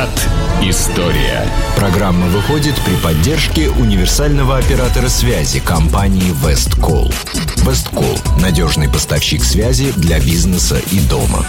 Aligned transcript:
Виват 0.00 0.28
История. 0.62 1.42
Программа 1.76 2.26
выходит 2.28 2.74
при 2.84 2.94
поддержке 3.02 3.68
универсального 3.68 4.56
оператора 4.56 5.08
связи 5.08 5.60
компании 5.60 6.32
Весткол. 6.46 7.10
Весткол– 7.56 8.16
надежный 8.40 8.88
поставщик 8.88 9.44
связи 9.44 9.92
для 9.96 10.18
бизнеса 10.18 10.76
и 10.90 11.00
дома. 11.00 11.44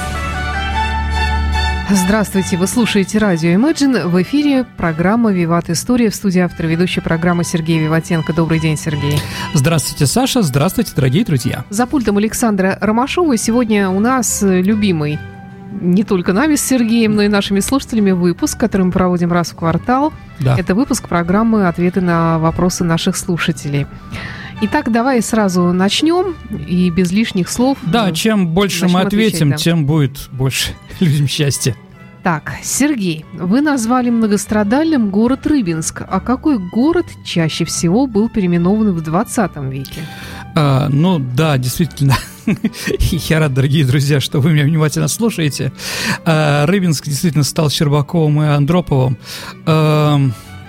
Здравствуйте, 1.90 2.58
вы 2.58 2.68
слушаете 2.68 3.20
радио 3.20 3.52
Imagine. 3.52 4.08
В 4.08 4.22
эфире 4.22 4.66
программа 4.78 5.32
«Виват 5.32 5.70
История» 5.70 6.10
в 6.10 6.16
студии 6.16 6.40
автор 6.40 6.66
ведущей 6.66 7.02
программы 7.02 7.44
Сергей 7.44 7.80
Виватенко. 7.80 8.34
Добрый 8.34 8.60
день, 8.60 8.78
Сергей. 8.78 9.20
Здравствуйте, 9.54 10.08
Саша. 10.08 10.42
Здравствуйте, 10.42 10.92
дорогие 10.96 11.24
друзья. 11.24 11.64
За 11.70 11.86
пультом 11.86 12.18
Александра 12.18 12.78
Ромашова 12.82 13.38
сегодня 13.38 13.90
у 13.90 14.00
нас 14.00 14.40
любимый 14.42 15.20
не 15.82 16.04
только 16.04 16.32
нами 16.32 16.56
с 16.56 16.62
Сергеем, 16.62 17.16
но 17.16 17.24
и 17.24 17.28
нашими 17.28 17.60
слушателями 17.60 18.12
выпуск, 18.12 18.58
который 18.60 18.84
мы 18.84 18.92
проводим 18.92 19.32
раз 19.32 19.52
в 19.52 19.56
квартал. 19.56 20.14
Да. 20.40 20.56
Это 20.58 20.76
выпуск 20.76 21.10
программы 21.10 21.68
«Ответы 21.68 22.02
на 22.02 22.40
вопросы 22.40 22.84
наших 22.84 23.18
слушателей». 23.18 23.88
Итак, 24.64 24.92
давай 24.92 25.24
сразу 25.24 25.74
начнем 25.74 26.36
и 26.68 26.92
без 26.92 27.12
лишних 27.12 27.50
слов. 27.50 27.80
Да, 27.82 28.12
чем 28.12 28.48
больше 28.50 28.88
мы 28.88 29.02
ответим, 29.02 29.48
отвечать, 29.48 29.50
да. 29.50 29.58
тем 29.58 29.86
будет 29.88 30.30
больше 30.32 30.74
людям 31.00 31.28
счастья. 31.28 31.76
Так, 32.22 32.54
Сергей, 32.62 33.26
вы 33.34 33.62
назвали 33.62 34.12
многострадальным 34.12 35.10
город 35.10 35.48
Рыбинск. 35.48 36.04
А 36.08 36.20
какой 36.20 36.60
город 36.60 37.08
чаще 37.26 37.66
всего 37.66 38.06
был 38.06 38.30
переименован 38.30 38.92
в 38.92 39.02
20 39.02 39.56
веке? 39.72 40.02
А, 40.56 40.88
ну 40.90 41.18
да, 41.18 41.58
действительно. 41.58 42.16
Я 43.00 43.40
рад, 43.40 43.54
дорогие 43.54 43.86
друзья, 43.86 44.20
что 44.20 44.40
вы 44.40 44.52
меня 44.52 44.64
внимательно 44.64 45.08
слушаете. 45.08 45.72
А, 46.26 46.66
Рыбинск 46.66 47.06
действительно 47.06 47.44
стал 47.44 47.70
Щербаковым 47.70 48.42
и 48.42 48.48
Андроповым. 48.48 49.18
А, 49.66 50.20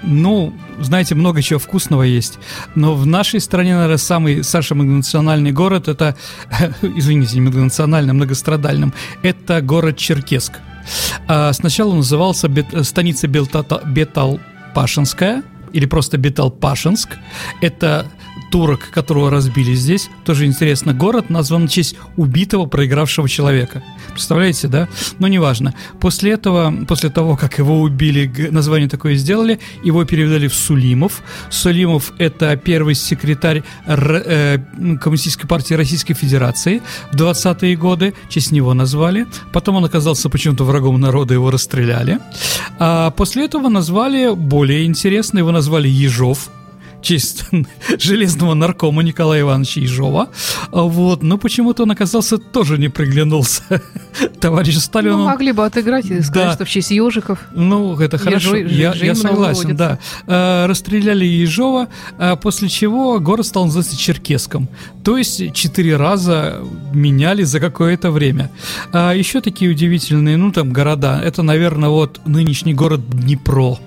ну, 0.03 0.53
знаете, 0.81 1.15
много 1.15 1.43
чего 1.43 1.59
вкусного 1.59 2.03
есть. 2.03 2.39
Но 2.75 2.95
в 2.95 3.06
нашей 3.06 3.41
стране, 3.41 3.75
наверное, 3.75 3.98
самый, 3.98 4.45
Саша, 4.45 4.75
многонациональный 4.75 5.53
город, 5.53 5.89
это, 5.89 6.17
извините, 6.83 7.37
не 7.37 7.43
многонациональным, 7.43 8.17
многострадальным, 8.17 8.93
это 9.23 9.61
город 9.61 9.97
Черкесск. 9.97 10.55
А, 11.28 11.53
сначала 11.53 11.95
назывался 11.95 12.48
Бет, 12.48 12.67
станица 12.83 13.28
Бетал-Пашинская, 13.28 15.45
или 15.73 15.87
просто 15.87 16.19
Бетал-Пашинск. 16.19 17.17
Это 17.61 18.06
турок, 18.53 18.91
которого 18.91 19.31
разбили 19.31 19.72
здесь. 19.75 20.11
Тоже 20.27 20.45
интересно. 20.45 20.92
Город 20.92 21.31
назван 21.31 21.67
в 21.67 21.70
честь 21.70 21.97
убитого, 22.19 22.67
проигравшего 22.67 23.27
человека. 23.27 23.83
Представляете, 24.11 24.69
да? 24.69 24.89
Но 25.19 25.27
неважно. 25.27 25.75
После 26.00 26.33
этого, 26.33 26.72
после 26.86 27.09
того, 27.09 27.36
как 27.36 27.59
его 27.59 27.81
убили, 27.81 28.31
название 28.50 28.91
такое 28.91 29.14
сделали, 29.14 29.59
его 29.83 30.05
перевели 30.05 30.48
в 30.48 30.55
Сулимов. 30.55 31.22
Сулимов– 31.48 32.12
это 32.19 32.55
первый 32.56 32.94
секретарь 32.94 33.62
э, 33.86 34.59
Коммунистической 35.00 35.48
партии 35.48 35.72
Российской 35.72 36.12
Федерации 36.12 36.83
в 37.11 37.16
20-е 37.16 37.75
годы. 37.77 38.12
В 38.28 38.28
честь 38.28 38.53
него 38.53 38.75
назвали. 38.75 39.27
Потом 39.53 39.77
он 39.77 39.84
оказался 39.87 40.28
почему-то 40.28 40.64
врагом 40.64 41.00
народа, 41.00 41.33
его 41.33 41.50
расстреляли. 41.50 42.19
А 42.78 43.11
после 43.12 43.47
этого 43.47 43.70
назвали 43.70 44.34
более 44.34 44.84
интересно, 44.84 45.39
его 45.39 45.53
назвали 45.53 45.89
Ежов– 45.89 46.50
честь 47.03 47.45
железного 47.98 48.55
наркома 48.55 49.03
Николая 49.03 49.42
Ивановича 49.42 49.81
Ежова. 49.81 50.31
Вот, 50.70 51.22
но 51.22 51.39
почему-то 51.39 51.83
он 51.83 51.91
оказался 51.91 52.39
тоже 52.39 52.78
не 52.78 52.89
приглянулся 52.89 53.62
товарищу 54.41 54.81
Сталину. 54.81 55.19
Ну, 55.19 55.25
могли 55.25 55.53
бы 55.53 55.64
отыграть 55.64 56.06
и 56.06 56.20
сказать, 56.22 56.48
да. 56.48 56.55
что 56.55 56.64
в 56.64 56.70
честь 56.70 56.91
ежиков. 56.91 57.39
Ну, 57.55 57.98
это 57.98 58.19
хорошо, 58.19 58.56
я, 58.56 58.92
я 58.94 59.14
согласен, 59.14 59.77
да. 59.77 59.98
А, 60.27 60.67
расстреляли 60.67 61.25
Ежова, 61.25 61.89
а 62.19 62.36
после 62.36 62.69
чего 62.69 63.19
город 63.20 63.47
стал 63.47 63.66
называться 63.66 63.97
Черкеском. 63.97 64.69
То 65.04 65.19
есть 65.19 65.53
четыре 65.54 65.97
раза 65.97 66.62
меняли 66.93 67.43
за 67.43 67.60
какое-то 67.60 68.10
время. 68.10 68.50
А 68.93 69.12
еще 69.12 69.41
такие 69.41 69.71
удивительные, 69.71 70.37
ну, 70.37 70.53
там, 70.53 70.72
города. 70.72 71.21
Это, 71.22 71.43
наверное, 71.43 71.88
вот 71.88 72.21
нынешний 72.25 72.75
город 72.75 73.09
Днепро. 73.10 73.78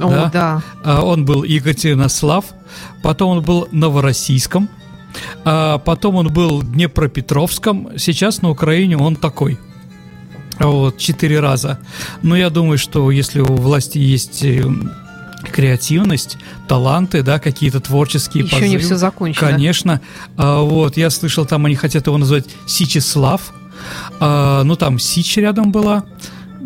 О, 0.00 0.08
да. 0.08 0.30
да. 0.32 0.62
А, 0.84 1.02
он 1.02 1.24
был 1.24 1.44
Екатеринослав, 1.44 2.46
потом 3.02 3.38
он 3.38 3.44
был 3.44 3.68
Новороссийском, 3.70 4.68
а 5.44 5.78
потом 5.78 6.16
он 6.16 6.32
был 6.32 6.62
Днепропетровском, 6.62 7.90
сейчас 7.96 8.42
на 8.42 8.50
Украине 8.50 8.96
он 8.96 9.16
такой. 9.16 9.58
Вот, 10.58 10.98
четыре 10.98 11.40
раза. 11.40 11.78
Но 12.22 12.36
я 12.36 12.48
думаю, 12.48 12.78
что 12.78 13.10
если 13.10 13.40
у 13.40 13.54
власти 13.56 13.98
есть 13.98 14.44
э, 14.44 14.64
креативность, 15.50 16.38
таланты, 16.68 17.22
да, 17.22 17.38
какие-то 17.38 17.80
творческие 17.80 18.44
Еще 18.44 18.54
позывы. 18.54 18.70
не 18.70 18.78
все 18.78 18.96
закончено. 18.96 19.48
Конечно. 19.48 20.00
А, 20.36 20.60
вот, 20.60 20.96
я 20.96 21.10
слышал, 21.10 21.44
там 21.44 21.66
они 21.66 21.74
хотят 21.74 22.06
его 22.06 22.18
назвать 22.18 22.46
Сичеслав. 22.66 23.52
А, 24.20 24.62
ну, 24.62 24.76
там 24.76 24.98
Сич 24.98 25.36
рядом 25.36 25.72
была 25.72 26.04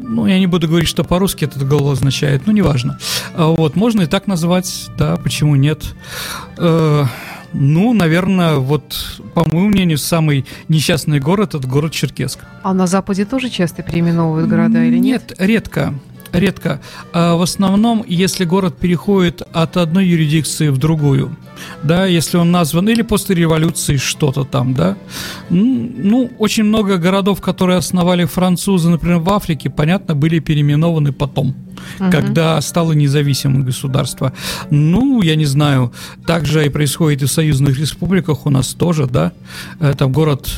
ну, 0.08 0.26
я 0.26 0.38
не 0.38 0.46
буду 0.46 0.66
говорить, 0.66 0.88
что 0.88 1.04
по-русски 1.04 1.44
этот 1.44 1.66
глагол 1.66 1.90
означает, 1.92 2.46
ну, 2.46 2.52
неважно. 2.52 2.98
А 3.34 3.48
вот, 3.48 3.76
можно 3.76 4.02
и 4.02 4.06
так 4.06 4.26
назвать, 4.26 4.88
да, 4.96 5.16
почему 5.16 5.54
нет. 5.54 5.94
Э, 6.56 7.04
ну, 7.52 7.92
наверное, 7.92 8.56
вот, 8.56 9.20
по 9.34 9.44
моему 9.44 9.68
мнению, 9.68 9.98
самый 9.98 10.44
несчастный 10.68 11.20
город– 11.20 11.54
это 11.54 11.66
город 11.66 11.92
Черкесск. 11.92 12.40
А 12.62 12.74
на 12.74 12.86
Западе 12.86 13.24
тоже 13.24 13.48
часто 13.48 13.82
переименовывают 13.82 14.48
города 14.48 14.82
или 14.84 14.98
нет? 14.98 15.30
Нет, 15.30 15.40
редко 15.40 15.94
редко. 16.32 16.80
А 17.12 17.36
в 17.36 17.42
основном, 17.42 18.04
если 18.06 18.44
город 18.44 18.78
переходит 18.78 19.42
от 19.52 19.76
одной 19.76 20.06
юрисдикции 20.06 20.68
в 20.68 20.78
другую, 20.78 21.36
да, 21.82 22.06
если 22.06 22.36
он 22.36 22.50
назван 22.50 22.88
или 22.88 23.02
после 23.02 23.36
революции 23.36 23.96
что-то 23.96 24.44
там, 24.44 24.74
да. 24.74 24.96
Ну, 25.50 26.30
очень 26.38 26.64
много 26.64 26.98
городов, 26.98 27.40
которые 27.40 27.78
основали 27.78 28.24
французы, 28.24 28.88
например, 28.88 29.18
в 29.18 29.30
Африке, 29.30 29.70
понятно, 29.70 30.14
были 30.14 30.38
переименованы 30.38 31.12
потом, 31.12 31.54
угу. 31.98 32.10
когда 32.10 32.60
стало 32.60 32.92
независимым 32.92 33.64
государство. 33.64 34.32
Ну, 34.70 35.22
я 35.22 35.36
не 35.36 35.46
знаю, 35.46 35.92
так 36.26 36.46
же 36.46 36.64
и 36.66 36.68
происходит 36.68 37.22
и 37.22 37.26
в 37.26 37.30
союзных 37.30 37.78
республиках 37.78 38.46
у 38.46 38.50
нас 38.50 38.74
тоже, 38.74 39.06
да. 39.06 39.32
Э, 39.80 39.94
там 39.96 40.12
город, 40.12 40.48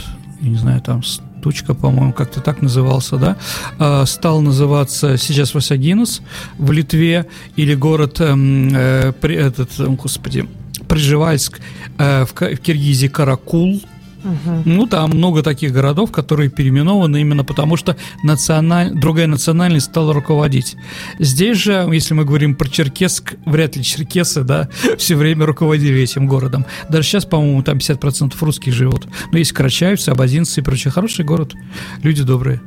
я 0.40 0.48
не 0.48 0.56
знаю, 0.56 0.80
там 0.80 1.02
Тучка, 1.40 1.74
по-моему, 1.74 2.12
как-то 2.12 2.40
так 2.40 2.62
назывался, 2.62 3.16
да, 3.16 3.36
а, 3.78 4.06
стал 4.06 4.40
называться 4.40 5.16
сейчас 5.16 5.54
Васагинус 5.54 6.22
в 6.58 6.70
Литве 6.72 7.26
или 7.56 7.74
город, 7.74 8.20
эм, 8.20 8.70
э, 8.74 9.12
этот, 9.22 9.70
господи, 9.78 10.48
Прижевальск 10.88 11.60
э, 11.98 12.24
в 12.24 12.34
Киргизии 12.34 13.08
Каракул, 13.08 13.80
Угу. 14.24 14.62
Ну, 14.64 14.86
там 14.86 15.10
много 15.10 15.42
таких 15.42 15.72
городов, 15.72 16.12
которые 16.12 16.50
переименованы 16.50 17.20
именно 17.20 17.44
потому, 17.44 17.76
что 17.76 17.96
националь... 18.22 18.92
другая 18.92 19.26
национальность 19.26 19.86
стала 19.86 20.12
руководить. 20.12 20.76
Здесь 21.18 21.58
же, 21.58 21.88
если 21.92 22.14
мы 22.14 22.24
говорим 22.24 22.54
про 22.54 22.68
Черкесск, 22.68 23.34
вряд 23.46 23.76
ли 23.76 23.82
черкесы, 23.82 24.42
да, 24.42 24.68
все 24.98 25.16
время 25.16 25.46
руководили 25.46 26.00
этим 26.00 26.26
городом. 26.26 26.66
Даже 26.88 27.08
сейчас, 27.08 27.24
по-моему, 27.24 27.62
там 27.62 27.78
50% 27.78 28.34
русских 28.40 28.72
живут. 28.72 29.06
Но 29.32 29.38
есть 29.38 29.52
карачаевцы, 29.52 30.10
абазинцы 30.10 30.60
и 30.60 30.64
прочее. 30.64 30.90
Хороший 30.90 31.24
город, 31.24 31.54
люди 32.02 32.22
добрые. 32.22 32.60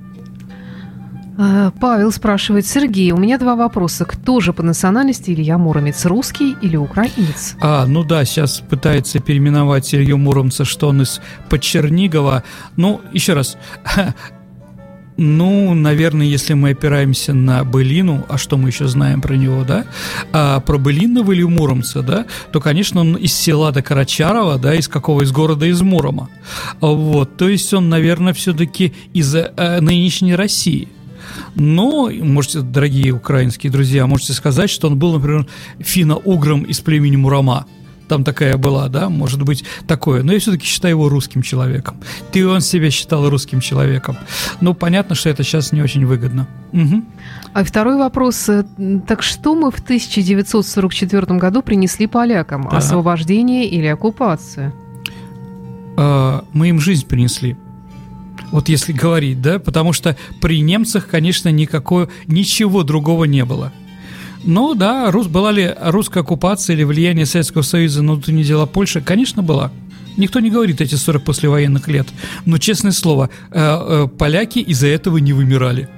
А, 1.38 1.71
Павел 1.79 2.11
спрашивает, 2.11 2.66
Сергей, 2.66 3.11
у 3.11 3.17
меня 3.17 3.38
два 3.38 3.55
вопроса. 3.55 4.05
Кто 4.05 4.39
же 4.39 4.53
по 4.53 4.61
национальности 4.61 5.31
Илья 5.31 5.57
Муромец, 5.57 6.05
русский 6.05 6.55
или 6.61 6.75
украинец? 6.75 7.55
А, 7.59 7.85
ну 7.85 8.03
да, 8.03 8.23
сейчас 8.25 8.59
пытается 8.59 9.19
переименовать 9.19 9.94
Илью 9.95 10.17
Муромца, 10.17 10.66
что 10.66 10.89
он 10.89 11.01
из 11.01 11.21
Подчернигова. 11.49 12.44
Ну, 12.75 13.01
еще 13.13 13.33
раз, 13.33 13.57
ну, 15.17 15.73
наверное, 15.73 16.27
если 16.27 16.53
мы 16.53 16.71
опираемся 16.71 17.33
на 17.33 17.63
Былину, 17.63 18.25
а 18.30 18.38
что 18.38 18.57
мы 18.57 18.69
еще 18.69 18.88
знаем 18.88 19.19
про 19.21 19.33
него, 19.33 19.63
да, 19.63 19.85
а 20.31 20.59
про 20.59 20.77
Былинного 20.77 21.31
или 21.31 21.44
Муромца, 21.44 22.03
да, 22.03 22.27
то, 22.51 22.62
конечно, 22.62 23.01
он 23.01 23.15
из 23.15 23.33
села 23.33 23.71
до 23.71 23.81
Карачарова, 23.81 24.59
да, 24.59 24.75
из 24.75 24.88
какого, 24.88 25.24
из 25.24 25.31
города, 25.31 25.65
из 25.65 25.81
Мурома. 25.81 26.30
Вот, 26.80 27.38
то 27.38 27.50
есть 27.50 27.74
он, 27.74 27.89
наверное, 27.89 28.33
все-таки 28.33 28.94
из 29.13 29.33
э, 29.33 29.80
нынешней 29.81 30.35
России. 30.35 30.89
Но, 31.55 32.09
можете, 32.11 32.61
дорогие 32.61 33.11
украинские 33.11 33.71
друзья, 33.71 34.07
можете 34.07 34.33
сказать, 34.33 34.69
что 34.69 34.87
он 34.87 34.97
был, 34.97 35.13
например, 35.13 35.47
финно-угром 35.79 36.63
из 36.63 36.79
племени 36.79 37.15
Мурама. 37.15 37.65
Там 38.07 38.23
такая 38.23 38.57
была, 38.57 38.89
да, 38.89 39.09
может 39.09 39.41
быть, 39.43 39.63
такое. 39.87 40.23
Но 40.23 40.33
я 40.33 40.39
все-таки 40.39 40.65
считаю 40.65 40.95
его 40.95 41.09
русским 41.09 41.41
человеком. 41.41 41.97
Ты 42.31 42.45
он 42.45 42.61
себя 42.61 42.91
считал 42.91 43.29
русским 43.29 43.59
человеком. 43.61 44.17
Ну, 44.61 44.73
понятно, 44.73 45.15
что 45.15 45.29
это 45.29 45.43
сейчас 45.43 45.71
не 45.71 45.81
очень 45.81 46.05
выгодно. 46.05 46.47
Угу. 46.73 47.03
А 47.53 47.63
второй 47.63 47.97
вопрос. 47.97 48.49
Так 49.07 49.23
что 49.23 49.55
мы 49.55 49.71
в 49.71 49.79
1944 49.79 51.39
году 51.39 51.61
принесли 51.61 52.07
полякам? 52.07 52.67
Да. 52.69 52.77
Освобождение 52.77 53.67
или 53.67 53.87
оккупацию? 53.87 54.73
А, 55.95 56.43
мы 56.51 56.69
им 56.69 56.79
жизнь 56.79 57.07
принесли. 57.07 57.55
Вот 58.53 58.69
если 58.69 58.94
говорить, 58.94 59.41
да, 59.41 59.57
потому 59.57 59.94
что 59.94 60.15
при 60.39 60.61
немцах, 60.61 61.07
конечно, 61.07 61.50
никакого, 61.50 62.07
ничего 62.27 62.83
другого 62.83 63.23
не 63.23 63.45
было. 63.45 63.73
Ну 64.44 64.75
да, 64.75 65.09
рус, 65.09 65.25
была 65.25 65.51
ли 65.51 65.73
русская 65.81 66.19
оккупация 66.19 66.75
или 66.75 66.83
влияние 66.83 67.25
Советского 67.25 67.63
Союза 67.63 68.03
на 68.03 68.13
внутренние 68.13 68.45
дела 68.45 68.67
Польши? 68.67 69.01
Конечно, 69.01 69.41
была. 69.41 69.71
Никто 70.17 70.39
не 70.39 70.51
говорит 70.51 70.81
эти 70.81 70.94
40 70.94 71.23
послевоенных 71.23 71.88
лет. 71.88 72.07
Но, 72.45 72.59
честное 72.59 72.91
слово, 72.91 73.31
э, 73.50 73.55
э, 73.55 74.07
поляки 74.19 74.59
из-за 74.59 74.85
этого 74.85 75.17
не 75.17 75.33
вымирали. 75.33 75.89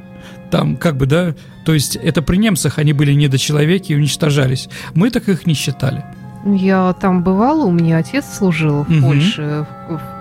Там, 0.50 0.78
как 0.78 0.96
бы, 0.96 1.08
да, 1.08 1.36
то 1.66 1.74
есть 1.74 1.98
это 1.98 2.22
при 2.22 2.38
немцах 2.38 2.80
они 2.80 2.94
были 2.94 3.12
недочеловеки 3.12 3.92
и 3.92 3.96
уничтожались. 3.98 4.70
Мы 4.94 5.10
так 5.10 5.28
их 5.28 5.46
не 5.46 5.56
считали. 5.56 6.06
Я 6.46 6.94
там 7.02 7.22
бывала, 7.22 7.66
у 7.66 7.72
меня 7.72 7.98
отец 7.98 8.24
служил 8.38 8.86
в 8.86 8.90
угу. 8.90 9.02
Польше, 9.02 9.68
в, 9.90 10.15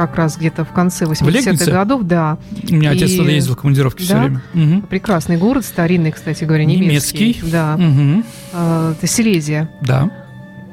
как 0.00 0.16
раз 0.16 0.38
где-то 0.38 0.64
в 0.64 0.72
конце 0.72 1.04
80-х 1.04 1.70
годов, 1.70 2.04
да. 2.04 2.38
У 2.70 2.74
меня 2.74 2.90
отец 2.90 3.14
туда 3.14 3.30
ездил 3.30 3.54
в 3.54 3.58
командировке 3.58 4.04
да? 4.04 4.06
все 4.06 4.18
время. 4.18 4.42
Угу. 4.54 4.86
Прекрасный 4.86 5.36
город, 5.36 5.64
старинный, 5.66 6.10
кстати 6.10 6.44
говоря, 6.44 6.64
немецкий. 6.64 7.38
Немецкий. 7.38 7.50
Да. 7.50 7.74
Угу. 7.74 8.24
Это 8.92 9.06
Силезия. 9.06 9.70
Да. 9.82 10.10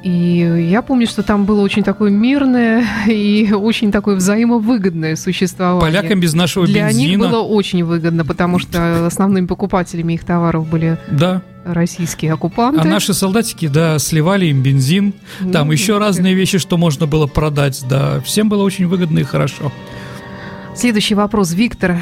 И 0.02 0.68
я 0.70 0.80
помню, 0.80 1.06
что 1.06 1.22
там 1.22 1.44
было 1.44 1.60
очень 1.60 1.82
такое 1.82 2.10
мирное 2.10 2.84
и 3.06 3.52
очень 3.52 3.92
такое 3.92 4.16
взаимовыгодное 4.16 5.16
существование. 5.16 6.00
Полякам 6.00 6.20
без 6.20 6.32
нашего 6.32 6.66
Для 6.66 6.86
бензина. 6.86 7.02
Для 7.02 7.08
них 7.10 7.18
было 7.18 7.42
очень 7.42 7.84
выгодно, 7.84 8.24
потому 8.24 8.58
что 8.58 9.06
основными 9.06 9.46
покупателями 9.46 10.14
их 10.14 10.24
товаров 10.24 10.68
были 10.68 10.98
да. 11.10 11.42
Российские 11.74 12.32
оккупанты. 12.32 12.80
А 12.80 12.84
наши 12.84 13.14
солдатики, 13.14 13.68
да, 13.68 13.98
сливали 13.98 14.46
им 14.46 14.62
бензин, 14.62 15.14
ну, 15.40 15.52
там 15.52 15.70
еще 15.70 15.98
разные 15.98 16.34
вещи, 16.34 16.58
что 16.58 16.76
можно 16.76 17.06
было 17.06 17.26
продать, 17.26 17.84
да, 17.88 18.20
всем 18.20 18.48
было 18.48 18.62
очень 18.62 18.86
выгодно 18.86 19.20
и 19.20 19.24
хорошо. 19.24 19.72
Следующий 20.74 21.14
вопрос, 21.14 21.52
Виктор. 21.52 21.98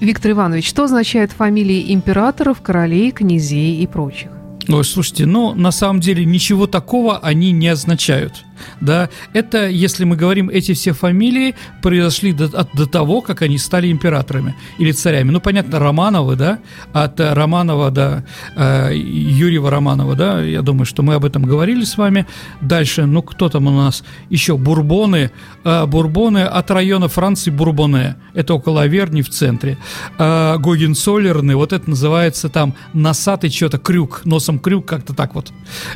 Виктор 0.00 0.32
Иванович, 0.32 0.68
что 0.68 0.84
означают 0.84 1.32
фамилии 1.32 1.92
императоров, 1.94 2.60
королей, 2.60 3.10
князей 3.10 3.82
и 3.82 3.86
прочих? 3.86 4.30
Ой, 4.68 4.84
слушайте, 4.84 5.26
ну, 5.26 5.54
на 5.54 5.70
самом 5.70 6.00
деле 6.00 6.24
ничего 6.24 6.66
такого 6.66 7.18
они 7.18 7.52
не 7.52 7.68
означают 7.68 8.44
да, 8.80 9.08
это, 9.32 9.68
если 9.68 10.04
мы 10.04 10.16
говорим, 10.16 10.48
эти 10.48 10.74
все 10.74 10.92
фамилии 10.92 11.54
произошли 11.82 12.32
до, 12.32 12.44
от, 12.44 12.74
до 12.74 12.86
того, 12.86 13.20
как 13.20 13.42
они 13.42 13.58
стали 13.58 13.90
императорами 13.90 14.54
или 14.78 14.92
царями. 14.92 15.30
Ну, 15.30 15.40
понятно, 15.40 15.78
Романовы, 15.78 16.36
да, 16.36 16.58
от 16.92 17.20
Романова 17.20 17.90
до 17.90 18.24
э, 18.56 18.92
Юрьева 18.94 19.70
Романова, 19.70 20.14
да, 20.14 20.42
я 20.42 20.62
думаю, 20.62 20.86
что 20.86 21.02
мы 21.02 21.14
об 21.14 21.24
этом 21.24 21.42
говорили 21.42 21.84
с 21.84 21.96
вами. 21.96 22.26
Дальше, 22.60 23.06
ну, 23.06 23.22
кто 23.22 23.48
там 23.48 23.66
у 23.66 23.70
нас 23.70 24.04
еще? 24.30 24.56
Бурбоны, 24.56 25.30
э, 25.64 25.86
Бурбоны 25.86 26.44
от 26.44 26.70
района 26.70 27.08
Франции 27.08 27.50
Бурбоне, 27.50 28.16
это 28.34 28.54
около 28.54 28.82
Аверни 28.82 29.22
в 29.22 29.28
центре. 29.28 29.78
Э, 30.18 30.56
Гогенцоллерны, 30.58 31.56
вот 31.56 31.72
это 31.72 31.88
называется 31.90 32.48
там 32.48 32.74
носатый 32.92 33.50
что-то, 33.50 33.78
крюк, 33.78 34.22
носом 34.24 34.58
крюк, 34.58 34.86
как-то 34.86 35.14
так 35.14 35.34
вот. 35.34 35.52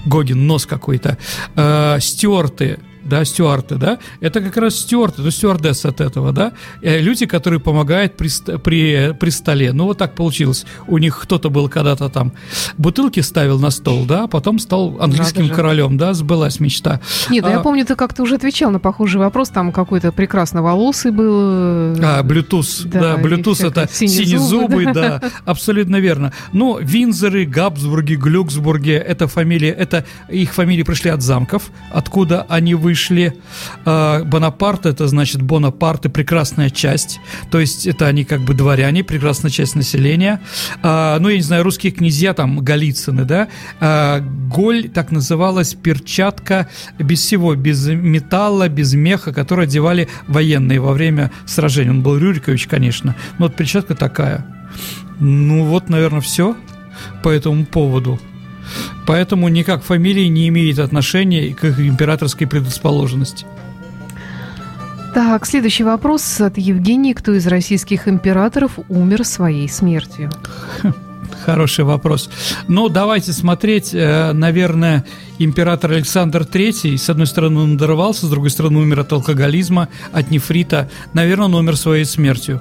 Гоген, 0.07 0.47
нос 0.47 0.67
какой-то. 0.67 1.19
Э, 1.55 1.99
Стюарт 2.01 2.48
стюарты, 2.49 2.79
да, 3.09 3.25
стюарты, 3.25 3.77
да, 3.77 3.99
это 4.21 4.41
как 4.41 4.57
раз 4.57 4.77
стюарты, 4.77 5.23
ну, 5.23 5.31
стюардесс 5.31 5.85
от 5.85 6.01
этого, 6.01 6.33
да, 6.33 6.53
э, 6.83 7.01
люди, 7.01 7.27
которые 7.27 7.61
помогают 7.61 8.17
при, 8.17 8.29
при, 8.59 9.15
при 9.19 9.31
столе. 9.31 9.73
Ну, 9.73 9.85
вот 9.85 9.99
так 9.99 10.15
получилось. 10.15 10.67
У 10.87 10.99
них 10.99 11.19
кто-то 11.19 11.51
был 11.51 11.69
когда-то 11.69 12.09
там 12.09 12.33
бутылки 12.77 13.21
ставил 13.21 13.59
на 13.59 13.71
стол, 13.71 14.05
да, 14.05 14.25
а 14.25 14.27
потом 14.29 14.59
стал 14.59 14.97
английским 15.01 15.49
королем, 15.49 15.97
да, 15.97 16.15
сбылась 16.15 16.61
мечта. 16.61 17.01
Нет, 17.31 17.45
а, 17.45 17.51
я 17.51 17.61
помню, 17.61 17.85
ты 17.85 17.97
как-то 17.97 18.23
уже 18.23 18.37
отвечал 18.37 18.71
на 18.71 18.79
похожий 18.79 19.21
вопрос, 19.21 19.49
там 19.49 19.73
какой-то 19.73 20.13
прекрасно 20.13 20.63
волосый 20.63 21.11
был. 21.11 21.41
Э, 21.41 21.97
а, 22.03 22.23
Bluetooth, 22.23 22.87
да, 22.87 23.17
да 23.17 23.23
Bluetooth 23.23 23.67
это 23.67 23.89
синезубый, 23.91 24.93
да, 24.93 25.21
абсолютно 25.45 25.97
верно. 25.97 26.33
Но 26.53 26.79
Винзоры, 26.79 27.47
Габсбурги, 27.47 28.15
Глюксбурги, 28.15 28.93
это 28.93 29.29
фамилии, 29.29 29.69
это 29.69 30.05
их 30.29 30.53
фамилии 30.55 30.83
пришли 30.83 31.11
от 31.11 31.23
замков, 31.23 31.71
откуда 31.91 32.47
они 32.49 32.75
вышли 32.75 32.98
вышли. 32.99 33.33
А, 33.85 34.25
Бонапарт, 34.25 34.87
это 34.87 35.07
значит 35.07 35.43
Бонапарты, 35.43 36.09
прекрасная 36.09 36.71
часть. 36.71 37.21
То 37.51 37.61
есть 37.61 37.87
это 37.87 38.07
они 38.07 38.25
как 38.25 38.41
бы 38.41 38.55
дворяне, 38.55 39.05
прекрасная 39.05 39.51
часть 39.51 39.77
населения. 39.77 40.41
А, 40.83 41.19
ну, 41.21 41.29
я 41.29 41.37
не 41.37 41.43
знаю, 41.43 41.63
русские 41.63 41.93
князья, 41.93 42.35
там, 42.35 42.59
Голицыны, 42.59 43.25
да. 43.25 43.49
А, 43.81 44.21
голь, 44.21 44.89
так 44.89 45.13
называлась 45.13 45.75
перчатка 45.75 46.69
без 46.99 47.21
всего, 47.21 47.55
без 47.55 47.87
металла, 47.87 48.69
без 48.69 48.95
меха, 48.95 49.33
которую 49.33 49.65
одевали 49.65 50.09
военные 50.27 50.81
во 50.81 50.93
время 50.93 51.31
сражений. 51.47 51.91
Он 51.91 52.03
был 52.03 52.19
Рюрикович, 52.19 52.67
конечно, 52.67 53.15
но 53.39 53.47
вот 53.47 53.57
перчатка 53.57 53.95
такая. 53.95 54.45
Ну 55.21 55.65
вот, 55.65 55.89
наверное, 55.89 56.21
все 56.21 56.57
по 57.23 57.29
этому 57.29 57.65
поводу. 57.65 58.19
Поэтому 59.07 59.49
никак 59.49 59.83
фамилии 59.83 60.27
не 60.27 60.49
имеет 60.49 60.79
отношения 60.79 61.55
к 61.55 61.65
их 61.65 61.81
императорской 61.81 62.47
предрасположенности. 62.47 63.47
Так, 65.15 65.47
следующий 65.47 65.85
вопрос 65.85 66.41
от 66.41 66.59
Евгении. 66.59 67.13
Кто 67.13 67.33
из 67.33 67.47
российских 67.47 68.07
императоров 68.09 68.79
умер 68.89 69.25
своей 69.25 69.69
смертью? 69.69 70.31
Хороший 71.45 71.85
вопрос. 71.85 72.29
Ну, 72.69 72.89
давайте 72.89 73.33
смотреть, 73.33 73.95
э, 73.95 74.33
наверное, 74.33 75.05
император 75.39 75.93
Александр 75.93 76.43
III, 76.43 76.99
с 76.99 77.09
одной 77.09 77.27
стороны, 77.27 77.61
он 77.61 77.73
надорвался, 77.73 78.27
с 78.27 78.31
другой 78.31 78.51
стороны, 78.51 78.79
умер 78.79 79.01
от 79.01 79.13
алкоголизма, 79.13 79.89
от 80.13 80.31
нефрита. 80.31 80.91
Наверное, 81.15 81.47
он 81.47 81.55
умер 81.55 81.77
своей 81.77 82.05
смертью. 82.05 82.61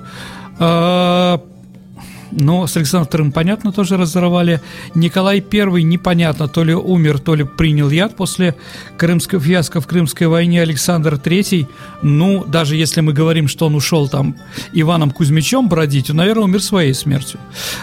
Но 2.32 2.68
с 2.68 2.76
Александром 2.78 3.30
II, 3.30 3.32
понятно, 3.32 3.72
тоже 3.72 3.98
разорвали. 3.98 4.62
Николай 4.96 5.44
I, 5.52 5.84
непонятно, 5.84 6.48
то 6.48 6.64
ли 6.64 6.74
умер, 6.74 7.20
то 7.20 7.36
ли 7.36 7.44
принял 7.44 7.90
яд 7.90 8.16
после 8.16 8.56
крымской 8.98 9.40
фиаско 9.40 9.82
в 9.82 9.88
Крымской 9.88 10.28
войне. 10.28 10.62
Александр 10.62 11.16
III, 11.16 11.68
ну, 12.02 12.44
даже 12.46 12.76
если 12.76 13.02
мы 13.02 13.14
говорим, 13.14 13.48
что 13.48 13.68
он 13.68 13.76
ушел 13.76 14.10
там 14.10 14.36
Иваном 14.74 15.12
Кузьмичем 15.12 15.70
бродить, 15.70 16.10
он, 16.10 16.18
наверное, 16.18 16.46
умер 16.46 16.62
своей 16.62 16.94
смертью. 16.94 17.40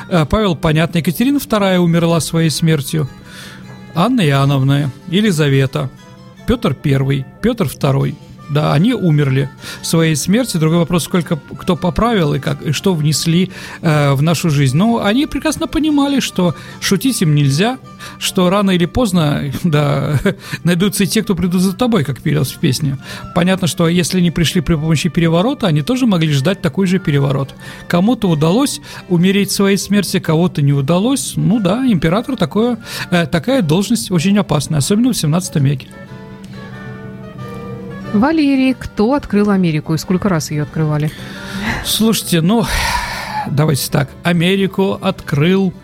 Э, 0.09 0.27
Павел, 0.29 0.57
понятно, 0.57 0.99
Екатерина 0.99 1.39
II 1.39 1.79
умерла 1.79 2.21
своей 2.21 2.51
смертью. 2.51 3.09
Анна 3.95 4.27
Иоанновна, 4.27 4.91
Елизавета, 5.09 5.91
Петр 6.47 6.77
I, 6.85 7.25
Петр 7.41 7.67
II– 7.67 8.15
да, 8.51 8.73
они 8.73 8.93
умерли 8.95 9.51
своей 9.83 10.17
смертью. 10.17 10.61
Другой 10.61 10.79
вопрос, 10.79 11.05
сколько 11.05 11.39
кто 11.59 11.77
поправил 11.77 12.35
и, 12.35 12.41
как, 12.41 12.63
и 12.63 12.73
что 12.73 12.95
внесли 12.95 13.51
э, 13.81 14.13
в 14.13 14.23
нашу 14.23 14.51
жизнь. 14.51 14.77
Но 14.77 15.03
они 15.03 15.27
прекрасно 15.27 15.67
понимали, 15.67 16.21
что 16.21 16.55
шутить 16.81 17.23
им 17.23 17.35
нельзя, 17.35 17.79
что 18.19 18.51
рано 18.51 18.73
или 18.73 18.87
поздно, 18.87 19.51
да, 19.65 20.21
найдутся 20.65 21.05
и 21.05 21.07
те, 21.07 21.23
кто 21.23 21.35
придут 21.35 21.63
за 21.63 21.75
тобой, 21.75 22.05
как 22.05 22.21
пелось 22.21 22.53
в 22.53 22.59
песне. 22.59 22.99
Понятно, 23.35 23.67
что 23.67 23.89
если 23.89 24.19
они 24.19 24.31
пришли 24.31 24.61
при 24.61 24.75
помощи 24.75 25.09
переворота, 25.09 25.67
они 25.67 25.83
тоже 25.83 26.07
могли 26.07 26.33
ждать 26.33 26.61
такой 26.61 26.87
же 26.87 26.99
переворот. 26.99 27.55
Кому-то 27.89 28.29
удалось 28.29 28.81
умереть 29.09 29.51
своей 29.51 29.77
смерти, 29.77 30.21
кого-то 30.21 30.63
не 30.63 30.73
удалось. 30.73 31.35
Ну 31.37 31.61
да, 31.61 31.85
император 31.87 32.37
такое, 32.37 32.79
э, 33.11 33.27
такая 33.27 33.63
должность 33.63 34.11
очень 34.11 34.37
опасная, 34.39 34.79
особенно 34.79 35.13
в 35.13 35.17
17 35.17 35.57
веке. 35.57 35.89
Валерий, 38.15 38.75
кто 38.75 39.15
открыл 39.15 39.51
Америку 39.51 39.93
и 39.93 39.99
сколько 39.99 40.29
раз 40.29 40.53
ее 40.53 40.63
открывали? 40.63 41.11
Слушайте, 41.85 42.41
ну, 42.41 42.65
давайте 43.51 43.91
так. 43.91 44.09
Америку 44.23 44.93
открыл 45.03 45.75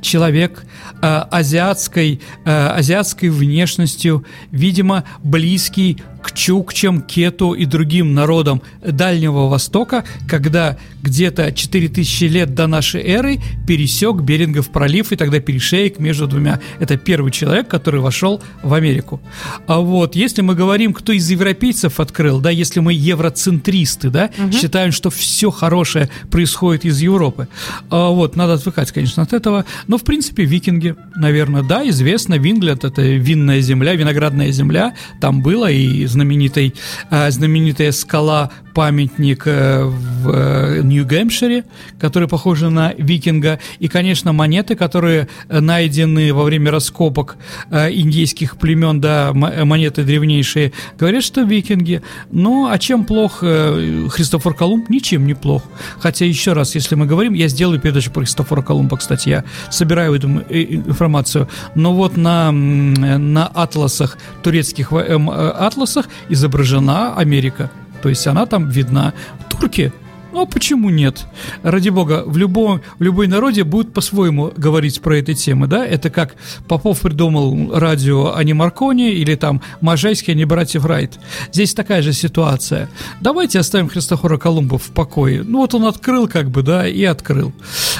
человек 0.00 0.64
азиатской, 1.00 2.20
э, 2.44 2.50
азиатской 2.50 3.28
внешностью, 3.28 4.24
видимо, 4.50 5.04
близкий 5.22 5.98
к 6.22 6.32
чукчам, 6.32 7.00
кету 7.00 7.54
и 7.54 7.64
другим 7.64 8.14
народам 8.14 8.62
Дальнего 8.82 9.48
Востока, 9.48 10.04
когда 10.28 10.76
где-то 11.02 11.52
4000 11.52 12.24
лет 12.24 12.54
до 12.54 12.66
нашей 12.66 13.02
эры 13.02 13.40
пересек 13.66 14.20
Берингов 14.20 14.70
пролив 14.70 15.12
и 15.12 15.16
тогда 15.16 15.40
перешеек 15.40 15.98
между 15.98 16.26
двумя. 16.26 16.60
Это 16.78 16.96
первый 16.96 17.32
человек, 17.32 17.68
который 17.68 18.00
вошел 18.00 18.42
в 18.62 18.74
Америку. 18.74 19.20
А 19.66 19.80
вот 19.80 20.14
если 20.14 20.42
мы 20.42 20.54
говорим, 20.54 20.92
кто 20.92 21.12
из 21.12 21.28
европейцев 21.30 22.00
открыл, 22.00 22.40
да, 22.40 22.50
если 22.50 22.80
мы 22.80 22.92
евроцентристы, 22.92 24.10
да, 24.10 24.30
угу. 24.36 24.52
считаем, 24.52 24.92
что 24.92 25.10
все 25.10 25.50
хорошее 25.50 26.10
происходит 26.30 26.84
из 26.84 27.00
Европы, 27.00 27.48
а 27.88 28.10
вот 28.10 28.36
надо 28.36 28.54
отвыкать, 28.54 28.92
конечно, 28.92 29.22
от 29.22 29.32
этого. 29.32 29.64
Но 29.86 29.96
в 29.96 30.04
принципе 30.04 30.44
викинги, 30.44 30.79
наверное, 31.16 31.62
да, 31.62 31.88
известно, 31.88 32.38
Винглет 32.38 32.84
это 32.84 33.02
винная 33.02 33.60
земля, 33.60 33.94
виноградная 33.94 34.50
земля, 34.50 34.94
там 35.20 35.42
было 35.42 35.70
и 35.70 36.06
знаменитый, 36.06 36.74
знаменитая 37.10 37.92
скала 37.92 38.50
памятник 38.72 39.42
э, 39.46 39.84
в 39.84 40.30
э, 40.30 40.80
Нью-Гэмпшире, 40.82 41.64
который 41.98 42.28
похож 42.28 42.60
на 42.60 42.92
викинга, 42.96 43.58
и, 43.78 43.88
конечно, 43.88 44.32
монеты, 44.32 44.76
которые 44.76 45.28
найдены 45.48 46.32
во 46.32 46.44
время 46.44 46.70
раскопок 46.70 47.36
э, 47.70 47.92
индейских 47.92 48.56
племен, 48.56 49.00
да, 49.00 49.32
монеты 49.32 50.04
древнейшие, 50.04 50.72
говорят, 50.98 51.24
что 51.24 51.42
викинги. 51.42 52.02
Ну, 52.30 52.68
а 52.70 52.78
чем 52.78 53.04
плох 53.04 53.38
Христофор 53.40 54.54
Колумб? 54.54 54.88
Ничем 54.90 55.26
не 55.26 55.34
плох. 55.34 55.62
Хотя, 55.98 56.24
еще 56.26 56.52
раз, 56.52 56.74
если 56.74 56.94
мы 56.94 57.06
говорим, 57.06 57.34
я 57.34 57.48
сделаю 57.48 57.80
передачу 57.80 58.10
про 58.10 58.20
Христофора 58.20 58.62
Колумба, 58.62 58.96
кстати, 58.96 59.28
я 59.28 59.44
собираю 59.70 60.14
информацию, 60.64 61.48
но 61.74 61.94
вот 61.94 62.16
на, 62.16 62.50
на 62.52 63.46
атласах, 63.46 64.18
турецких 64.42 64.92
атласах 64.92 66.06
изображена 66.28 67.14
Америка. 67.14 67.70
То 68.02 68.08
есть 68.08 68.26
она 68.26 68.46
там 68.46 68.68
видна. 68.68 69.12
Турки 69.48 69.92
ну, 70.32 70.46
почему 70.46 70.90
нет? 70.90 71.26
Ради 71.62 71.88
бога, 71.88 72.22
в, 72.26 72.36
любом, 72.36 72.80
в 72.98 73.02
любой 73.02 73.26
народе 73.26 73.64
будут 73.64 73.92
по-своему 73.92 74.52
говорить 74.56 75.00
про 75.00 75.16
эти 75.16 75.34
темы, 75.34 75.66
да? 75.66 75.84
Это 75.84 76.10
как 76.10 76.36
Попов 76.68 77.00
придумал 77.00 77.76
радио, 77.78 78.34
а 78.34 78.44
не 78.44 78.52
Маркони, 78.52 79.12
или 79.12 79.34
там 79.34 79.60
Можайский, 79.80 80.32
а 80.32 80.36
не 80.36 80.44
братьев 80.44 80.84
Райт. 80.84 81.18
Здесь 81.52 81.74
такая 81.74 82.02
же 82.02 82.12
ситуация. 82.12 82.88
Давайте 83.20 83.58
оставим 83.58 83.88
Христофора 83.88 84.38
Колумба 84.38 84.78
в 84.78 84.88
покое. 84.90 85.42
Ну, 85.42 85.58
вот 85.58 85.74
он 85.74 85.84
открыл 85.84 86.28
как 86.28 86.50
бы, 86.50 86.62
да, 86.62 86.86
и 86.86 87.02
открыл. 87.04 87.52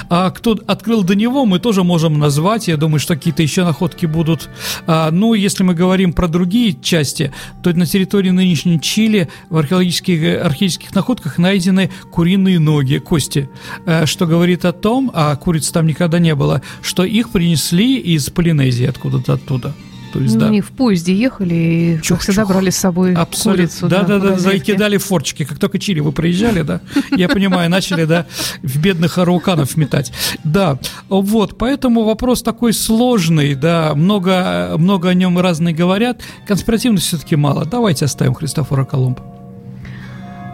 А 0.08 0.30
кто 0.30 0.58
открыл 0.66 1.02
до 1.02 1.14
него, 1.14 1.46
мы 1.46 1.58
тоже 1.58 1.84
можем 1.84 2.18
назвать. 2.18 2.68
Я 2.68 2.76
думаю, 2.76 3.00
что 3.00 3.14
какие-то 3.14 3.42
еще 3.42 3.64
находки 3.64 4.06
будут. 4.06 4.48
А, 4.86 5.10
ну, 5.10 5.34
если 5.34 5.62
мы 5.62 5.74
говорим 5.74 6.12
про 6.12 6.28
другие 6.28 6.76
части, 6.80 7.32
то 7.62 7.72
на 7.72 7.86
территории 7.86 8.30
нынешней 8.30 8.80
Чили 8.80 9.28
в 9.48 9.56
археологических, 9.56 10.44
археологических 10.44 10.94
находках 10.94 11.38
найдены 11.38 11.90
куриные 12.20 12.58
ноги, 12.58 12.98
кости, 12.98 13.48
э, 13.86 14.04
что 14.04 14.26
говорит 14.26 14.66
о 14.66 14.72
том, 14.72 15.10
а 15.14 15.34
куриц 15.36 15.70
там 15.70 15.86
никогда 15.86 16.18
не 16.18 16.34
было, 16.34 16.60
что 16.82 17.02
их 17.02 17.30
принесли 17.30 17.96
из 17.96 18.28
Полинезии 18.28 18.84
откуда-то 18.84 19.32
оттуда. 19.32 19.72
То 20.12 20.20
есть, 20.20 20.34
ну, 20.34 20.40
да. 20.40 20.46
Они 20.48 20.60
в 20.60 20.70
поезде 20.70 21.14
ехали 21.14 21.54
и 21.54 22.02
чух, 22.02 22.20
всегда 22.20 22.44
брали 22.44 22.68
с 22.68 22.76
собой 22.76 23.14
Абсолютно. 23.14 23.62
курицу. 23.62 23.88
Да, 23.88 24.02
да, 24.02 24.18
да, 24.18 24.36
да, 24.38 24.58
кидали 24.58 24.98
форчики. 24.98 25.46
Как 25.46 25.58
только 25.58 25.78
Чили 25.78 26.00
вы 26.00 26.12
проезжали, 26.12 26.60
да, 26.60 26.82
я 27.16 27.26
понимаю, 27.26 27.70
начали, 27.70 28.04
да, 28.04 28.26
в 28.62 28.78
бедных 28.78 29.16
арауканов 29.16 29.78
метать. 29.78 30.12
Да, 30.44 30.78
вот, 31.08 31.56
поэтому 31.56 32.04
вопрос 32.04 32.42
такой 32.42 32.74
сложный, 32.74 33.54
да, 33.54 33.94
много, 33.94 34.74
много 34.76 35.08
о 35.08 35.14
нем 35.14 35.38
разные 35.38 35.74
говорят, 35.74 36.20
конспиративности 36.46 37.08
все-таки 37.08 37.36
мало. 37.36 37.64
Давайте 37.64 38.04
оставим 38.04 38.34
Христофора 38.34 38.84
Колумба. 38.84 39.39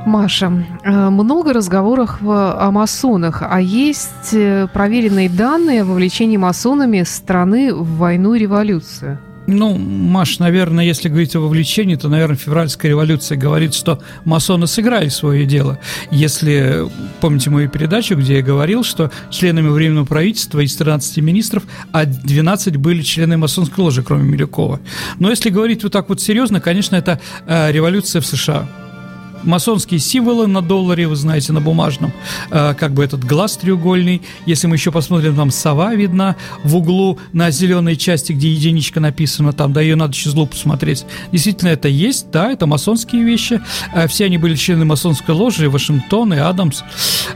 Маша, 0.06 0.64
э, 0.84 1.10
много 1.10 1.52
разговоров 1.52 2.18
о 2.22 2.70
масонах, 2.70 3.42
а 3.42 3.60
есть 3.60 4.32
э, 4.32 4.68
проверенные 4.72 5.28
данные 5.28 5.82
о 5.82 5.84
вовлечении 5.84 6.36
масонами 6.36 7.02
страны 7.02 7.74
в 7.74 7.96
войну 7.96 8.34
и 8.34 8.38
революцию? 8.38 9.18
Ну, 9.48 9.76
Маш, 9.76 10.38
наверное, 10.38 10.84
если 10.84 11.08
говорить 11.08 11.34
о 11.36 11.40
вовлечении, 11.40 11.96
то, 11.96 12.08
наверное, 12.08 12.36
февральская 12.36 12.90
революция 12.90 13.36
говорит, 13.36 13.74
что 13.74 14.00
масоны 14.24 14.66
сыграли 14.66 15.08
свое 15.08 15.44
дело. 15.44 15.78
Если, 16.10 16.84
помните 17.20 17.50
мою 17.50 17.68
передачу, 17.68 18.16
где 18.16 18.36
я 18.36 18.42
говорил, 18.42 18.82
что 18.84 19.10
членами 19.30 19.68
Временного 19.68 20.04
правительства 20.04 20.60
из 20.60 20.74
13 20.76 21.18
министров, 21.18 21.64
а 21.92 22.04
12 22.06 22.76
были 22.76 23.02
члены 23.02 23.36
масонской 23.36 23.84
ложи, 23.84 24.02
кроме 24.02 24.24
Милюкова. 24.24 24.80
Но 25.18 25.30
если 25.30 25.50
говорить 25.50 25.82
вот 25.82 25.92
так 25.92 26.08
вот 26.08 26.20
серьезно, 26.20 26.60
конечно, 26.60 26.96
это 26.96 27.20
э, 27.46 27.70
революция 27.70 28.20
в 28.20 28.26
США 28.26 28.68
масонские 29.44 30.00
символы 30.00 30.46
на 30.46 30.62
долларе, 30.62 31.06
вы 31.06 31.16
знаете, 31.16 31.52
на 31.52 31.60
бумажном, 31.60 32.12
э, 32.50 32.74
как 32.74 32.94
бы 32.94 33.04
этот 33.04 33.24
глаз 33.24 33.56
треугольный. 33.56 34.22
Если 34.46 34.66
мы 34.66 34.76
еще 34.76 34.90
посмотрим, 34.90 35.36
там 35.36 35.50
сова 35.50 35.94
видна 35.94 36.36
в 36.64 36.76
углу 36.76 37.18
на 37.32 37.50
зеленой 37.50 37.96
части, 37.96 38.32
где 38.32 38.50
единичка 38.50 39.00
написана, 39.00 39.52
там, 39.52 39.72
да, 39.72 39.80
ее 39.80 39.96
надо 39.96 40.14
через 40.14 40.34
лупу 40.34 40.52
посмотреть. 40.52 41.04
Действительно, 41.32 41.68
это 41.68 41.88
есть, 41.88 42.30
да, 42.30 42.50
это 42.50 42.66
масонские 42.66 43.22
вещи. 43.22 43.60
Э, 43.94 44.08
все 44.08 44.24
они 44.24 44.38
были 44.38 44.56
члены 44.56 44.84
масонской 44.84 45.34
ложи, 45.34 45.68
Вашингтон 45.70 46.34
и 46.34 46.38
Адамс, 46.38 46.82
э, 46.82 46.84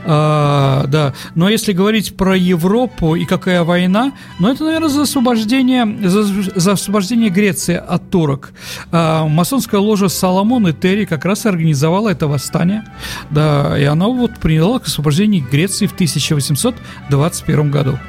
да. 0.05 1.13
Но 1.35 1.49
если 1.49 1.73
говорить 1.73 2.15
про 2.17 2.35
Европу 2.35 3.15
и 3.15 3.25
какая 3.25 3.63
война, 3.63 4.11
ну, 4.39 4.51
это, 4.51 4.63
наверное, 4.63 4.89
за 4.89 5.03
освобождение, 5.03 6.09
за, 6.09 6.23
за 6.23 6.71
освобождение 6.73 7.29
Греции 7.29 7.75
от 7.75 8.09
турок. 8.09 8.53
Масонская 8.91 9.79
ложа 9.79 10.09
Соломон 10.09 10.67
и 10.67 10.73
Терри 10.73 11.05
как 11.05 11.25
раз 11.25 11.45
организовала 11.45 11.90
организовала 11.91 12.09
это 12.09 12.27
восстание, 12.27 12.83
да, 13.29 13.77
и 13.77 13.83
оно 13.83 14.11
вот 14.13 14.37
приняло 14.39 14.79
к 14.79 14.87
освобождению 14.87 15.45
Греции 15.49 15.87
в 15.87 15.93
1821 15.93 17.71
году. 17.71 17.99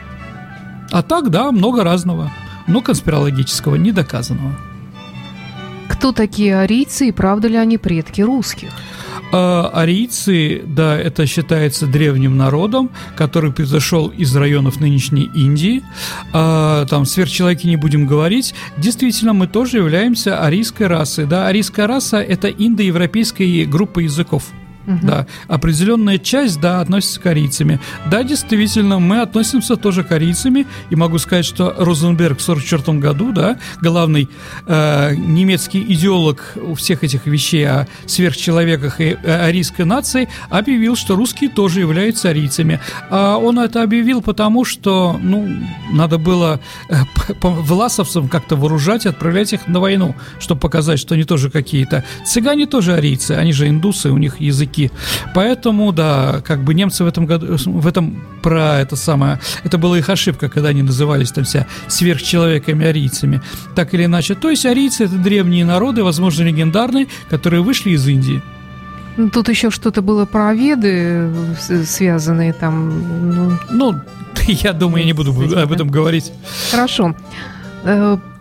А 0.91 1.03
так, 1.03 1.31
да, 1.31 1.51
много 1.53 1.85
разного, 1.85 2.31
но 2.67 2.81
конспирологического, 2.81 3.77
недоказанного. 3.77 4.55
Кто 5.89 6.13
такие 6.13 6.59
арийцы 6.59 7.09
и 7.09 7.13
правда 7.13 7.49
ли 7.49 7.57
они 7.57 7.79
предки 7.79 8.23
русских? 8.23 8.71
А, 9.33 9.71
арийцы, 9.73 10.63
да, 10.67 10.99
это 10.99 11.27
считается 11.27 11.87
древним 11.87 12.37
народом, 12.37 12.91
который 13.17 13.51
произошел 13.51 14.09
из 14.09 14.37
районов 14.37 14.79
нынешней 14.79 15.31
Индии. 15.35 15.83
А, 16.33 16.85
там 16.87 17.07
сверхчеловеки 17.07 17.67
не 17.67 17.77
будем 17.77 18.07
говорить. 18.07 18.55
Действительно, 18.77 19.33
мы 19.33 19.47
тоже 19.47 19.79
являемся 19.79 20.45
арийской 20.45 20.87
расой. 20.87 21.25
Да, 21.25 21.47
арийская 21.49 21.87
раса– 21.87 22.19
это 22.21 22.49
индоевропейская 22.49 23.65
группа 23.65 24.01
языков. 24.01 24.45
Угу. 24.87 24.99
Да, 25.03 25.27
определенная 25.49 26.19
часть, 26.19 26.61
да, 26.61 26.81
относится 26.81 27.21
к 27.21 27.23
корейцами. 27.23 27.79
Да, 28.11 28.23
действительно, 28.25 28.99
мы 28.99 29.21
относимся 29.21 29.77
тоже 29.77 30.03
к 30.03 30.09
корейцами, 30.09 30.67
и 30.91 30.97
могу 30.97 31.19
сказать, 31.19 31.45
что 31.45 31.75
Розенберг 31.79 32.41
в 32.41 32.43
1944 32.43 32.99
году, 32.99 33.33
да, 33.33 33.59
главный 33.81 34.29
э, 34.67 35.15
немецкий 35.15 35.83
идеолог 35.95 36.57
всех 36.77 37.05
этих 37.05 37.27
вещей 37.27 37.65
о 37.67 37.87
сверхчеловеках 38.07 39.01
и 39.01 39.13
арийской 39.25 39.85
нации, 39.85 40.29
объявил, 40.51 40.97
что 40.97 41.15
русские 41.15 41.51
тоже 41.51 41.81
являются 41.81 42.31
арийцами. 42.31 42.81
А 43.09 43.37
он 43.37 43.59
это 43.59 43.83
объявил 43.83 44.21
потому, 44.21 44.65
что, 44.65 45.19
ну, 45.23 45.49
надо 45.93 46.19
было 46.19 46.61
э, 46.89 46.97
власовцам 47.41 48.29
как-то 48.29 48.57
вооружать 48.57 49.07
и 49.07 49.09
отправлять 49.09 49.53
их 49.53 49.69
на 49.69 49.79
войну, 49.79 50.17
чтобы 50.41 50.61
показать, 50.61 50.99
что 50.99 51.15
они 51.15 51.25
тоже 51.25 51.51
какие-то. 51.51 52.05
Цыгане 52.27 52.67
тоже 52.67 52.95
арийцы, 52.95 53.33
они 53.33 53.53
же 53.53 53.69
индусы, 53.69 54.11
у 54.11 54.19
них 54.19 54.41
язык 54.41 54.72
языки. 54.73 54.91
Поэтому, 55.35 55.93
да, 55.93 56.43
как 56.45 56.63
бы 56.65 56.75
немцы 56.75 57.05
в 57.05 57.07
этом 57.07 57.27
году, 57.27 57.57
в 57.57 57.87
этом 57.87 58.23
про 58.43 58.81
это 58.81 58.97
самое, 58.97 59.39
это 59.65 59.79
была 59.79 59.99
их 59.99 60.09
ошибка, 60.09 60.49
когда 60.49 60.71
они 60.71 60.83
назывались 60.83 61.33
там 61.33 61.45
вся 61.45 61.67
сверхчеловеками, 61.89 62.87
арийцами, 62.87 63.41
так 63.75 63.95
или 63.95 64.05
иначе. 64.05 64.35
То 64.35 64.51
есть 64.51 64.67
арийцы 64.67 65.05
это 65.05 65.17
древние 65.17 65.65
народы, 65.65 66.03
возможно, 66.03 66.45
легендарные, 66.45 67.07
которые 67.31 67.63
вышли 67.63 67.91
из 67.91 68.07
Индии. 68.07 68.43
Ну, 69.17 69.29
тут 69.29 69.49
еще 69.49 69.71
что-то 69.71 70.01
было 70.03 70.25
про 70.25 70.55
веды, 70.55 71.31
связанные 71.85 72.53
там. 72.53 73.29
Ну, 73.37 73.59
ну 73.71 73.95
я 74.47 74.73
думаю, 74.73 75.01
я 75.01 75.07
не 75.07 75.13
буду 75.13 75.33
об 75.33 75.73
этом 75.73 75.89
говорить. 75.89 76.33
Хорошо. 76.71 77.15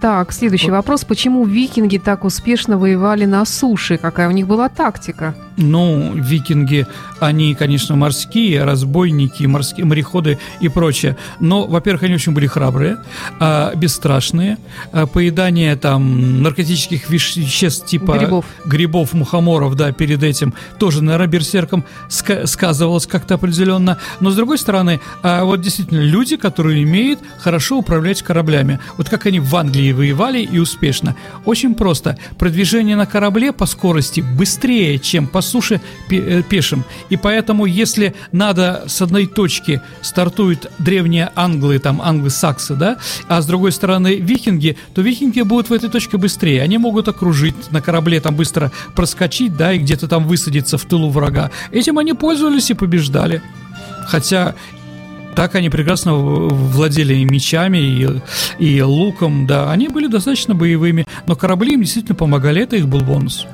Э, 0.01 0.11
так, 0.11 0.33
следующий 0.33 0.71
вопрос. 0.71 1.03
Почему 1.03 1.45
викинги 1.45 1.97
так 1.97 2.25
успешно 2.25 2.77
воевали 2.77 3.25
на 3.25 3.45
суше? 3.45 3.97
Какая 3.97 4.27
у 4.27 4.31
них 4.31 4.47
была 4.47 4.67
тактика? 4.69 5.35
Ну, 5.57 6.13
викинги, 6.15 6.87
они, 7.19 7.53
конечно, 7.55 7.95
морские, 7.95 8.63
разбойники, 8.63 9.43
морские 9.43 9.85
мореходы 9.85 10.39
и 10.59 10.69
прочее. 10.69 11.17
Но, 11.39 11.67
во-первых, 11.67 12.03
они 12.03 12.15
очень 12.15 12.33
были 12.33 12.47
храбрые, 12.47 12.97
а, 13.39 13.73
бесстрашные. 13.75 14.57
А, 14.91 15.05
поедание 15.05 15.75
там 15.75 16.41
наркотических 16.41 17.09
веществ 17.09 17.85
типа 17.85 18.17
грибов, 18.17 18.45
грибов 18.65 19.13
мухоморов, 19.13 19.75
да, 19.75 19.91
перед 19.91 20.23
этим 20.23 20.53
тоже, 20.79 21.03
наверное, 21.03 21.27
берсерком 21.27 21.83
ска- 22.09 22.47
сказывалось 22.47 23.05
как-то 23.05 23.35
определенно. 23.35 23.97
Но, 24.19 24.31
с 24.31 24.35
другой 24.35 24.57
стороны, 24.57 24.99
а, 25.21 25.43
вот 25.43 25.61
действительно, 25.61 25.99
люди, 25.99 26.37
которые 26.37 26.83
умеют 26.85 27.19
хорошо 27.39 27.77
управлять 27.77 28.23
кораблями. 28.23 28.79
Вот 28.97 29.09
как 29.09 29.27
они 29.27 29.39
в 29.39 29.55
Англии 29.55 29.90
воевали 29.93 30.39
и 30.39 30.59
успешно. 30.59 31.15
Очень 31.45 31.75
просто. 31.75 32.17
Продвижение 32.37 32.95
на 32.95 33.05
корабле 33.05 33.51
по 33.51 33.65
скорости 33.65 34.21
быстрее, 34.21 34.99
чем 34.99 35.27
по 35.27 35.41
суше 35.41 35.81
э, 36.09 36.43
пешим. 36.43 36.83
И 37.09 37.17
поэтому, 37.17 37.65
если 37.65 38.13
надо 38.31 38.83
с 38.87 39.01
одной 39.01 39.27
точки 39.27 39.81
стартуют 40.01 40.71
древние 40.79 41.31
англы, 41.35 41.79
там 41.79 42.01
англосаксы, 42.01 42.75
да, 42.75 42.97
а 43.27 43.41
с 43.41 43.45
другой 43.45 43.71
стороны 43.71 44.15
викинги, 44.15 44.77
то 44.93 45.01
викинги 45.01 45.41
будут 45.41 45.69
в 45.69 45.73
этой 45.73 45.89
точке 45.89 46.17
быстрее. 46.17 46.61
Они 46.61 46.77
могут 46.77 47.07
окружить 47.07 47.71
на 47.71 47.81
корабле, 47.81 48.19
там 48.19 48.35
быстро 48.35 48.71
проскочить, 48.95 49.55
да, 49.55 49.73
и 49.73 49.79
где-то 49.79 50.07
там 50.07 50.27
высадиться 50.27 50.77
в 50.77 50.85
тылу 50.85 51.09
врага. 51.09 51.51
Этим 51.71 51.97
они 51.97 52.13
пользовались 52.13 52.69
и 52.69 52.73
побеждали. 52.73 53.41
Хотя 54.07 54.55
так 55.35 55.55
они 55.55 55.69
прекрасно 55.69 56.13
владели 56.15 57.15
и 57.15 57.25
мечами, 57.25 57.77
и, 57.77 58.21
и 58.59 58.81
луком, 58.81 59.47
да. 59.47 59.71
Они 59.71 59.87
были 59.87 60.07
достаточно 60.07 60.55
боевыми, 60.55 61.05
но 61.25 61.35
корабли 61.35 61.73
им 61.73 61.81
действительно 61.81 62.15
помогали, 62.15 62.61
это 62.61 62.75
их 62.75 62.87
был 62.87 63.01
бонус. 63.01 63.45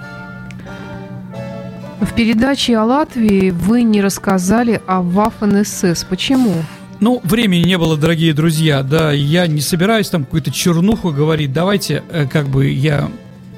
В 1.99 2.13
передаче 2.13 2.77
о 2.77 2.85
Латвии 2.85 3.49
вы 3.49 3.81
не 3.81 4.01
рассказали 4.01 4.81
о 4.85 5.01
Waffen-СС. 5.01 6.05
Почему? 6.07 6.53
Ну, 6.99 7.21
времени 7.23 7.63
не 7.63 7.77
было, 7.77 7.95
дорогие 7.97 8.33
друзья, 8.33 8.81
да, 8.81 9.11
я 9.11 9.45
не 9.47 9.61
собираюсь 9.61 10.09
там 10.09 10.23
какую-то 10.23 10.51
чернуху 10.51 11.11
говорить, 11.11 11.53
давайте, 11.53 12.03
э, 12.09 12.27
как 12.27 12.47
бы, 12.47 12.69
я 12.69 13.09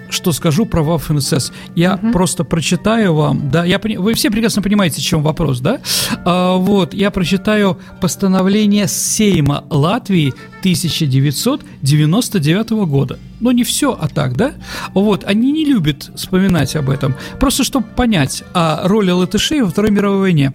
что 0.10 0.32
скажу 0.32 0.66
про 0.66 0.82
Waffen-СС. 0.82 1.52
Я 1.76 1.96
угу. 1.96 2.12
просто 2.12 2.44
прочитаю 2.44 3.14
вам, 3.14 3.50
да, 3.50 3.64
я, 3.66 3.80
вы 3.80 4.14
все 4.14 4.32
прекрасно 4.32 4.62
понимаете, 4.62 5.02
в 5.02 5.04
чем 5.04 5.24
вопрос, 5.24 5.60
да? 5.60 5.82
А, 6.26 6.56
вот, 6.58 6.94
я 6.94 7.12
прочитаю 7.12 7.78
постановление 8.02 8.88
Сейма 8.88 9.66
Латвии 9.70 10.34
1999 10.62 12.70
года. 12.72 13.20
Но 13.40 13.52
не 13.52 13.64
все, 13.64 13.98
а 14.00 14.08
так, 14.08 14.36
да? 14.36 14.54
Вот, 14.94 15.24
они 15.24 15.52
не 15.52 15.66
любят 15.66 16.12
вспоминать 16.16 16.76
об 16.76 16.90
этом. 16.90 17.16
Просто 17.40 17.64
чтобы 17.64 17.88
понять 17.88 18.44
о 18.54 18.88
роли 18.88 19.12
латышей 19.12 19.62
во 19.62 19.70
Второй 19.70 19.92
мировой 19.92 20.20
войне. 20.20 20.54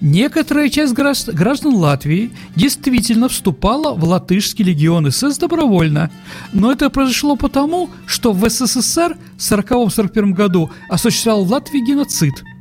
Некоторая 0.00 0.68
часть 0.68 0.94
граждан 0.94 1.74
Латвии 1.74 2.30
действительно 2.56 3.28
вступала 3.28 3.94
в 3.94 4.04
латышский 4.04 4.64
легион 4.64 5.10
СС 5.10 5.36
добровольно. 5.38 6.10
Но 6.52 6.72
это 6.72 6.88
произошло 6.88 7.36
потому, 7.36 7.90
что 8.06 8.32
в 8.32 8.48
СССР 8.48 9.16
в 9.36 9.52
1940-1941 9.52 10.30
году 10.32 10.70
осуществлял 10.88 11.44
в 11.44 11.50
Латвии 11.50 11.84
геноцид– 11.84 12.34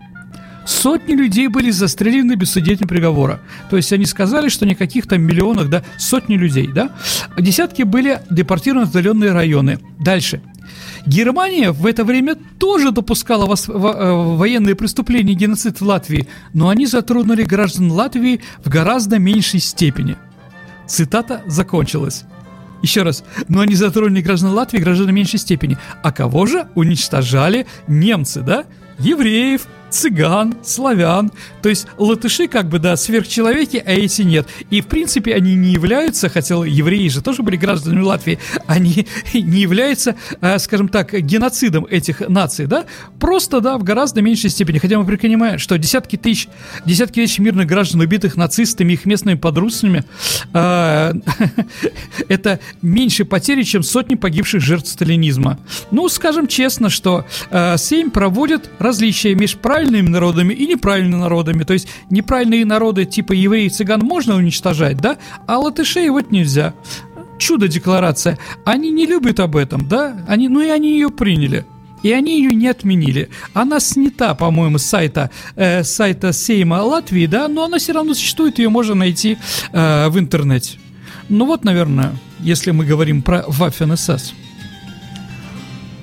Сотни 0.69 1.13
людей 1.13 1.47
были 1.47 1.71
застрелены 1.71 2.35
без 2.35 2.51
свидетельного 2.51 2.89
приговора. 2.89 3.39
То 3.71 3.77
есть 3.77 3.91
они 3.91 4.05
сказали, 4.05 4.49
что 4.49 4.67
никаких 4.67 5.07
там 5.07 5.19
миллионах, 5.19 5.67
да, 5.67 5.83
сотни 5.97 6.35
людей, 6.35 6.67
да. 6.67 6.91
Десятки 7.39 7.81
были 7.81 8.21
депортированы 8.29 8.85
в 8.85 8.89
отдаленные 8.89 9.31
районы. 9.31 9.79
Дальше. 9.99 10.43
Германия 11.07 11.71
в 11.71 11.87
это 11.87 12.03
время 12.03 12.35
тоже 12.59 12.91
допускала 12.91 13.51
э, 13.51 13.71
военные 13.71 14.75
преступления 14.75 15.33
и 15.33 15.35
геноцид 15.35 15.81
в 15.81 15.85
Латвии, 15.85 16.27
но 16.53 16.69
они 16.69 16.85
затронули 16.85 17.41
граждан 17.41 17.91
Латвии 17.91 18.41
в 18.63 18.69
гораздо 18.69 19.17
меньшей 19.17 19.61
степени. 19.61 20.17
Цитата 20.85 21.41
закончилась. 21.47 22.25
Еще 22.83 23.01
раз, 23.01 23.23
но 23.47 23.61
они 23.61 23.73
затронули 23.73 24.21
граждан 24.21 24.53
Латвии 24.53 24.77
в 24.77 24.83
гораздо 24.83 25.11
меньшей 25.11 25.39
степени. 25.39 25.79
А 26.03 26.11
кого 26.11 26.45
же 26.45 26.67
уничтожали 26.75 27.65
немцы, 27.87 28.41
да? 28.41 28.65
Евреев, 28.99 29.65
цыган, 29.89 30.55
славян. 30.63 31.31
То 31.61 31.69
есть 31.69 31.87
латыши 31.97 32.47
как 32.47 32.69
бы, 32.69 32.79
да, 32.79 32.95
сверхчеловеки, 32.95 33.81
а 33.85 33.91
эти 33.91 34.21
нет. 34.21 34.47
И, 34.69 34.81
в 34.81 34.87
принципе, 34.87 35.33
они 35.33 35.55
не 35.55 35.71
являются, 35.71 36.29
хотя 36.29 36.55
евреи 36.55 37.07
же 37.09 37.21
тоже 37.21 37.43
были 37.43 37.55
гражданами 37.55 38.01
Латвии, 38.01 38.39
они 38.67 39.07
не 39.33 39.61
являются, 39.61 40.15
э, 40.41 40.59
скажем 40.59 40.89
так, 40.89 41.13
геноцидом 41.13 41.85
этих 41.85 42.21
наций, 42.21 42.67
да, 42.67 42.85
просто, 43.19 43.61
да, 43.61 43.77
в 43.77 43.83
гораздо 43.83 44.21
меньшей 44.21 44.49
степени. 44.49 44.77
Хотя 44.77 44.99
мы 44.99 45.05
понимаем, 45.17 45.59
что 45.59 45.77
десятки 45.77 46.15
тысяч, 46.15 46.47
десятки 46.85 47.15
тысяч 47.15 47.39
мирных 47.39 47.67
граждан, 47.67 48.01
убитых 48.01 48.37
нацистами, 48.37 48.93
их 48.93 49.05
местными 49.05 49.37
подручными, 49.37 50.03
э, 50.53 51.13
это 52.27 52.59
меньше 52.81 53.25
потери, 53.25 53.63
чем 53.63 53.83
сотни 53.83 54.15
погибших 54.15 54.61
жертв 54.61 54.89
сталинизма. 54.89 55.59
Ну, 55.91 56.09
скажем 56.09 56.47
честно, 56.47 56.89
что 56.89 57.25
э, 57.51 57.77
Сейм 57.77 58.11
проводит 58.11 58.69
различия 58.79 59.35
между 59.35 59.59
правильными 59.79 60.09
народами 60.09 60.53
и 60.53 60.67
неправильными 60.67 61.21
народами. 61.21 61.63
То 61.63 61.73
есть 61.73 61.87
неправильные 62.09 62.65
народы 62.65 63.05
типа 63.05 63.31
евреи 63.31 63.67
и 63.67 63.69
цыган 63.69 64.01
можно 64.01 64.35
уничтожать, 64.35 64.97
да, 64.97 65.17
а 65.47 65.57
латышей 65.57 66.09
вот 66.09 66.31
нельзя. 66.31 66.73
Чудо-декларация. 67.37 68.37
Они 68.65 68.91
не 68.91 69.05
любят 69.05 69.39
об 69.39 69.55
этом, 69.55 69.87
да? 69.87 70.25
Они, 70.27 70.49
ну 70.49 70.59
и 70.59 70.67
они 70.67 70.91
ее 70.91 71.09
приняли. 71.09 71.65
И 72.03 72.11
они 72.11 72.41
ее 72.41 72.51
не 72.51 72.67
отменили. 72.67 73.29
Она 73.53 73.79
снята, 73.79 74.35
по-моему, 74.35 74.77
с 74.77 74.85
сайта, 74.85 75.31
э, 75.55 75.83
сайта 75.83 76.33
Сейма 76.33 76.81
Латвии, 76.83 77.25
да, 77.25 77.47
но 77.47 77.63
она 77.63 77.77
все 77.77 77.93
равно 77.93 78.13
существует, 78.13 78.59
ее 78.59 78.69
можно 78.69 78.95
найти 78.95 79.37
э, 79.71 80.09
в 80.09 80.19
интернете. 80.19 80.77
Ну 81.29 81.45
вот, 81.45 81.63
наверное, 81.63 82.11
если 82.39 82.71
мы 82.71 82.85
говорим 82.85 83.21
про 83.21 83.45
Waffen 83.47 83.95
СС. 83.95 84.33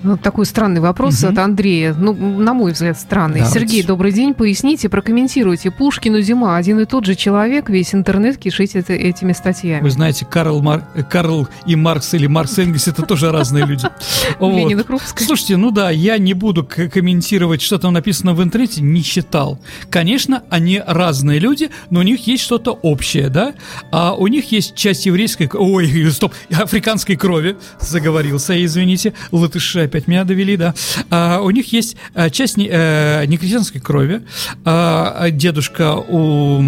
Ну, 0.06 0.16
такой 0.16 0.46
странный 0.46 0.80
вопрос 0.80 1.24
угу. 1.24 1.32
от 1.32 1.38
Андрея. 1.38 1.92
Ну, 1.92 2.14
на 2.14 2.54
мой 2.54 2.70
взгляд, 2.70 2.96
странный. 2.96 3.40
Давайте. 3.40 3.58
Сергей, 3.58 3.82
добрый 3.82 4.12
день. 4.12 4.34
Поясните, 4.34 4.88
прокомментируйте. 4.88 5.72
Пушкин 5.72 6.14
и 6.14 6.22
Зима. 6.22 6.56
Один 6.56 6.78
и 6.78 6.84
тот 6.84 7.06
же 7.06 7.16
человек. 7.16 7.68
Весь 7.68 7.92
интернет 7.92 8.38
кишит 8.38 8.76
это, 8.76 8.92
этими 8.92 9.32
статьями. 9.32 9.82
Вы 9.82 9.90
знаете, 9.90 10.24
Карл, 10.24 10.62
Мар... 10.62 10.84
Карл 11.10 11.48
и 11.66 11.74
Маркс 11.74 12.14
или 12.14 12.28
Маркс 12.28 12.56
Энгельс 12.56 12.86
это 12.86 13.02
тоже 13.02 13.32
разные 13.32 13.66
люди. 13.66 13.84
Ленина 14.40 14.84
Крупская. 14.84 15.26
Слушайте, 15.26 15.56
ну 15.56 15.72
да, 15.72 15.90
я 15.90 16.18
не 16.18 16.34
буду 16.34 16.64
комментировать, 16.64 17.60
что 17.60 17.76
там 17.78 17.92
написано 17.92 18.32
в 18.34 18.42
интернете, 18.44 18.82
не 18.82 19.02
читал. 19.02 19.58
Конечно, 19.90 20.44
они 20.50 20.80
разные 20.86 21.40
люди, 21.40 21.70
но 21.90 21.98
у 21.98 22.02
них 22.04 22.28
есть 22.28 22.44
что-то 22.44 22.78
общее, 22.82 23.28
да? 23.28 23.54
А 23.90 24.14
у 24.14 24.28
них 24.28 24.52
есть 24.52 24.76
часть 24.76 25.06
еврейской... 25.06 25.50
Ой, 25.52 26.10
стоп, 26.12 26.32
африканской 26.52 27.16
крови. 27.16 27.56
Заговорился, 27.80 28.64
извините. 28.64 29.12
Латыши 29.32 29.80
опять 29.80 29.95
опять 29.96 30.08
меня 30.08 30.24
довели, 30.24 30.56
да. 30.56 30.74
А, 31.10 31.40
у 31.40 31.50
них 31.50 31.72
есть 31.72 31.96
а, 32.14 32.28
часть 32.28 32.56
не, 32.56 32.68
э, 32.70 33.24
некрестьянской 33.26 33.80
крови. 33.80 34.22
А, 34.64 35.30
дедушка 35.30 35.94
у... 35.96 36.62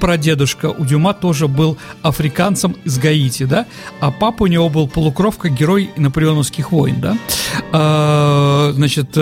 Прадедушка 0.00 0.66
у 0.66 0.84
Дюма 0.84 1.12
тоже 1.12 1.48
был 1.48 1.76
африканцем 2.02 2.76
из 2.84 2.98
Гаити, 2.98 3.44
да. 3.44 3.66
А 4.00 4.12
папа 4.12 4.44
у 4.44 4.46
него 4.46 4.68
был 4.68 4.86
полукровка, 4.86 5.48
герой 5.48 5.90
наполеоновских 5.96 6.70
войн, 6.72 7.00
да. 7.00 7.16
А, 7.72 8.72
значит... 8.74 9.18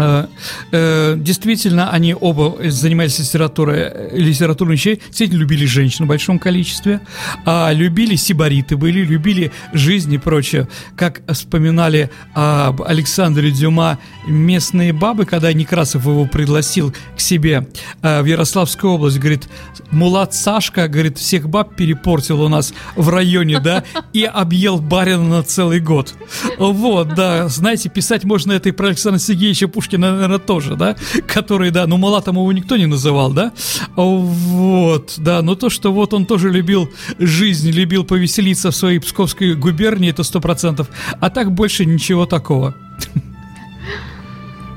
Э, 0.00 0.26
э, 0.72 1.14
действительно, 1.18 1.90
они 1.90 2.14
оба 2.18 2.56
занимались 2.70 3.18
литературой, 3.18 4.10
литературной 4.12 4.76
вещей, 4.76 5.02
действительно 5.06 5.40
любили 5.40 5.66
женщин 5.66 6.06
в 6.06 6.08
большом 6.08 6.38
количестве, 6.38 7.00
а 7.44 7.70
любили 7.72 8.16
сибариты 8.16 8.76
были, 8.76 9.00
любили 9.00 9.52
жизнь 9.72 10.12
и 10.14 10.18
прочее. 10.18 10.68
Как 10.96 11.20
вспоминали 11.30 12.10
об 12.34 12.82
Александре 12.82 13.50
Дюма 13.50 13.98
местные 14.26 14.92
бабы, 14.92 15.26
когда 15.26 15.52
Некрасов 15.52 16.06
его 16.06 16.26
пригласил 16.26 16.94
к 17.16 17.20
себе 17.20 17.68
э, 18.02 18.22
в 18.22 18.24
Ярославскую 18.24 18.94
область, 18.94 19.18
говорит, 19.18 19.48
Мулат 19.90 20.34
Сашка, 20.34 20.88
говорит, 20.88 21.18
всех 21.18 21.48
баб 21.48 21.74
перепортил 21.76 22.42
у 22.42 22.48
нас 22.48 22.72
в 22.96 23.08
районе, 23.08 23.60
да, 23.60 23.84
и 24.12 24.24
объел 24.24 24.78
барина 24.78 25.24
на 25.24 25.42
целый 25.42 25.80
год. 25.80 26.14
Вот, 26.58 27.14
да, 27.14 27.48
знаете, 27.48 27.88
писать 27.88 28.24
можно 28.24 28.52
это 28.52 28.68
и 28.68 28.72
про 28.72 28.88
Александра 28.88 29.18
Сергеевича 29.18 29.68
Пушкина, 29.68 29.89
Пушкина, 29.90 30.12
наверное, 30.12 30.38
тоже, 30.38 30.76
да, 30.76 30.96
который, 31.26 31.70
да, 31.70 31.86
ну, 31.86 31.96
Малатом 31.96 32.36
его 32.36 32.52
никто 32.52 32.76
не 32.76 32.86
называл, 32.86 33.32
да, 33.32 33.52
вот, 33.96 35.14
да, 35.16 35.42
но 35.42 35.54
то, 35.54 35.68
что 35.68 35.92
вот 35.92 36.14
он 36.14 36.26
тоже 36.26 36.50
любил 36.50 36.88
жизнь, 37.18 37.70
любил 37.70 38.04
повеселиться 38.04 38.70
в 38.70 38.76
своей 38.76 39.00
Псковской 39.00 39.54
губернии, 39.54 40.10
это 40.10 40.22
сто 40.22 40.40
процентов, 40.40 40.86
а 41.20 41.30
так 41.30 41.50
больше 41.52 41.84
ничего 41.86 42.26
такого. 42.26 42.74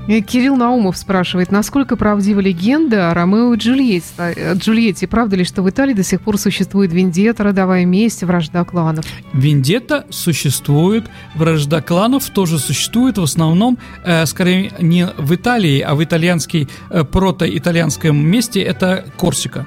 Кирилл 0.08 0.58
Наумов 0.58 0.98
спрашивает, 0.98 1.52
насколько 1.52 1.96
правдива 1.96 2.42
легенда 2.42 3.12
о 3.12 3.13
Ромео 3.13 3.54
и 3.54 3.58
Джульетте? 3.58 4.10
Э, 4.18 4.54
Джульетте? 4.56 5.08
Правда 5.08 5.38
ли, 5.38 5.46
что 5.46 5.63
в 5.63 5.70
Италии 5.70 5.94
до 5.94 6.04
сих 6.04 6.20
пор 6.22 6.38
существует 6.38 6.92
вендетта, 6.92 7.44
родовая 7.44 7.86
месть, 7.86 8.24
вражда 8.24 8.66
кланов? 8.66 9.06
Вендетта 9.34 10.06
существует, 10.10 11.06
вражда 11.36 11.82
кланов 11.82 12.30
тоже 12.30 12.60
существует, 12.60 13.18
в 13.18 13.24
основном, 13.24 13.78
э, 14.04 14.26
скорее, 14.26 14.74
не 14.80 15.08
в 15.18 15.34
Италии, 15.34 15.80
а 15.80 15.96
в 15.96 16.04
итальянской, 16.04 16.68
э, 16.89 17.04
прото-итальянском 17.06 18.18
месте, 18.18 18.62
это 18.62 19.06
Корсика. 19.18 19.66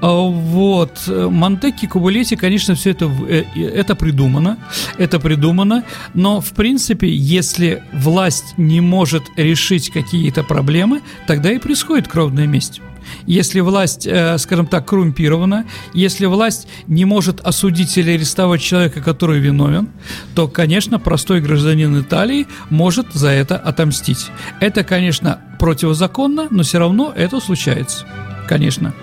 А, 0.00 0.08
вот. 0.08 1.02
Монтекки, 1.08 1.86
Кубулети, 1.86 2.36
конечно, 2.36 2.74
все 2.74 2.90
это, 2.90 3.10
э, 3.28 3.44
это 3.56 3.94
придумано. 3.94 4.58
Это 4.98 5.20
придумано. 5.20 5.84
Но, 6.14 6.40
в 6.40 6.52
принципе, 6.52 7.08
если 7.08 7.82
власть 7.92 8.54
не 8.56 8.80
может 8.80 9.24
решить 9.36 9.90
какие-то 9.90 10.42
проблемы, 10.42 11.02
тогда 11.26 11.52
и 11.52 11.58
происходит 11.58 12.08
кровная 12.08 12.46
месть. 12.46 12.80
Если 13.26 13.60
власть, 13.60 14.06
э, 14.06 14.38
скажем 14.38 14.66
так, 14.66 14.86
коррумпирована, 14.86 15.66
если 15.92 16.26
власть 16.26 16.68
не 16.86 17.04
может 17.04 17.40
осудить 17.40 17.96
или 17.96 18.12
арестовать 18.12 18.60
человека, 18.60 19.00
который 19.00 19.40
виновен, 19.40 19.88
то, 20.34 20.48
конечно, 20.48 20.98
простой 20.98 21.40
гражданин 21.40 22.00
Италии 22.00 22.46
может 22.70 23.12
за 23.12 23.28
это 23.28 23.56
отомстить. 23.56 24.26
Это, 24.60 24.84
конечно, 24.84 25.40
противозаконно, 25.58 26.48
но 26.50 26.62
все 26.62 26.78
равно 26.78 27.12
это 27.14 27.40
случается. 27.40 28.06
Конечно. 28.48 28.94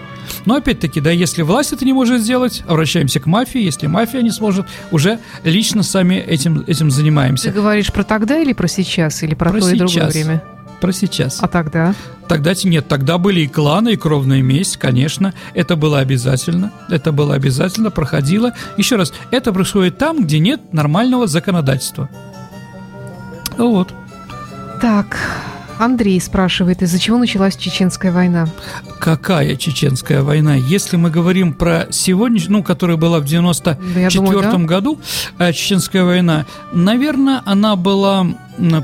Но 0.45 0.55
опять-таки, 0.55 1.01
да, 1.01 1.11
если 1.11 1.41
власть 1.41 1.73
это 1.73 1.85
не 1.85 1.93
может 1.93 2.21
сделать, 2.21 2.63
обращаемся 2.67 3.19
к 3.19 3.25
мафии. 3.25 3.61
Если 3.61 3.87
мафия 3.87 4.21
не 4.21 4.31
сможет, 4.31 4.65
уже 4.91 5.19
лично 5.43 5.83
сами 5.83 6.15
этим, 6.15 6.63
этим 6.67 6.91
занимаемся. 6.91 7.49
Ты 7.49 7.51
говоришь 7.51 7.91
про 7.91 8.03
тогда 8.03 8.39
или 8.39 8.53
про 8.53 8.67
сейчас? 8.67 9.23
Или 9.23 9.35
про, 9.35 9.51
про 9.51 9.59
то 9.59 9.69
сейчас. 9.69 9.73
и 9.73 9.77
другое 9.77 10.09
время? 10.11 10.43
Про 10.79 10.91
сейчас. 10.93 11.37
А 11.41 11.47
тогда? 11.47 11.93
Тогда 12.27 12.53
нет, 12.63 12.87
тогда 12.87 13.17
были 13.17 13.41
и 13.41 13.47
кланы, 13.47 13.93
и 13.93 13.95
кровная 13.97 14.41
месть, 14.41 14.77
конечно. 14.77 15.33
Это 15.53 15.75
было 15.75 15.99
обязательно. 15.99 16.71
Это 16.89 17.11
было 17.11 17.35
обязательно, 17.35 17.91
проходило. 17.91 18.53
Еще 18.77 18.95
раз, 18.95 19.13
это 19.31 19.53
происходит 19.53 19.97
там, 19.97 20.23
где 20.23 20.39
нет 20.39 20.73
нормального 20.73 21.27
законодательства. 21.27 22.09
Вот. 23.57 23.93
Так, 24.81 25.17
Андрей 25.81 26.21
спрашивает, 26.21 26.83
из-за 26.83 26.99
чего 26.99 27.17
началась 27.17 27.57
Чеченская 27.57 28.11
война? 28.11 28.47
Какая 28.99 29.55
Чеченская 29.55 30.21
война? 30.21 30.53
Если 30.53 30.95
мы 30.95 31.09
говорим 31.09 31.53
про 31.53 31.87
сегодняшнюю, 31.89 32.59
ну, 32.59 32.63
которая 32.63 32.97
была 32.97 33.19
в 33.19 33.25
94 33.25 34.09
да, 34.09 34.51
да. 34.51 34.57
году, 34.59 34.99
э, 35.39 35.51
Чеченская 35.51 36.03
война, 36.03 36.45
наверное, 36.71 37.41
она 37.45 37.75
была 37.75 38.27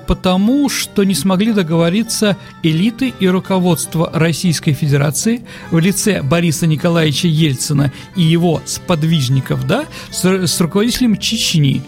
потому, 0.08 0.70
что 0.70 1.04
не 1.04 1.14
смогли 1.14 1.54
договориться 1.54 2.36
элиты 2.64 3.14
и 3.20 3.28
руководство 3.28 4.10
Российской 4.12 4.74
Федерации 4.74 5.44
в 5.70 5.78
лице 5.78 6.24
Бориса 6.24 6.66
Николаевича 6.66 7.28
Ельцина 7.28 7.92
и 8.16 8.24
его 8.24 8.62
сподвижников, 8.66 9.68
да, 9.68 9.86
с, 10.10 10.26
с 10.26 10.60
руководителем 10.60 11.18
Чечни, 11.18 11.84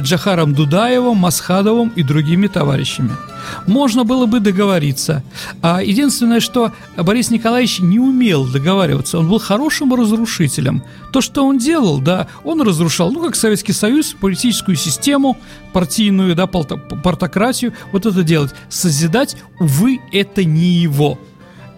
Джахаром 0.00 0.54
Дудаевым, 0.54 1.16
Масхадовым 1.16 1.92
и 1.96 2.02
другими 2.02 2.46
товарищами. 2.46 3.12
Можно 3.66 4.04
было 4.04 4.26
бы 4.26 4.40
договориться. 4.40 5.22
А 5.62 5.82
единственное, 5.82 6.40
что 6.40 6.72
Борис 6.96 7.30
Николаевич 7.30 7.80
не 7.80 7.98
умел 7.98 8.44
договариваться. 8.44 9.18
Он 9.18 9.28
был 9.28 9.38
хорошим 9.38 9.94
разрушителем. 9.94 10.82
То, 11.12 11.20
что 11.20 11.46
он 11.46 11.58
делал, 11.58 11.98
да, 11.98 12.28
он 12.44 12.60
разрушал, 12.60 13.10
ну, 13.10 13.24
как 13.24 13.36
Советский 13.36 13.72
Союз, 13.72 14.14
политическую 14.20 14.76
систему, 14.76 15.38
партийную, 15.72 16.34
да, 16.34 16.46
портократию, 16.46 17.72
вот 17.92 18.04
это 18.04 18.22
делать. 18.22 18.52
Созидать, 18.68 19.36
увы, 19.58 20.00
это 20.12 20.44
не 20.44 20.68
его. 20.68 21.18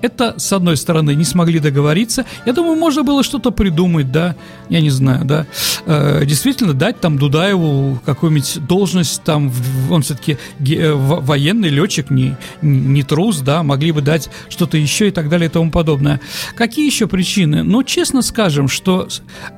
Это, 0.02 0.34
с 0.38 0.52
одной 0.52 0.76
стороны, 0.76 1.14
не 1.14 1.24
смогли 1.24 1.58
договориться. 1.58 2.24
Я 2.46 2.52
думаю, 2.52 2.76
можно 2.76 3.02
было 3.02 3.22
что-то 3.22 3.50
придумать, 3.50 4.10
да, 4.10 4.36
я 4.68 4.80
не 4.80 4.90
знаю, 4.90 5.24
да. 5.24 5.46
Э, 5.86 6.24
действительно, 6.24 6.72
дать 6.72 7.00
там 7.00 7.18
Дудаеву 7.18 8.00
какую-нибудь 8.04 8.66
должность, 8.66 9.22
там, 9.24 9.52
он 9.90 10.02
все-таки 10.02 10.38
э, 10.60 10.92
военный 10.92 11.68
летчик, 11.68 12.10
не, 12.10 12.36
не 12.62 13.02
трус, 13.02 13.40
да, 13.40 13.62
могли 13.62 13.92
бы 13.92 14.00
дать 14.00 14.30
что-то 14.48 14.76
еще 14.76 15.08
и 15.08 15.10
так 15.10 15.28
далее 15.28 15.48
и 15.48 15.52
тому 15.52 15.70
подобное. 15.70 16.20
Какие 16.54 16.86
еще 16.86 17.06
причины? 17.06 17.62
Ну, 17.62 17.82
честно 17.82 18.22
скажем, 18.22 18.68
что 18.68 19.08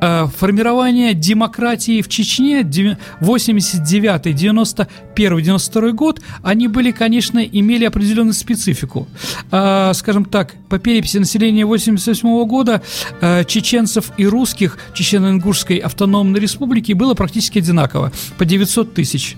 э, 0.00 0.26
формирование 0.36 1.14
демократии 1.14 2.02
в 2.02 2.08
Чечне 2.08 2.62
89 3.20 4.34
91 4.34 5.42
92 5.42 5.92
год, 5.92 6.20
они 6.42 6.68
были, 6.68 6.90
конечно, 6.90 7.38
имели 7.38 7.84
определенную 7.84 8.34
специфику. 8.34 9.08
Э, 9.50 9.92
скажем 9.94 10.24
так, 10.32 10.54
по 10.68 10.78
переписи 10.78 11.18
населения 11.18 11.64
1988 11.64 12.48
года 12.48 12.82
э, 13.20 13.44
чеченцев 13.44 14.10
и 14.16 14.26
русских 14.26 14.78
Чечено-Ингушской 14.94 15.76
автономной 15.76 16.40
республики 16.40 16.94
было 16.94 17.14
практически 17.14 17.58
одинаково, 17.58 18.12
по 18.38 18.44
900 18.44 18.94
тысяч. 18.94 19.36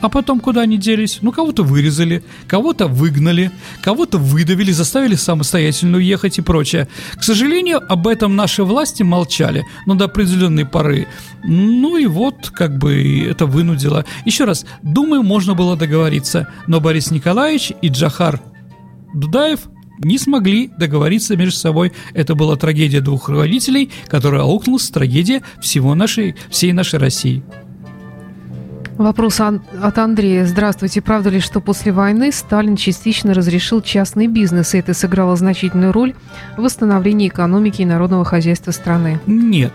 А 0.00 0.08
потом 0.08 0.40
куда 0.40 0.62
они 0.62 0.76
делись? 0.76 1.18
Ну, 1.22 1.32
кого-то 1.32 1.62
вырезали, 1.62 2.22
кого-то 2.46 2.86
выгнали, 2.86 3.50
кого-то 3.80 4.18
выдавили, 4.18 4.72
заставили 4.72 5.14
самостоятельно 5.14 5.98
уехать 5.98 6.38
и 6.38 6.42
прочее. 6.42 6.88
К 7.16 7.22
сожалению, 7.22 7.80
об 7.88 8.06
этом 8.06 8.36
наши 8.36 8.64
власти 8.64 9.02
молчали, 9.04 9.64
но 9.86 9.94
до 9.94 10.06
определенной 10.06 10.66
поры. 10.66 11.06
Ну 11.44 11.96
и 11.96 12.06
вот, 12.06 12.50
как 12.50 12.78
бы 12.78 13.24
это 13.28 13.46
вынудило. 13.46 14.04
Еще 14.24 14.44
раз, 14.44 14.66
думаю, 14.82 15.22
можно 15.22 15.54
было 15.54 15.76
договориться, 15.76 16.48
но 16.66 16.80
Борис 16.80 17.10
Николаевич 17.10 17.72
и 17.82 17.88
Джахар 17.88 18.40
Дудаев 19.14 19.68
не 19.98 20.18
смогли 20.18 20.70
договориться 20.78 21.36
между 21.36 21.58
собой. 21.58 21.92
Это 22.14 22.34
была 22.34 22.56
трагедия 22.56 23.00
двух 23.00 23.28
родителей, 23.28 23.90
которая 24.06 24.42
аукнулась 24.42 24.88
трагедия 24.90 25.42
всего 25.60 25.94
нашей, 25.94 26.36
всей 26.50 26.72
нашей 26.72 26.98
России. 26.98 27.42
Вопрос 28.98 29.40
от 29.40 29.98
Андрея. 29.98 30.44
Здравствуйте. 30.44 31.00
Правда 31.00 31.30
ли, 31.30 31.38
что 31.38 31.60
после 31.60 31.92
войны 31.92 32.32
Сталин 32.32 32.74
частично 32.74 33.32
разрешил 33.32 33.80
частный 33.80 34.26
бизнес, 34.26 34.74
и 34.74 34.78
это 34.78 34.92
сыграло 34.92 35.36
значительную 35.36 35.92
роль 35.92 36.14
в 36.56 36.62
восстановлении 36.62 37.28
экономики 37.28 37.82
и 37.82 37.84
народного 37.84 38.24
хозяйства 38.24 38.72
страны? 38.72 39.20
Нет. 39.26 39.72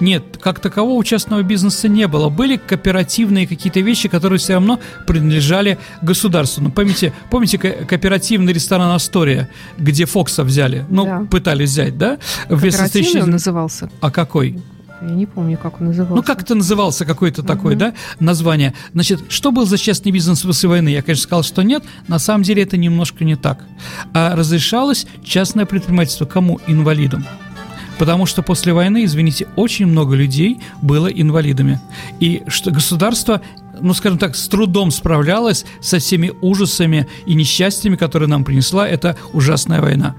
Нет, 0.00 0.38
как 0.40 0.60
такового 0.60 1.04
частного 1.04 1.42
бизнеса 1.42 1.88
не 1.88 2.06
было. 2.06 2.28
Были 2.28 2.56
кооперативные 2.56 3.46
какие-то 3.46 3.80
вещи, 3.80 4.08
которые 4.08 4.38
все 4.38 4.54
равно 4.54 4.80
принадлежали 5.06 5.78
государству. 6.00 6.62
Ну, 6.62 6.70
помните, 6.70 7.12
помните 7.30 7.58
кооперативный 7.58 8.52
ресторан 8.52 8.90
«Астория», 8.90 9.48
где 9.78 10.04
Фокса 10.04 10.44
взяли? 10.44 10.84
Ну, 10.88 11.04
да. 11.04 11.26
пытались 11.30 11.70
взять, 11.70 11.98
да? 11.98 12.18
Кооперативный 12.48 13.22
он 13.22 13.30
назывался. 13.30 13.90
А 14.00 14.10
какой? 14.10 14.58
Я 15.02 15.08
не 15.08 15.26
помню, 15.26 15.58
как 15.58 15.80
он 15.80 15.88
назывался. 15.88 16.14
Ну, 16.14 16.22
как 16.22 16.42
это 16.42 16.54
назывался, 16.54 17.04
какое-то 17.04 17.42
такое, 17.42 17.74
да, 17.74 17.92
название. 18.20 18.72
Значит, 18.92 19.20
что 19.28 19.50
был 19.50 19.66
за 19.66 19.76
частный 19.76 20.12
бизнес 20.12 20.42
после 20.42 20.68
войны? 20.68 20.90
Я, 20.90 21.02
конечно, 21.02 21.24
сказал, 21.24 21.42
что 21.42 21.62
нет. 21.62 21.82
На 22.06 22.20
самом 22.20 22.44
деле 22.44 22.62
это 22.62 22.76
немножко 22.76 23.24
не 23.24 23.34
так. 23.34 23.64
А 24.14 24.36
разрешалось 24.36 25.06
частное 25.24 25.66
предпринимательство. 25.66 26.24
Кому? 26.24 26.60
Инвалидам. 26.68 27.26
Потому 27.98 28.26
что 28.26 28.42
после 28.42 28.72
войны, 28.72 29.04
извините, 29.04 29.46
очень 29.56 29.86
много 29.86 30.14
людей 30.14 30.60
было 30.80 31.06
инвалидами. 31.06 31.80
И 32.20 32.42
что 32.48 32.70
государство 32.70 33.40
ну, 33.80 33.94
скажем 33.94 34.18
так, 34.18 34.36
с 34.36 34.48
трудом 34.48 34.90
справлялась 34.90 35.64
со 35.80 35.98
всеми 35.98 36.32
ужасами 36.40 37.06
и 37.26 37.34
несчастьями, 37.34 37.96
которые 37.96 38.28
нам 38.28 38.44
принесла 38.44 38.88
эта 38.88 39.16
ужасная 39.32 39.80
война. 39.80 40.14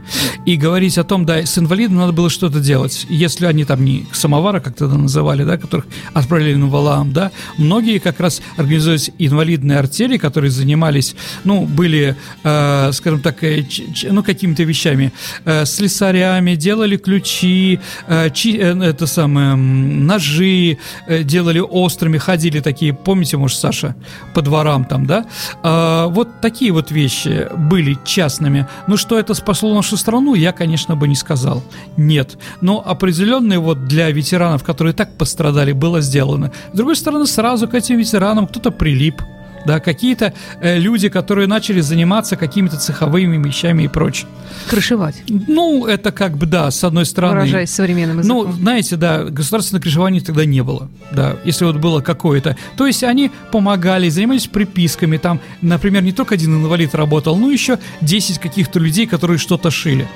И 0.46 0.56
говорить 0.56 0.98
о 0.98 1.04
том, 1.04 1.26
да, 1.26 1.38
с 1.38 1.58
инвалидом 1.58 1.98
надо 1.98 2.14
было 2.14 2.30
что-то 2.30 2.60
делать. 2.60 3.06
Если 3.10 3.46
они 3.46 3.66
там 3.66 3.86
не 3.86 4.06
самовара, 4.12 4.60
как 4.60 4.76
тогда 4.76 4.98
называли, 4.98 5.44
да, 5.44 5.58
которых 5.58 5.86
отправили 6.14 6.56
на 6.56 6.68
Валаам, 6.68 7.14
да, 7.14 7.32
многие 7.58 8.00
как 8.00 8.20
раз 8.20 8.42
организовались 8.58 9.12
инвалидные 9.18 9.80
артели, 9.80 10.18
которые 10.18 10.52
занимались, 10.52 11.16
ну, 11.44 11.66
были, 11.66 12.16
э, 12.44 12.92
скажем 12.94 13.22
так, 13.22 13.44
э, 13.44 13.64
ч, 13.64 13.84
ну, 14.10 14.24
какими-то 14.24 14.64
вещами, 14.64 15.14
э, 15.46 15.66
слесарями, 15.66 16.56
делали 16.56 16.98
ключи, 16.98 17.80
э, 18.08 18.30
чи, 18.34 18.58
э, 18.58 18.74
это 18.84 19.06
самое, 19.08 19.56
ножи, 19.56 20.78
э, 21.08 21.24
делали 21.24 21.60
острыми, 21.60 22.18
ходили 22.18 22.60
такие, 22.60 22.94
помните, 22.94 23.38
может, 23.44 23.60
Саша, 23.60 23.96
по 24.34 24.42
дворам 24.42 24.86
там, 24.86 25.06
да? 25.06 25.26
А, 25.64 26.08
вот 26.08 26.42
такие 26.42 26.72
вот 26.72 26.92
вещи 26.92 27.50
были 27.56 27.98
частными. 28.06 28.68
Ну, 28.88 28.96
что 28.98 29.20
это 29.20 29.34
спасло 29.34 29.74
нашу 29.76 29.98
страну, 29.98 30.34
я, 30.34 30.54
конечно, 30.54 30.96
бы 30.96 31.08
не 31.10 31.16
сказал. 31.16 31.62
Нет. 31.98 32.38
Но 32.62 32.82
определенные 32.86 33.60
вот 33.60 33.86
для 33.86 34.10
ветеранов, 34.12 34.64
которые 34.64 34.94
так 34.94 35.18
пострадали, 35.18 35.74
было 35.74 36.00
сделано. 36.00 36.52
С 36.72 36.78
другой 36.78 36.96
стороны, 36.96 37.28
сразу 37.28 37.68
к 37.68 37.74
этим 37.74 37.98
ветеранам 37.98 38.48
кто-то 38.48 38.72
прилип 38.72 39.22
да, 39.66 39.80
какие-то 39.80 40.34
э, 40.62 40.78
люди, 40.78 41.10
которые 41.10 41.48
начали 41.48 41.82
заниматься 41.82 42.36
какими-то 42.36 42.78
цеховыми 42.78 43.38
вещами 43.46 43.84
и 43.84 43.88
прочее. 43.88 44.28
Крышевать. 44.70 45.24
Ну, 45.28 45.86
это 45.86 46.12
как 46.12 46.38
бы, 46.38 46.46
да, 46.46 46.70
с 46.72 46.84
одной 46.84 47.06
стороны. 47.06 47.42
Выражаясь 47.42 47.72
современным 47.72 48.20
языком. 48.20 48.46
Ну, 48.46 48.52
знаете, 48.52 48.96
да, 48.96 49.24
государственное 49.24 49.82
крышевание 49.82 50.22
тогда 50.22 50.46
не 50.46 50.62
было, 50.62 50.90
да, 51.12 51.36
если 51.44 51.66
вот 51.66 51.78
было 51.78 52.02
какое-то. 52.02 52.58
То 52.78 52.88
есть 52.88 53.04
они 53.04 53.32
помогали, 53.52 54.10
занимались 54.10 54.48
приписками, 54.48 55.18
там, 55.18 55.40
например, 55.62 56.04
не 56.04 56.12
только 56.12 56.36
один 56.36 56.56
инвалид 56.56 56.96
работал, 56.96 57.38
но 57.38 57.52
еще 57.52 57.80
10 58.02 58.40
каких-то 58.40 58.80
людей, 58.80 59.08
которые 59.08 59.38
что-то 59.38 59.72
шили. 59.72 60.08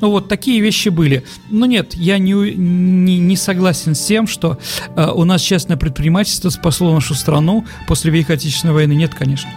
Ну 0.00 0.10
вот 0.10 0.28
такие 0.28 0.60
вещи 0.60 0.88
были. 0.88 1.24
Но 1.50 1.66
нет, 1.66 1.94
я 1.94 2.18
не, 2.18 2.32
не, 2.32 3.18
не 3.18 3.36
согласен 3.36 3.94
с 3.94 4.04
тем, 4.04 4.26
что 4.26 4.58
э, 4.94 5.10
у 5.10 5.24
нас 5.24 5.40
частное 5.42 5.76
предпринимательство 5.76 6.50
спасло 6.50 6.94
нашу 6.94 7.14
страну 7.14 7.64
после 7.88 8.10
Великой 8.10 8.36
Отечественной 8.36 8.74
войны. 8.74 8.92
Нет, 8.92 9.14
конечно. 9.14 9.50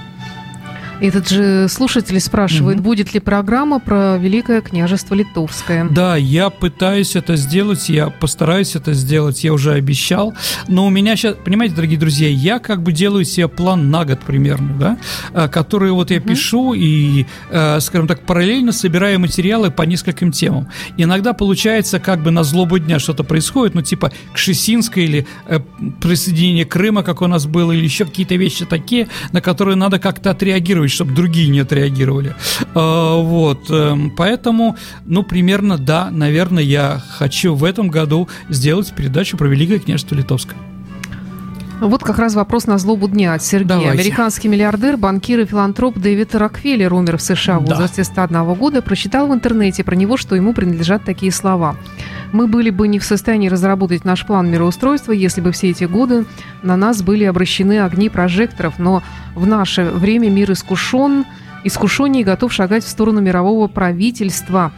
Этот 1.02 1.30
же 1.30 1.68
слушатель 1.70 2.20
спрашивает, 2.20 2.78
угу. 2.78 2.86
будет 2.86 3.14
ли 3.14 3.20
программа 3.20 3.80
про 3.80 4.18
Великое 4.18 4.62
княжество 4.62 5.16
Литовское. 5.16 5.88
Да, 5.90 6.18
я 6.18 6.50
пытаюсь 6.50 7.16
это 7.16 7.38
сделать, 7.38 7.88
я 7.88 8.10
постараюсь 8.10 8.76
это 8.76 8.94
сделать, 8.94 9.44
я 9.44 9.54
уже 9.54 9.74
обещал. 9.74 10.34
Но 10.68 10.86
у 10.86 10.90
меня 10.90 11.16
сейчас, 11.16 11.36
понимаете, 11.44 11.76
дорогие 11.76 11.98
друзья, 11.98 12.28
я 12.28 12.60
как 12.60 12.84
бы 12.84 12.92
делаю 12.92 13.24
себе 13.24 13.48
план 13.48 13.90
на 13.90 14.04
год 14.04 14.20
примерно, 14.20 14.74
да, 14.78 14.98
э, 15.34 15.48
который 15.48 15.92
вот 15.92 16.12
я 16.12 16.18
угу. 16.18 16.28
пишу 16.28 16.74
и, 16.74 17.26
э, 17.50 17.80
скажем 17.80 18.08
так, 18.08 18.26
параллельно 18.26 18.74
собираю 18.74 19.20
материалы 19.22 19.72
по 19.72 19.84
нескольким 19.84 20.32
темам. 20.32 20.68
Иногда 20.98 21.32
получается 21.32 22.00
как 22.00 22.22
бы 22.22 22.32
на 22.32 22.44
злобу 22.44 22.78
дня 22.78 23.00
что-то 23.00 23.24
происходит, 23.24 23.74
ну 23.74 23.82
типа 23.82 24.12
Кшесинской 24.34 25.06
или 25.06 25.28
э, 25.48 25.60
присоединение 26.02 26.66
Крыма, 26.66 27.04
как 27.04 27.22
у 27.22 27.28
нас 27.28 27.46
было, 27.46 27.72
или 27.72 27.86
еще 27.86 28.04
какие-то 28.04 28.36
вещи 28.36 28.66
такие, 28.66 29.08
на 29.32 29.42
которые 29.42 29.76
надо 29.76 29.98
как-то 29.98 30.32
отреагировать 30.32 30.89
быть, 30.90 30.96
чтобы 30.96 31.14
другие 31.14 31.50
не 31.50 31.60
отреагировали. 31.60 32.36
А, 32.74 33.22
вот, 33.22 33.70
эм, 33.70 34.12
поэтому, 34.12 34.76
ну, 35.06 35.24
примерно, 35.24 35.78
да, 35.78 36.10
наверное, 36.12 36.64
я 36.64 37.02
хочу 37.18 37.56
в 37.56 37.64
этом 37.64 37.90
году 37.90 38.28
сделать 38.50 38.92
передачу 38.94 39.38
про 39.38 39.48
Великое 39.48 39.80
княжество 39.80 40.16
Литовское. 40.16 40.58
Вот 41.80 42.04
как 42.04 42.20
раз 42.20 42.36
вопрос 42.36 42.68
на 42.68 42.78
злобу 42.78 43.08
дня 43.08 43.34
от 43.34 43.42
Сергея. 43.42 43.80
Давайте. 43.80 44.02
Американский 44.02 44.50
миллиардер, 44.50 44.98
банкир 44.98 45.40
и 45.40 45.46
филантроп 45.46 45.98
Дэвид 45.98 46.36
Рокфеллер 46.36 46.94
умер 46.94 47.18
в 47.18 47.22
США 47.22 47.60
в 47.60 47.66
возрасте 47.66 48.04
101 48.04 48.54
года. 48.56 48.82
Прочитал 48.82 49.28
в 49.28 49.34
интернете 49.34 49.86
про 49.86 49.96
него, 49.96 50.18
что 50.18 50.36
ему 50.36 50.54
принадлежат 50.54 51.06
такие 51.06 51.32
слова. 51.32 51.78
Мы 52.32 52.48
были 52.48 52.70
бы 52.70 52.88
не 52.88 53.00
в 53.00 53.04
состоянии 53.04 53.50
разработать 53.50 54.06
наш 54.06 54.26
план 54.26 54.50
мироустройства, 54.52 55.12
если 55.12 55.42
бы 55.42 55.52
все 55.52 55.70
эти 55.70 55.86
годы 55.86 56.26
на 56.62 56.78
нас 56.78 57.02
были 57.02 57.24
обращены 57.24 57.80
огни 57.80 58.10
прожекторов. 58.10 58.78
Но 58.78 59.02
в 59.36 59.48
наше 59.48 59.86
время 59.86 60.30
мир 60.30 60.52
искушен, 60.52 61.26
искушеннее 61.64 62.22
и 62.22 62.26
готов 62.26 62.54
шагать 62.54 62.84
в 62.84 62.90
сторону 62.90 63.22
мирового 63.22 63.68
правительства. 63.68 64.72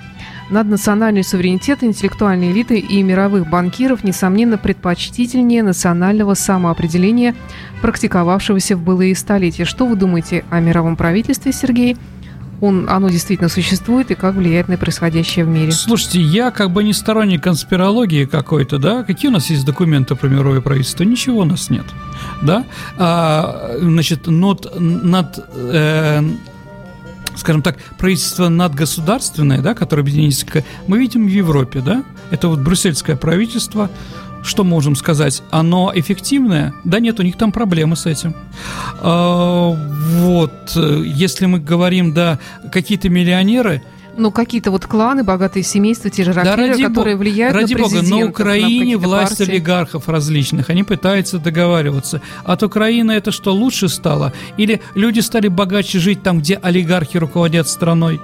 Наднациональный 0.49 1.23
суверенитет 1.23 1.83
интеллектуальной 1.83 2.51
элиты 2.51 2.77
и 2.77 3.01
мировых 3.03 3.49
банкиров, 3.49 4.03
несомненно, 4.03 4.57
предпочтительнее 4.57 5.63
национального 5.63 6.33
самоопределения, 6.33 7.35
практиковавшегося 7.81 8.75
в 8.75 8.83
былые 8.83 9.15
столетия. 9.15 9.63
Что 9.63 9.85
вы 9.85 9.95
думаете 9.95 10.43
о 10.49 10.59
мировом 10.59 10.97
правительстве, 10.97 11.53
Сергей? 11.53 11.95
Он, 12.61 12.87
оно 12.89 13.09
действительно 13.09 13.49
существует 13.49 14.11
и 14.11 14.15
как 14.15 14.35
влияет 14.35 14.67
на 14.67 14.77
происходящее 14.77 15.45
в 15.45 15.47
мире. 15.49 15.71
Слушайте, 15.71 16.21
я 16.21 16.51
как 16.51 16.71
бы 16.71 16.83
не 16.83 16.93
сторонник 16.93 17.43
конспирологии 17.43 18.25
какой-то, 18.25 18.77
да? 18.77 19.03
Какие 19.03 19.29
у 19.29 19.33
нас 19.33 19.49
есть 19.49 19.65
документы 19.65 20.15
про 20.15 20.27
мировое 20.27 20.61
правительство? 20.61 21.03
Ничего 21.03 21.39
у 21.39 21.45
нас 21.45 21.69
нет, 21.69 21.85
да? 22.41 22.63
А, 22.97 23.75
значит, 23.79 24.27
над, 24.27 24.79
над 24.79 25.43
э, 25.55 26.21
скажем 27.35 27.63
так, 27.63 27.77
правительство 27.97 28.49
надгосударственное, 28.49 29.61
да, 29.61 29.73
которое 29.73 30.03
объединилось, 30.03 30.45
мы 30.87 30.99
видим 30.99 31.25
в 31.25 31.29
Европе, 31.29 31.81
да? 31.81 32.03
Это 32.29 32.47
вот 32.47 32.59
брюссельское 32.59 33.15
правительство, 33.15 33.89
что 34.43 34.63
можем 34.63 34.95
сказать? 34.95 35.43
Оно 35.51 35.91
эффективное? 35.93 36.73
Да 36.83 36.99
нет, 36.99 37.19
у 37.19 37.23
них 37.23 37.37
там 37.37 37.51
проблемы 37.51 37.95
с 37.95 38.05
этим. 38.05 38.35
А, 38.99 39.69
вот, 39.69 40.75
если 40.75 41.45
мы 41.45 41.59
говорим, 41.59 42.13
да, 42.13 42.39
какие-то 42.71 43.09
миллионеры, 43.09 43.81
ну, 44.17 44.31
какие-то 44.31 44.71
вот 44.71 44.85
кланы, 44.85 45.23
богатые 45.23 45.63
семейства, 45.63 46.09
те 46.09 46.23
же 46.23 46.33
да, 46.33 46.55
ради 46.55 46.83
которые 46.83 47.15
влияют 47.15 47.55
ради 47.55 47.73
на 47.73 47.79
Бога, 47.79 48.01
на 48.01 48.25
Украине 48.25 48.97
на 48.97 49.07
власть 49.07 49.37
партии. 49.37 49.51
олигархов 49.51 50.09
различных, 50.09 50.69
они 50.69 50.83
пытаются 50.83 51.39
договариваться. 51.39 52.21
От 52.43 52.61
Украины 52.61 53.11
это 53.13 53.31
что, 53.31 53.53
лучше 53.53 53.87
стало? 53.87 54.33
Или 54.57 54.81
люди 54.95 55.21
стали 55.21 55.47
богаче 55.47 55.99
жить 55.99 56.23
там, 56.23 56.39
где 56.39 56.55
олигархи 56.55 57.17
руководят 57.17 57.69
страной? 57.69 58.19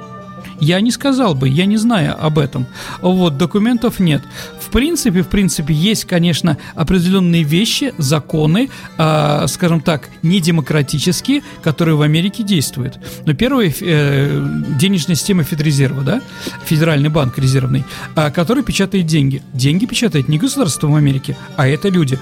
Я 0.60 0.82
не 0.82 0.92
сказал 0.92 1.36
бы, 1.36 1.48
я 1.50 1.66
не 1.66 1.78
знаю 1.78 2.16
об 2.20 2.40
этом. 2.40 2.66
Вот, 3.02 3.38
документов 3.38 4.00
нет. 4.00 4.24
В 4.60 4.70
принципе, 4.70 5.22
в 5.22 5.28
принципе, 5.28 5.74
есть, 5.74 6.06
конечно, 6.06 6.58
определенные 6.76 7.44
вещи, 7.44 7.94
законы, 7.98 8.70
э, 8.98 9.46
скажем 9.48 9.82
так, 9.82 10.10
недемократические, 10.24 11.44
которые 11.62 11.96
в 11.96 12.02
Америке 12.02 12.44
действуют. 12.44 13.00
Но 13.26 13.34
первое, 13.34 13.74
э, 13.80 14.48
денежная 14.80 15.16
система 15.16 15.44
Федрезерва, 15.44 16.04
да, 16.04 16.22
Федеральный 16.66 17.10
банк 17.10 17.38
резервный, 17.38 17.86
э, 18.16 18.32
который 18.32 18.64
печатает 18.64 19.06
деньги. 19.06 19.42
Деньги 19.54 19.86
печатает 19.86 20.28
не 20.28 20.38
государство 20.38 20.88
в 20.88 20.96
Америке, 20.96 21.38
а 21.56 21.68
это 21.68 21.90
люди. 21.90 22.20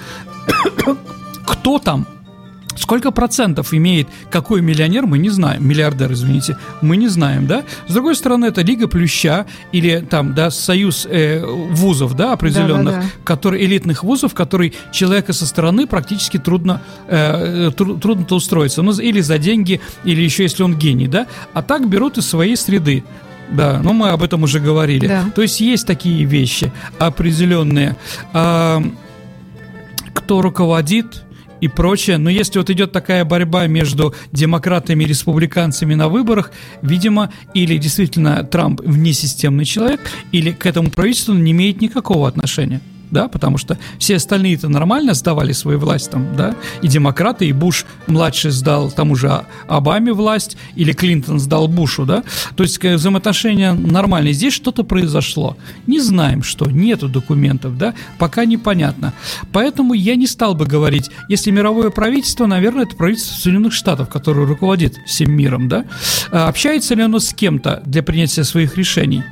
Кто 1.45 1.80
там? 1.80 2.14
Сколько 2.75 3.11
процентов 3.11 3.73
имеет 3.73 4.07
какой 4.29 4.61
миллионер, 4.61 5.05
мы 5.05 5.17
не 5.17 5.29
знаем. 5.29 5.67
Миллиардер, 5.67 6.11
извините, 6.11 6.57
мы 6.81 6.97
не 6.97 7.07
знаем, 7.07 7.47
да? 7.47 7.63
С 7.88 7.93
другой 7.93 8.15
стороны, 8.15 8.45
это 8.45 8.61
Лига 8.61 8.88
Плюща 8.88 9.45
или 9.71 10.05
там, 10.09 10.33
да, 10.33 10.51
союз 10.51 11.07
э, 11.09 11.43
вузов, 11.45 12.15
да, 12.15 12.33
определенных, 12.33 12.93
да, 12.93 13.01
да, 13.01 13.01
да. 13.01 13.23
Который, 13.23 13.65
элитных 13.65 14.03
вузов, 14.03 14.33
который 14.33 14.73
человека 14.91 15.33
со 15.33 15.45
стороны 15.45 15.88
практически 15.88 16.38
трудно, 16.38 16.81
э, 17.07 17.71
тру, 17.75 17.97
трудно-то 17.97 18.35
устроиться. 18.35 18.81
Ну, 18.81 18.91
или 18.93 19.21
за 19.21 19.38
деньги, 19.38 19.81
или 20.03 20.21
еще 20.21 20.43
если 20.43 20.63
он 20.63 20.77
гений, 20.77 21.07
да? 21.07 21.27
А 21.53 21.61
так 21.61 21.88
берут 21.88 22.17
из 22.17 22.27
своей 22.27 22.55
среды. 22.55 23.03
Да, 23.49 23.79
ну 23.83 23.93
мы 23.93 24.09
об 24.09 24.23
этом 24.23 24.43
уже 24.43 24.59
говорили. 24.59 25.07
Да. 25.07 25.25
То 25.35 25.41
есть 25.41 25.59
есть 25.61 25.85
такие 25.85 26.25
вещи 26.25 26.71
определенные. 26.97 27.95
А, 28.33 28.83
кто 30.13 30.41
руководит, 30.41 31.24
и 31.61 31.67
прочее. 31.67 32.17
Но 32.17 32.29
если 32.29 32.59
вот 32.59 32.69
идет 32.69 32.91
такая 32.91 33.25
борьба 33.25 33.67
между 33.67 34.13
демократами 34.31 35.03
и 35.03 35.07
республиканцами 35.07 35.95
на 35.95 36.09
выборах, 36.09 36.51
видимо, 36.81 37.31
или 37.53 37.77
действительно 37.77 38.43
Трамп 38.43 38.81
внесистемный 38.81 39.65
человек, 39.65 40.01
или 40.31 40.51
к 40.51 40.65
этому 40.65 40.89
правительству 40.89 41.33
не 41.33 41.51
имеет 41.51 41.81
никакого 41.81 42.27
отношения 42.27 42.81
да, 43.15 43.30
потому 43.30 43.58
что 43.58 43.78
все 43.97 44.17
остальные-то 44.17 44.67
нормально 44.67 45.13
сдавали 45.13 45.54
свою 45.54 45.80
власть 45.80 46.12
там, 46.12 46.36
да, 46.36 46.54
и 46.82 46.89
демократы, 46.89 47.47
и 47.47 47.54
Буш 47.54 47.86
младший 48.08 48.51
сдал 48.51 48.91
тому 48.91 49.15
же 49.15 49.45
Обаме 49.69 50.12
власть, 50.12 50.58
или 50.75 50.91
Клинтон 50.91 51.39
сдал 51.39 51.69
Бушу, 51.69 52.06
да, 52.06 52.23
то 52.58 52.63
есть 52.63 52.84
взаимоотношения 52.84 53.71
нормальные. 53.71 54.34
Здесь 54.34 54.54
что-то 54.54 54.84
произошло. 54.84 55.56
Не 55.88 56.01
знаем, 56.01 56.43
что, 56.43 56.69
нету 56.69 57.08
документов, 57.08 57.78
да, 57.78 57.93
пока 58.17 58.43
непонятно. 58.43 59.13
Поэтому 59.54 59.93
я 59.93 60.17
не 60.17 60.28
стал 60.28 60.54
бы 60.54 60.65
говорить, 60.65 61.10
если 61.30 61.51
мировое 61.51 61.91
правительство, 61.91 62.47
наверное, 62.47 62.84
это 62.84 62.97
правительство 62.97 63.34
Соединенных 63.39 63.71
Штатов, 63.71 64.10
которое 64.10 64.45
руководит 64.45 64.97
всем 65.06 65.32
миром, 65.32 65.69
да, 65.69 65.86
а 66.32 66.49
общается 66.49 66.95
ли 66.95 67.04
оно 67.04 67.19
с 67.19 67.34
кем-то 67.34 67.82
для 67.86 68.04
принятия 68.04 68.43
своих 68.43 68.75
решений? 68.78 69.23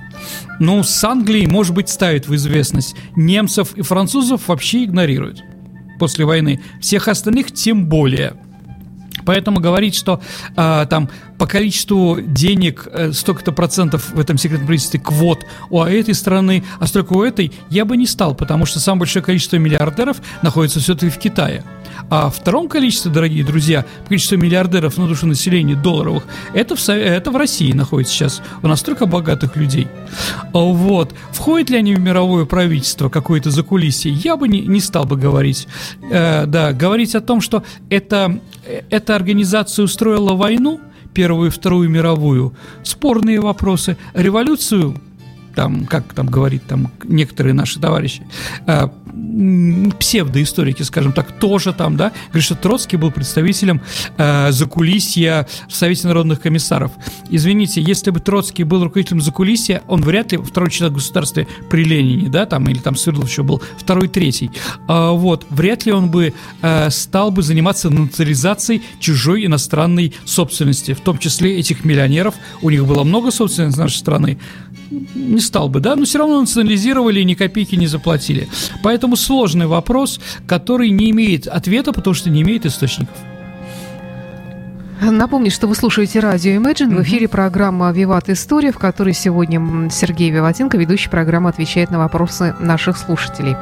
Ну, 0.59 0.83
с 0.83 1.03
Англией, 1.03 1.47
может 1.47 1.73
быть, 1.73 1.89
ставит 1.89 2.27
в 2.27 2.35
известность. 2.35 2.95
Немцев 3.15 3.73
и 3.75 3.81
французов 3.81 4.47
вообще 4.47 4.85
игнорируют 4.85 5.43
после 5.99 6.25
войны. 6.25 6.61
Всех 6.81 7.07
остальных 7.07 7.51
тем 7.51 7.87
более. 7.87 8.33
Поэтому 9.25 9.59
говорить, 9.59 9.95
что 9.95 10.21
э, 10.55 10.85
там 10.89 11.09
по 11.43 11.47
количеству 11.47 12.21
денег 12.21 12.87
э, 12.89 13.11
столько-то 13.11 13.51
процентов 13.51 14.11
в 14.11 14.17
этом 14.17 14.37
секретном 14.37 14.65
правительстве 14.65 15.01
квот 15.01 15.39
у 15.69 15.81
этой 15.81 16.13
страны, 16.13 16.63
а 16.79 16.87
столько 16.87 17.11
у 17.11 17.21
этой, 17.21 17.51
я 17.69 17.83
бы 17.83 17.97
не 17.97 18.05
стал, 18.05 18.33
потому 18.33 18.65
что 18.65 18.79
самое 18.79 18.99
большое 18.99 19.25
количество 19.25 19.57
миллиардеров 19.57 20.21
находится 20.41 20.79
все-таки 20.79 21.09
в 21.09 21.17
Китае. 21.17 21.65
А 22.09 22.29
втором 22.29 22.69
количестве, 22.69 23.11
дорогие 23.11 23.43
друзья, 23.43 23.83
количество 24.07 24.35
миллиардеров 24.35 24.97
на 24.97 25.05
душу 25.05 25.27
населения 25.27 25.75
долларовых, 25.75 26.23
это 26.53 26.77
в, 26.77 26.89
это 26.89 27.29
в 27.29 27.35
России 27.35 27.73
находится 27.73 28.13
сейчас. 28.13 28.41
У 28.61 28.67
нас 28.69 28.79
столько 28.79 29.05
богатых 29.05 29.57
людей. 29.57 29.89
А 30.53 30.59
вот. 30.59 31.13
Входят 31.33 31.69
ли 31.69 31.77
они 31.77 31.93
в 31.93 31.99
мировое 31.99 32.45
правительство, 32.45 33.09
какое-то 33.09 33.51
закулисье, 33.51 34.13
я 34.13 34.37
бы 34.37 34.47
не, 34.47 34.61
не 34.61 34.79
стал 34.79 35.03
бы 35.03 35.17
говорить. 35.17 35.67
Э, 36.09 36.45
да, 36.45 36.71
говорить 36.71 37.15
о 37.15 37.19
том, 37.19 37.41
что 37.41 37.63
это, 37.89 38.39
эта 38.89 39.13
организация 39.13 39.83
устроила 39.83 40.35
войну, 40.35 40.79
Первую 41.13 41.47
и 41.47 41.51
Вторую 41.51 41.89
мировую, 41.89 42.53
спорные 42.83 43.39
вопросы. 43.39 43.97
Революцию 44.13 44.95
там, 45.55 45.85
как 45.85 46.13
там 46.13 46.27
говорит 46.27 46.63
там 46.67 46.91
некоторые 47.03 47.53
наши 47.53 47.79
товарищи, 47.79 48.25
э, 48.65 48.89
псевдоисторики, 49.99 50.83
скажем 50.83 51.13
так, 51.13 51.31
тоже 51.39 51.73
там, 51.73 51.97
да, 51.97 52.11
говорит, 52.27 52.43
что 52.43 52.55
Троцкий 52.55 52.97
был 52.97 53.11
представителем 53.11 53.81
э, 54.17 54.51
закулисья 54.51 55.47
в 55.67 55.75
Совете 55.75 56.07
народных 56.07 56.41
комиссаров. 56.41 56.91
Извините, 57.29 57.81
если 57.81 58.11
бы 58.11 58.19
Троцкий 58.19 58.63
был 58.63 58.83
руководителем 58.83 59.21
закулисья, 59.21 59.81
он 59.87 60.01
вряд 60.01 60.31
ли 60.31 60.37
второй 60.37 60.69
человек 60.69 60.93
в 60.93 60.97
государстве 60.97 61.47
при 61.69 61.83
Ленине, 61.83 62.29
да, 62.29 62.45
там, 62.45 62.67
или 62.69 62.79
там 62.79 62.95
Свердлов 62.95 63.29
еще 63.29 63.43
был 63.43 63.61
второй, 63.77 64.07
третий, 64.07 64.51
э, 64.87 65.09
вот, 65.11 65.45
вряд 65.49 65.85
ли 65.85 65.91
он 65.91 66.11
бы 66.11 66.33
э, 66.61 66.89
стал 66.89 67.31
бы 67.31 67.41
заниматься 67.41 67.89
национализацией 67.89 68.83
чужой 68.99 69.45
иностранной 69.45 70.13
собственности, 70.25 70.93
в 70.93 71.01
том 71.01 71.17
числе 71.17 71.57
этих 71.57 71.85
миллионеров, 71.85 72.35
у 72.61 72.69
них 72.69 72.85
было 72.85 73.03
много 73.03 73.31
собственности 73.31 73.79
нашей 73.79 73.97
страны, 73.97 74.37
не 75.15 75.39
стал 75.39 75.69
бы, 75.69 75.79
да, 75.79 75.95
но 75.95 76.05
все 76.05 76.19
равно 76.19 76.41
национализировали 76.41 77.19
и 77.19 77.25
ни 77.25 77.33
копейки 77.33 77.75
не 77.75 77.87
заплатили. 77.87 78.47
Поэтому 78.81 79.15
сложный 79.15 79.67
вопрос, 79.67 80.19
который 80.47 80.89
не 80.89 81.11
имеет 81.11 81.47
ответа, 81.47 81.93
потому 81.93 82.13
что 82.13 82.29
не 82.29 82.41
имеет 82.41 82.65
источников. 82.65 83.17
Напомню, 85.11 85.51
что 85.51 85.67
вы 85.67 85.75
слушаете 85.75 86.19
радио 86.19 86.51
Imagine. 86.53 86.95
В 86.95 87.03
эфире 87.03 87.27
программа 87.27 87.91
«Виват 87.91 88.29
История», 88.29 88.71
в 88.71 88.77
которой 88.77 89.13
сегодня 89.13 89.89
Сергей 89.89 90.29
Виватенко, 90.29 90.77
ведущий 90.77 91.09
программы, 91.09 91.49
отвечает 91.49 91.91
на 91.91 91.99
вопросы 91.99 92.55
наших 92.59 92.97
слушателей. 92.97 93.57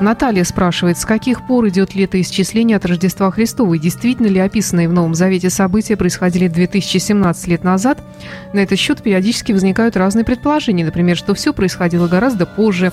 Наталья 0.00 0.44
спрашивает, 0.44 0.98
с 0.98 1.06
каких 1.06 1.46
пор 1.46 1.68
идет 1.68 1.94
летоисчисление 1.94 2.76
от 2.76 2.84
Рождества 2.84 3.30
Христова? 3.30 3.74
И 3.74 3.78
действительно 3.78 4.26
ли 4.26 4.40
описанные 4.40 4.88
в 4.88 4.92
Новом 4.92 5.14
Завете 5.14 5.48
события 5.48 5.96
происходили 5.96 6.48
2017 6.48 7.46
лет 7.46 7.64
назад? 7.64 8.02
На 8.52 8.58
этот 8.58 8.78
счет 8.78 9.02
периодически 9.02 9.52
возникают 9.52 9.96
разные 9.96 10.24
предположения. 10.24 10.84
Например, 10.84 11.16
что 11.16 11.34
все 11.34 11.54
происходило 11.54 12.08
гораздо 12.08 12.44
позже. 12.44 12.92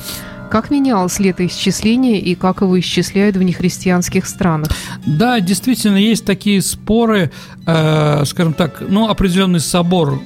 Как 0.51 0.69
менялось 0.69 1.17
летоисчисление 1.19 2.19
и 2.19 2.35
как 2.35 2.59
его 2.59 2.77
исчисляют 2.77 3.37
в 3.37 3.41
нехристианских 3.41 4.27
странах? 4.27 4.67
Да, 5.05 5.39
действительно, 5.39 5.95
есть 5.95 6.25
такие 6.25 6.61
споры, 6.61 7.31
э, 7.65 8.25
скажем 8.25 8.53
так, 8.53 8.83
ну, 8.85 9.07
определенный 9.07 9.61
собор 9.61 10.21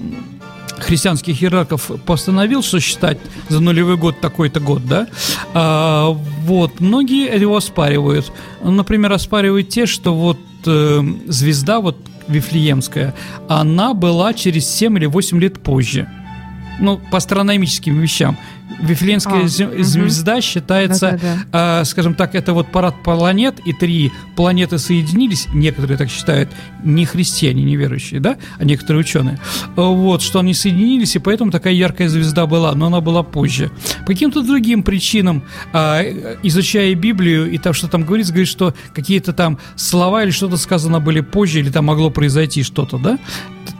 христианских 0.79 1.43
иерархов 1.43 1.91
постановил, 2.07 2.63
что 2.63 2.79
считать 2.79 3.19
за 3.49 3.59
нулевой 3.59 3.97
год 3.97 4.19
такой-то 4.19 4.59
год, 4.59 4.85
да, 4.87 5.07
а, 5.53 6.09
вот, 6.09 6.79
многие 6.79 7.39
его 7.39 7.55
оспаривают. 7.55 8.31
Например, 8.63 9.13
оспаривают 9.13 9.69
те, 9.69 9.85
что 9.85 10.15
вот 10.15 10.39
э, 10.65 11.01
звезда 11.27 11.79
вот 11.79 11.97
Вифлеемская, 12.27 13.13
она 13.47 13.93
была 13.93 14.33
через 14.33 14.67
7 14.67 14.97
или 14.97 15.05
8 15.05 15.39
лет 15.39 15.61
позже. 15.61 16.09
ну, 16.79 16.99
по 17.11 17.17
астрономическим 17.17 17.97
вещам. 18.01 18.37
Вифлеемская 18.79 19.45
а, 19.45 19.47
звезда 19.47 20.33
угу. 20.33 20.41
считается, 20.41 21.11
да, 21.11 21.17
да, 21.17 21.45
да. 21.51 21.81
Э, 21.81 21.85
скажем 21.85 22.15
так, 22.15 22.35
это 22.35 22.53
вот 22.53 22.71
парад 22.71 22.95
планет, 23.03 23.59
и 23.65 23.73
три 23.73 24.11
планеты 24.35 24.79
соединились, 24.79 25.47
некоторые 25.53 25.97
так 25.97 26.09
считают, 26.09 26.49
не 26.83 27.05
христиане, 27.05 27.63
не 27.63 27.75
верующие, 27.75 28.19
да, 28.19 28.37
а 28.57 28.63
некоторые 28.65 29.01
ученые, 29.01 29.39
вот, 29.75 30.21
что 30.21 30.39
они 30.39 30.53
соединились, 30.53 31.15
и 31.15 31.19
поэтому 31.19 31.51
такая 31.51 31.73
яркая 31.73 32.09
звезда 32.09 32.47
была, 32.47 32.73
но 32.73 32.87
она 32.87 33.01
была 33.01 33.23
позже. 33.23 33.71
По 34.01 34.07
каким-то 34.07 34.41
другим 34.41 34.83
причинам, 34.83 35.43
э, 35.73 36.37
изучая 36.43 36.95
Библию, 36.95 37.49
и 37.51 37.57
там 37.57 37.73
что 37.73 37.87
там 37.87 38.03
говорится, 38.03 38.33
говорит, 38.33 38.49
что 38.49 38.73
какие-то 38.93 39.33
там 39.33 39.59
слова 39.75 40.23
или 40.23 40.31
что-то 40.31 40.57
сказано 40.57 40.99
были 40.99 41.21
позже, 41.21 41.59
или 41.59 41.69
там 41.69 41.85
могло 41.85 42.09
произойти 42.09 42.63
что-то, 42.63 42.97
да, 42.97 43.19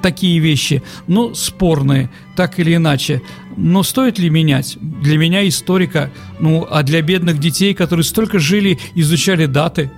такие 0.02 0.40
вещи, 0.40 0.84
ну, 1.08 1.34
спорные, 1.34 2.10
так 2.36 2.60
или 2.60 2.76
иначе. 2.76 3.22
Но 3.58 3.84
стоит 3.84 4.20
ли 4.20 4.30
менять? 4.30 4.78
Для 4.82 5.18
меня 5.18 5.48
историка, 5.48 6.12
ну, 6.40 6.68
а 6.70 6.84
для 6.84 7.02
бедных 7.02 7.40
детей, 7.40 7.74
которые 7.74 8.04
столько 8.04 8.40
жили, 8.40 8.78
изучали 8.96 9.46
даты, 9.46 9.92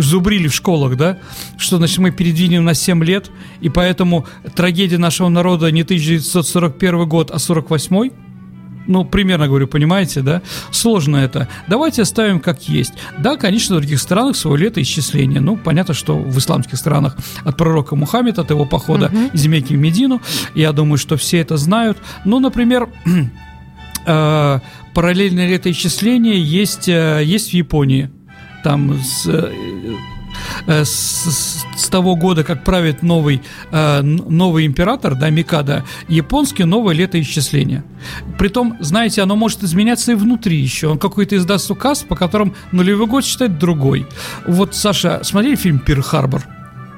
зубрили 0.00 0.48
в 0.48 0.54
школах, 0.54 0.96
да, 0.96 1.18
что, 1.58 1.78
значит, 1.78 1.98
мы 1.98 2.10
передвинем 2.10 2.64
на 2.64 2.74
7 2.74 3.02
лет, 3.04 3.30
и 3.60 3.68
поэтому 3.68 4.26
трагедия 4.54 4.98
нашего 4.98 5.28
народа 5.28 5.70
не 5.70 5.82
1941 5.82 7.08
год, 7.08 7.30
а 7.30 7.38
48 7.38 8.10
ну, 8.86 9.04
примерно 9.04 9.46
говорю, 9.46 9.66
понимаете, 9.66 10.22
да? 10.22 10.42
Сложно 10.70 11.16
это. 11.16 11.48
Давайте 11.68 12.02
оставим 12.02 12.40
как 12.40 12.68
есть. 12.68 12.92
Да, 13.18 13.36
конечно, 13.36 13.76
в 13.76 13.78
других 13.78 14.00
странах 14.00 14.36
свое 14.36 14.64
летоисчисление. 14.64 15.40
Ну, 15.40 15.56
понятно, 15.56 15.94
что 15.94 16.16
в 16.16 16.36
исламских 16.38 16.78
странах 16.78 17.16
от 17.44 17.56
пророка 17.56 17.96
Мухаммеда, 17.96 18.42
от 18.42 18.50
его 18.50 18.64
похода 18.64 19.06
uh-huh. 19.06 19.30
из 19.32 19.46
Мекки 19.46 19.74
в 19.74 19.78
Медину. 19.78 20.20
Я 20.54 20.72
думаю, 20.72 20.98
что 20.98 21.16
все 21.16 21.38
это 21.38 21.56
знают. 21.56 21.98
Ну, 22.24 22.40
например, 22.40 22.88
э, 24.06 24.60
параллельное 24.94 25.48
летоисчисление 25.48 26.42
есть, 26.42 26.88
э, 26.88 27.22
есть 27.24 27.50
в 27.50 27.54
Японии. 27.54 28.10
Там 28.64 28.98
с, 28.98 29.26
э, 29.26 29.52
Э, 30.66 30.84
с, 30.84 31.64
с 31.76 31.88
того 31.88 32.16
года, 32.16 32.44
как 32.44 32.64
правит 32.64 33.02
новый, 33.02 33.42
э, 33.70 34.02
новый 34.02 34.66
император, 34.66 35.14
да, 35.14 35.30
Микада, 35.30 35.84
японский 36.08 36.64
новое 36.64 36.94
летоисчисление. 36.94 37.84
Притом, 38.38 38.76
знаете, 38.80 39.22
оно 39.22 39.36
может 39.36 39.62
изменяться 39.62 40.12
и 40.12 40.14
внутри 40.14 40.56
еще. 40.56 40.88
Он 40.88 40.98
какой-то 40.98 41.36
издаст 41.36 41.70
указ, 41.70 42.02
по 42.02 42.16
которому 42.16 42.54
нулевой 42.72 43.06
год 43.06 43.24
считать 43.24 43.58
другой. 43.58 44.06
Вот, 44.46 44.74
Саша, 44.74 45.20
смотрели 45.22 45.56
фильм 45.56 45.78
«Пир-Харбор»? 45.78 46.42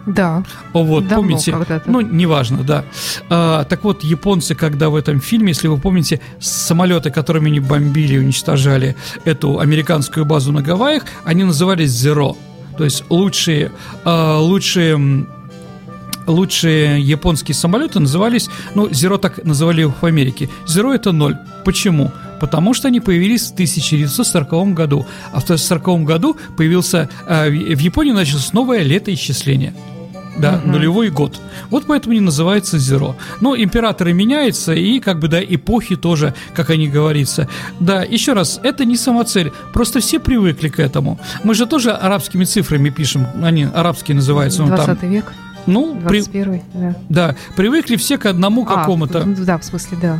Да. 0.06 0.42
Вот, 0.74 1.08
Давно 1.08 1.22
помните? 1.22 1.56
Ну, 1.86 2.00
неважно, 2.02 2.62
да. 2.62 2.84
А, 3.30 3.64
так 3.64 3.84
вот, 3.84 4.04
японцы, 4.04 4.54
когда 4.54 4.90
в 4.90 4.96
этом 4.96 5.20
фильме, 5.20 5.48
если 5.48 5.68
вы 5.68 5.78
помните, 5.78 6.20
самолеты, 6.40 7.10
которыми 7.10 7.48
они 7.48 7.60
бомбили 7.60 8.14
и 8.14 8.18
уничтожали 8.18 8.96
эту 9.24 9.60
американскую 9.60 10.26
базу 10.26 10.52
на 10.52 10.60
Гавайях, 10.60 11.04
они 11.24 11.44
назывались 11.44 11.90
«Зеро». 11.90 12.36
То 12.76 12.84
есть 12.84 13.04
лучшие, 13.08 13.72
э, 14.04 14.36
лучшие 14.38 15.26
лучшие 16.26 17.02
японские 17.02 17.54
самолеты 17.54 18.00
назывались, 18.00 18.48
ну, 18.74 18.88
Zero 18.88 19.18
так 19.18 19.44
называли 19.44 19.82
их 19.82 20.00
в 20.00 20.06
Америке. 20.06 20.48
Zero 20.66 20.94
это 20.94 21.12
ноль. 21.12 21.36
Почему? 21.66 22.12
Потому 22.40 22.72
что 22.74 22.88
они 22.88 23.00
появились 23.00 23.50
в 23.50 23.52
1940 23.52 24.72
году. 24.72 25.06
А 25.32 25.40
в 25.40 25.44
1940 25.44 26.04
году 26.04 26.36
появился, 26.56 27.08
э, 27.26 27.50
в 27.50 27.78
Японии 27.78 28.12
началось 28.12 28.52
новое 28.52 28.82
летоисчисление 28.82 29.74
да, 30.38 30.56
угу. 30.56 30.72
нулевой 30.72 31.10
год. 31.10 31.40
Вот 31.70 31.84
поэтому 31.86 32.14
не 32.14 32.20
называется 32.20 32.76
Zero. 32.76 33.14
Но 33.40 33.56
императоры 33.56 34.12
меняются, 34.12 34.72
и 34.72 35.00
как 35.00 35.18
бы, 35.18 35.28
да, 35.28 35.42
эпохи 35.42 35.96
тоже, 35.96 36.34
как 36.54 36.70
они 36.70 36.88
говорится. 36.88 37.48
Да, 37.80 38.02
еще 38.02 38.32
раз, 38.32 38.60
это 38.62 38.84
не 38.84 38.96
самоцель, 38.96 39.52
просто 39.72 40.00
все 40.00 40.18
привыкли 40.18 40.68
к 40.68 40.78
этому. 40.78 41.18
Мы 41.42 41.54
же 41.54 41.66
тоже 41.66 41.90
арабскими 41.92 42.44
цифрами 42.44 42.90
пишем, 42.90 43.26
они 43.42 43.64
арабские 43.64 44.16
называются. 44.16 44.62
20 44.64 44.88
ну, 44.88 44.96
там, 44.96 45.10
век. 45.10 45.32
Ну, 45.66 45.98
21 46.00 46.44
при... 46.44 46.62
да. 46.74 46.96
Да, 47.08 47.36
привыкли 47.56 47.96
все 47.96 48.18
к 48.18 48.26
одному 48.26 48.64
а, 48.64 48.66
какому-то. 48.66 49.24
Да, 49.24 49.58
в 49.58 49.64
смысле, 49.64 49.98
да. 50.00 50.18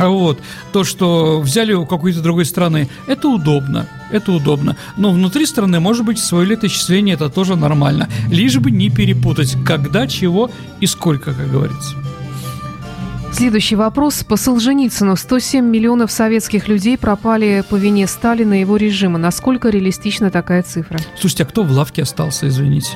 А 0.00 0.08
вот 0.08 0.40
то, 0.72 0.82
что 0.82 1.40
взяли 1.40 1.74
у 1.74 1.84
какой-то 1.84 2.22
другой 2.22 2.46
страны, 2.46 2.88
это 3.06 3.28
удобно. 3.28 3.86
Это 4.10 4.32
удобно. 4.32 4.76
Но 4.96 5.12
внутри 5.12 5.44
страны, 5.46 5.78
может 5.78 6.04
быть, 6.04 6.18
свое 6.18 6.46
летоисчисление 6.46 7.14
это 7.14 7.28
тоже 7.28 7.54
нормально. 7.54 8.08
Лишь 8.30 8.58
бы 8.58 8.70
не 8.70 8.88
перепутать, 8.88 9.56
когда, 9.64 10.06
чего 10.06 10.50
и 10.80 10.86
сколько, 10.86 11.34
как 11.34 11.50
говорится. 11.50 11.96
Следующий 13.32 13.76
вопрос. 13.76 14.24
По 14.24 14.36
Солженицыну 14.36 15.16
107 15.16 15.64
миллионов 15.64 16.10
советских 16.10 16.66
людей 16.68 16.98
пропали 16.98 17.62
по 17.68 17.76
вине 17.76 18.06
Сталина 18.06 18.54
и 18.54 18.60
его 18.60 18.76
режима. 18.76 19.18
Насколько 19.18 19.68
реалистична 19.68 20.30
такая 20.30 20.62
цифра? 20.62 20.98
Слушайте, 21.18 21.44
а 21.44 21.46
кто 21.46 21.62
в 21.62 21.70
лавке 21.70 22.02
остался, 22.02 22.48
извините? 22.48 22.90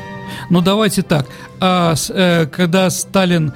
Ну, 0.50 0.60
давайте 0.60 1.02
так. 1.02 1.26
А, 1.60 1.94
э, 2.08 2.46
когда 2.46 2.90
Сталин 2.90 3.52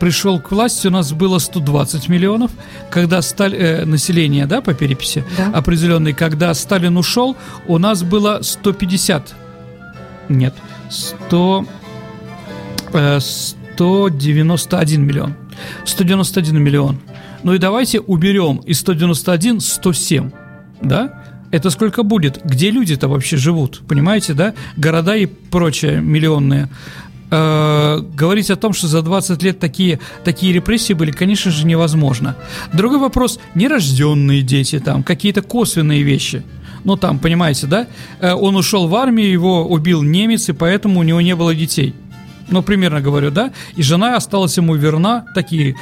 пришел 0.00 0.40
к 0.40 0.50
власти, 0.50 0.88
у 0.88 0.90
нас 0.90 1.12
было 1.12 1.38
120 1.38 2.08
миллионов, 2.08 2.50
когда 2.90 3.22
Сталь, 3.22 3.54
э, 3.54 3.84
население, 3.84 4.46
да, 4.46 4.60
по 4.60 4.74
переписи 4.74 5.24
да. 5.36 5.50
определенной, 5.52 6.14
когда 6.14 6.52
Сталин 6.54 6.96
ушел, 6.96 7.36
у 7.68 7.78
нас 7.78 8.02
было 8.02 8.40
150, 8.42 9.34
нет, 10.28 10.54
100, 10.88 11.66
э, 12.94 13.20
191 13.20 15.06
миллион, 15.06 15.34
191 15.84 16.58
миллион. 16.58 16.98
Ну 17.42 17.54
и 17.54 17.58
давайте 17.58 18.00
уберем 18.00 18.56
из 18.66 18.80
191 18.80 19.60
107, 19.60 20.30
да? 20.82 21.22
Это 21.50 21.70
сколько 21.70 22.04
будет? 22.04 22.40
Где 22.44 22.70
люди-то 22.70 23.08
вообще 23.08 23.36
живут? 23.36 23.82
Понимаете, 23.88 24.34
да? 24.34 24.54
Города 24.76 25.16
и 25.16 25.26
прочее 25.26 26.00
миллионные 26.00 26.68
э, 27.30 28.00
говорить 28.14 28.50
о 28.50 28.56
том, 28.56 28.72
что 28.72 28.86
за 28.86 29.02
20 29.02 29.42
лет 29.42 29.58
такие, 29.58 30.00
такие 30.24 30.52
репрессии 30.52 30.92
были, 30.92 31.10
конечно 31.10 31.50
же, 31.50 31.66
невозможно. 31.66 32.36
Другой 32.72 32.98
вопрос– 32.98 33.38
нерожденные 33.54 34.42
дети, 34.42 34.78
там, 34.78 35.02
какие-то 35.02 35.42
косвенные 35.42 36.02
вещи. 36.02 36.42
Ну, 36.84 36.96
там, 36.96 37.18
понимаете, 37.18 37.66
да? 37.66 37.86
Э, 38.20 38.32
он 38.32 38.56
ушел 38.56 38.88
в 38.88 38.94
армию, 38.94 39.30
его 39.30 39.66
убил 39.66 40.02
немец, 40.02 40.48
и 40.48 40.52
поэтому 40.52 41.00
у 41.00 41.02
него 41.02 41.20
не 41.20 41.34
было 41.34 41.54
детей. 41.54 41.94
Ну, 42.48 42.62
примерно 42.62 43.00
говорю, 43.00 43.30
да? 43.30 43.52
И 43.76 43.82
жена 43.82 44.16
осталась 44.16 44.56
ему 44.56 44.74
верна, 44.74 45.24
такие 45.34 45.76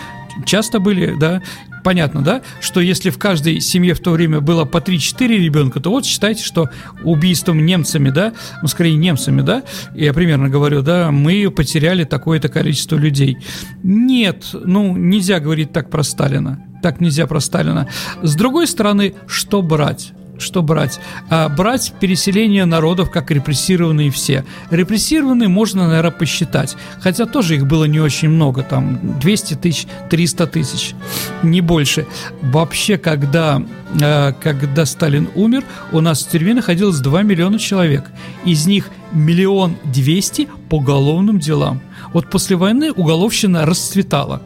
часто 0.44 0.80
были, 0.80 1.16
да, 1.18 1.42
понятно, 1.84 2.22
да, 2.22 2.42
что 2.60 2.80
если 2.80 3.10
в 3.10 3.18
каждой 3.18 3.60
семье 3.60 3.94
в 3.94 4.00
то 4.00 4.10
время 4.10 4.40
было 4.40 4.64
по 4.64 4.78
3-4 4.78 5.28
ребенка, 5.28 5.80
то 5.80 5.90
вот 5.90 6.04
считайте, 6.04 6.44
что 6.44 6.68
убийством 7.02 7.64
немцами, 7.64 8.10
да, 8.10 8.32
ну, 8.62 8.68
скорее 8.68 8.96
немцами, 8.96 9.40
да, 9.40 9.62
я 9.94 10.12
примерно 10.12 10.48
говорю, 10.48 10.82
да, 10.82 11.10
мы 11.10 11.50
потеряли 11.50 12.04
такое-то 12.04 12.48
количество 12.48 12.96
людей. 12.96 13.38
Нет, 13.82 14.46
ну, 14.52 14.96
нельзя 14.96 15.40
говорить 15.40 15.72
так 15.72 15.90
про 15.90 16.02
Сталина. 16.02 16.64
Так 16.82 17.00
нельзя 17.00 17.26
про 17.26 17.40
Сталина. 17.40 17.88
С 18.22 18.36
другой 18.36 18.66
стороны, 18.66 19.14
что 19.26 19.62
брать? 19.62 20.12
Что 20.38 20.62
брать? 20.62 21.00
А, 21.28 21.48
брать 21.48 21.92
переселение 22.00 22.64
народов 22.64 23.10
как 23.10 23.30
репрессированные 23.30 24.10
все. 24.10 24.44
Репрессированные 24.70 25.48
можно, 25.48 25.88
наверное, 25.88 26.10
посчитать. 26.10 26.76
Хотя 27.00 27.26
тоже 27.26 27.56
их 27.56 27.66
было 27.66 27.84
не 27.84 28.00
очень 28.00 28.28
много, 28.28 28.62
там 28.62 29.18
200 29.20 29.54
тысяч, 29.54 29.86
300 30.10 30.46
тысяч, 30.46 30.94
не 31.42 31.60
больше. 31.60 32.06
Вообще, 32.40 32.98
когда, 32.98 33.62
а, 34.00 34.32
когда 34.32 34.86
Сталин 34.86 35.28
умер, 35.34 35.64
у 35.92 36.00
нас 36.00 36.24
в 36.24 36.30
тюрьме 36.30 36.54
находилось 36.54 37.00
2 37.00 37.22
миллиона 37.22 37.58
человек. 37.58 38.04
Из 38.44 38.66
них 38.66 38.90
миллион 39.12 39.76
двести 39.84 40.48
по 40.68 40.76
уголовным 40.76 41.38
делам. 41.38 41.80
Вот 42.12 42.30
после 42.30 42.56
войны 42.56 42.92
уголовщина 42.92 43.66
расцветала. 43.66 44.42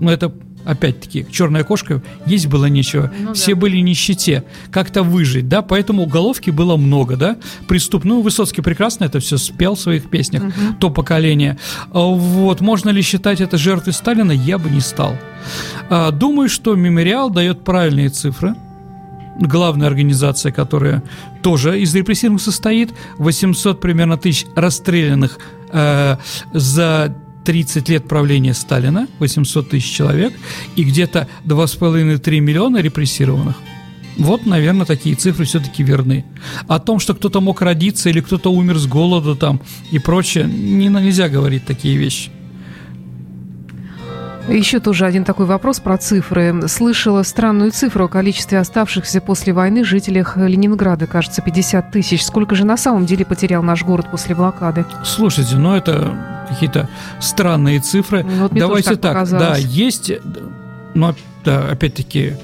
Ну, 0.00 0.10
это 0.10 0.32
опять-таки, 0.66 1.26
черная 1.30 1.64
кошка, 1.64 2.02
есть 2.26 2.48
было 2.48 2.66
нечего. 2.66 3.10
Ну, 3.18 3.34
Все 3.34 3.54
да. 3.54 3.60
были 3.60 3.78
нищете. 3.78 4.44
Как-то 4.70 5.02
выжить, 5.02 5.48
да, 5.48 5.62
поэтому 5.62 6.02
уголовки 6.02 6.50
было 6.50 6.76
много, 6.76 7.16
да. 7.16 7.36
Преступную 7.68 8.20
Высоцкий 8.20 8.62
прекрасно 8.62 9.04
это 9.04 9.20
все 9.20 9.38
спел 9.38 9.76
в 9.76 9.80
своих 9.80 10.10
песнях, 10.10 10.42
угу. 10.42 10.74
то 10.80 10.90
поколение. 10.90 11.56
А 11.92 12.00
вот, 12.00 12.60
можно 12.60 12.90
ли 12.90 13.00
считать 13.02 13.40
это 13.40 13.56
жертвой 13.56 13.92
Сталина? 13.92 14.32
Я 14.32 14.58
бы 14.58 14.68
не 14.68 14.80
стал. 14.80 15.16
А, 15.88 16.10
думаю, 16.10 16.48
что 16.48 16.74
мемориал 16.74 17.30
дает 17.30 17.64
правильные 17.64 18.08
цифры 18.08 18.54
главная 19.38 19.86
организация, 19.86 20.50
которая 20.50 21.02
тоже 21.42 21.78
из 21.80 21.94
репрессированных 21.94 22.42
состоит, 22.42 22.94
800 23.18 23.80
примерно 23.80 24.16
тысяч 24.16 24.46
расстрелянных 24.54 25.38
э, 25.72 26.16
за 26.54 27.14
30 27.46 27.88
лет 27.88 28.08
правления 28.08 28.54
Сталина, 28.54 29.06
800 29.20 29.70
тысяч 29.70 29.90
человек, 29.90 30.34
и 30.74 30.82
где-то 30.82 31.28
2,5-3 31.44 32.40
миллиона 32.40 32.78
репрессированных. 32.78 33.56
Вот, 34.18 34.46
наверное, 34.46 34.86
такие 34.86 35.14
цифры 35.14 35.44
все-таки 35.44 35.82
верны. 35.82 36.24
О 36.66 36.80
том, 36.80 36.98
что 36.98 37.14
кто-то 37.14 37.40
мог 37.40 37.62
родиться 37.62 38.08
или 38.08 38.20
кто-то 38.20 38.50
умер 38.50 38.78
с 38.78 38.86
голода 38.86 39.36
там 39.36 39.60
и 39.92 39.98
прочее, 39.98 40.44
не, 40.46 40.88
нельзя 40.88 41.28
говорить 41.28 41.66
такие 41.66 41.96
вещи. 41.96 42.30
Еще 44.48 44.78
тоже 44.80 45.06
один 45.06 45.24
такой 45.24 45.46
вопрос 45.46 45.80
про 45.80 45.98
цифры. 45.98 46.68
Слышала 46.68 47.22
странную 47.22 47.72
цифру 47.72 48.04
о 48.04 48.08
количестве 48.08 48.58
оставшихся 48.58 49.20
после 49.20 49.52
войны 49.52 49.84
жителях 49.84 50.36
Ленинграда, 50.36 51.06
кажется, 51.06 51.42
50 51.42 51.90
тысяч. 51.90 52.24
Сколько 52.24 52.54
же 52.54 52.64
на 52.64 52.76
самом 52.76 53.06
деле 53.06 53.24
потерял 53.24 53.62
наш 53.62 53.82
город 53.82 54.06
после 54.10 54.34
блокады? 54.34 54.84
Слушайте, 55.04 55.56
ну 55.56 55.74
это 55.74 56.16
какие-то 56.48 56.88
странные 57.20 57.80
цифры. 57.80 58.22
Ну, 58.22 58.42
вот 58.42 58.52
Давайте 58.52 58.90
так, 58.90 59.00
так 59.00 59.12
показалось. 59.14 59.62
да, 59.62 59.68
есть, 59.68 60.12
но 60.94 61.14
да, 61.44 61.68
опять-таки 61.68 62.34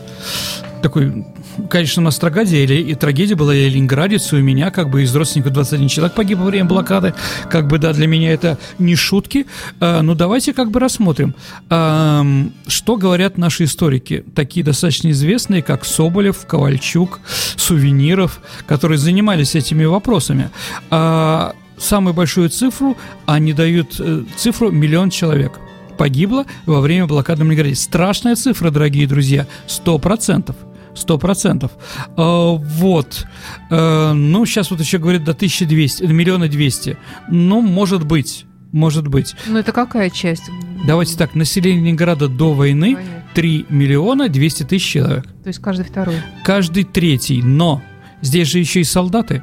такой 0.82 1.24
конечно, 1.70 2.02
у 2.02 2.04
нас 2.04 2.18
трагедия, 2.18 2.64
или, 2.64 2.74
и 2.74 2.94
трагедия 2.94 3.34
была 3.34 3.54
и 3.54 3.68
ленинградец, 3.68 4.32
у 4.32 4.38
меня, 4.38 4.70
как 4.70 4.90
бы, 4.90 5.02
из 5.02 5.14
родственников 5.14 5.52
21 5.52 5.88
человек 5.88 6.14
погиб 6.14 6.38
во 6.38 6.46
время 6.46 6.66
блокады, 6.66 7.14
как 7.50 7.66
бы, 7.66 7.78
да, 7.78 7.92
для 7.92 8.06
меня 8.06 8.32
это 8.32 8.58
не 8.78 8.94
шутки, 8.94 9.46
а, 9.80 10.02
ну, 10.02 10.14
давайте, 10.14 10.52
как 10.52 10.70
бы, 10.70 10.80
рассмотрим, 10.80 11.34
а, 11.70 12.24
что 12.66 12.96
говорят 12.96 13.38
наши 13.38 13.64
историки, 13.64 14.24
такие 14.34 14.64
достаточно 14.64 15.10
известные, 15.10 15.62
как 15.62 15.84
Соболев, 15.84 16.46
Ковальчук, 16.46 17.20
Сувениров, 17.56 18.40
которые 18.66 18.98
занимались 18.98 19.54
этими 19.54 19.84
вопросами. 19.84 20.50
А, 20.90 21.54
самую 21.78 22.14
большую 22.14 22.48
цифру, 22.48 22.96
они 23.26 23.52
дают 23.52 23.96
э, 23.98 24.24
цифру 24.36 24.70
миллион 24.70 25.10
человек 25.10 25.58
погибло 25.98 26.46
во 26.66 26.80
время 26.80 27.06
блокады 27.06 27.44
Ленинграда. 27.44 27.74
Страшная 27.76 28.34
цифра, 28.34 28.70
дорогие 28.70 29.06
друзья, 29.06 29.46
сто 29.66 29.98
процентов 29.98 30.56
сто 30.94 31.18
процентов. 31.18 31.72
А, 32.16 32.52
вот. 32.52 33.26
А, 33.70 34.12
ну, 34.12 34.46
сейчас 34.46 34.70
вот 34.70 34.80
еще 34.80 34.98
говорят 34.98 35.24
до 35.24 35.32
1200, 35.32 36.06
до 36.06 36.12
миллиона 36.12 36.48
двести. 36.48 36.96
Ну, 37.28 37.60
может 37.60 38.04
быть. 38.04 38.46
Может 38.72 39.08
быть. 39.08 39.34
Ну, 39.46 39.58
это 39.58 39.72
какая 39.72 40.08
часть? 40.08 40.44
Давайте 40.86 41.16
так, 41.16 41.34
население 41.34 41.82
Ленинграда 41.82 42.28
до 42.28 42.54
войны 42.54 42.96
3 43.34 43.66
миллиона 43.68 44.28
200 44.28 44.62
тысяч 44.64 44.86
человек. 44.86 45.24
То 45.42 45.48
есть 45.48 45.60
каждый 45.60 45.84
второй? 45.84 46.16
Каждый 46.44 46.84
третий, 46.84 47.42
но 47.42 47.82
здесь 48.22 48.48
же 48.48 48.58
еще 48.58 48.80
и 48.80 48.84
солдаты 48.84 49.42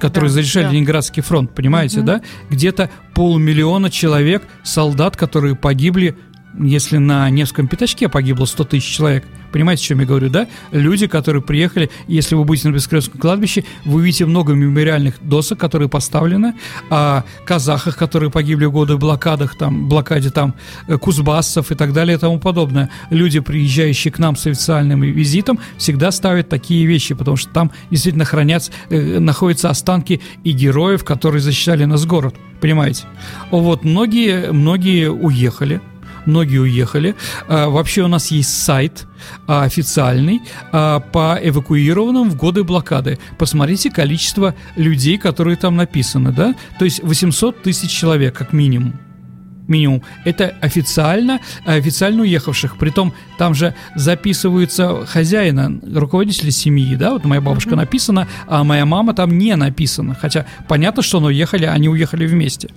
которые 0.00 0.28
да, 0.28 0.34
защищали 0.34 0.64
да. 0.64 0.70
Ленинградский 0.72 1.22
фронт, 1.22 1.54
понимаете, 1.54 2.00
угу. 2.00 2.06
да? 2.06 2.20
Где-то 2.50 2.90
полмиллиона 3.14 3.90
человек, 3.90 4.42
солдат, 4.62 5.16
которые 5.16 5.54
погибли 5.54 6.14
если 6.58 6.98
на 6.98 7.28
Невском 7.30 7.68
пятачке 7.68 8.08
погибло 8.08 8.44
100 8.44 8.64
тысяч 8.64 8.96
человек, 8.96 9.24
понимаете, 9.52 9.84
о 9.84 9.86
чем 9.86 10.00
я 10.00 10.06
говорю, 10.06 10.30
да? 10.30 10.48
Люди, 10.72 11.06
которые 11.06 11.42
приехали, 11.42 11.90
если 12.08 12.34
вы 12.34 12.44
будете 12.44 12.68
на 12.68 12.74
Бескрестном 12.74 13.18
кладбище, 13.18 13.64
вы 13.84 14.00
увидите 14.00 14.26
много 14.26 14.52
мемориальных 14.52 15.14
досок, 15.20 15.58
которые 15.58 15.88
поставлены, 15.88 16.54
о 16.90 17.22
казахах, 17.44 17.96
которые 17.96 18.30
погибли 18.30 18.64
в 18.64 18.72
годы 18.72 18.96
блокадах, 18.96 19.56
там, 19.56 19.88
блокаде 19.88 20.30
там 20.30 20.54
э, 20.88 20.98
кузбассов 20.98 21.70
и 21.70 21.74
так 21.74 21.92
далее 21.92 22.16
и 22.16 22.20
тому 22.20 22.40
подобное. 22.40 22.90
Люди, 23.10 23.40
приезжающие 23.40 24.12
к 24.12 24.18
нам 24.18 24.34
с 24.34 24.46
официальным 24.46 25.02
визитом, 25.02 25.60
всегда 25.78 26.10
ставят 26.10 26.48
такие 26.48 26.84
вещи, 26.86 27.14
потому 27.14 27.36
что 27.36 27.50
там 27.52 27.70
действительно 27.90 28.24
хранятся, 28.24 28.72
э, 28.90 29.20
находятся 29.20 29.70
останки 29.70 30.20
и 30.42 30.50
героев, 30.50 31.04
которые 31.04 31.40
защищали 31.40 31.84
нас 31.84 32.06
город, 32.06 32.34
понимаете? 32.60 33.04
Вот, 33.52 33.84
многие, 33.84 34.52
многие 34.52 35.10
уехали, 35.12 35.80
многие 36.26 36.58
уехали. 36.58 37.14
А, 37.48 37.68
вообще 37.68 38.02
у 38.02 38.08
нас 38.08 38.30
есть 38.30 38.62
сайт 38.62 39.06
а, 39.46 39.64
официальный 39.64 40.42
а, 40.72 41.00
по 41.00 41.38
эвакуированным 41.42 42.30
в 42.30 42.36
годы 42.36 42.64
блокады. 42.64 43.18
Посмотрите 43.38 43.90
количество 43.90 44.54
людей, 44.76 45.18
которые 45.18 45.56
там 45.56 45.76
написаны, 45.76 46.32
да? 46.32 46.54
То 46.78 46.84
есть 46.84 47.02
800 47.02 47.62
тысяч 47.62 47.90
человек 47.90 48.34
как 48.34 48.52
минимум 48.52 48.98
минимум. 49.68 50.02
Это 50.24 50.54
официально, 50.60 51.40
официально 51.64 52.22
уехавших. 52.22 52.76
Притом 52.76 53.14
там 53.38 53.54
же 53.54 53.74
записываются 53.94 55.06
хозяина, 55.06 55.80
руководители 55.94 56.50
семьи, 56.50 56.96
да, 56.96 57.12
вот 57.12 57.24
моя 57.24 57.40
бабушка 57.40 57.70
mm-hmm. 57.70 57.76
написана, 57.76 58.28
а 58.46 58.64
моя 58.64 58.86
мама 58.86 59.14
там 59.14 59.36
не 59.36 59.54
написана. 59.56 60.14
Хотя 60.14 60.46
понятно, 60.68 61.02
что 61.02 61.18
они 61.18 61.28
уехали, 61.28 61.64
они 61.64 61.88
уехали 61.88 62.26
вместе. 62.26 62.68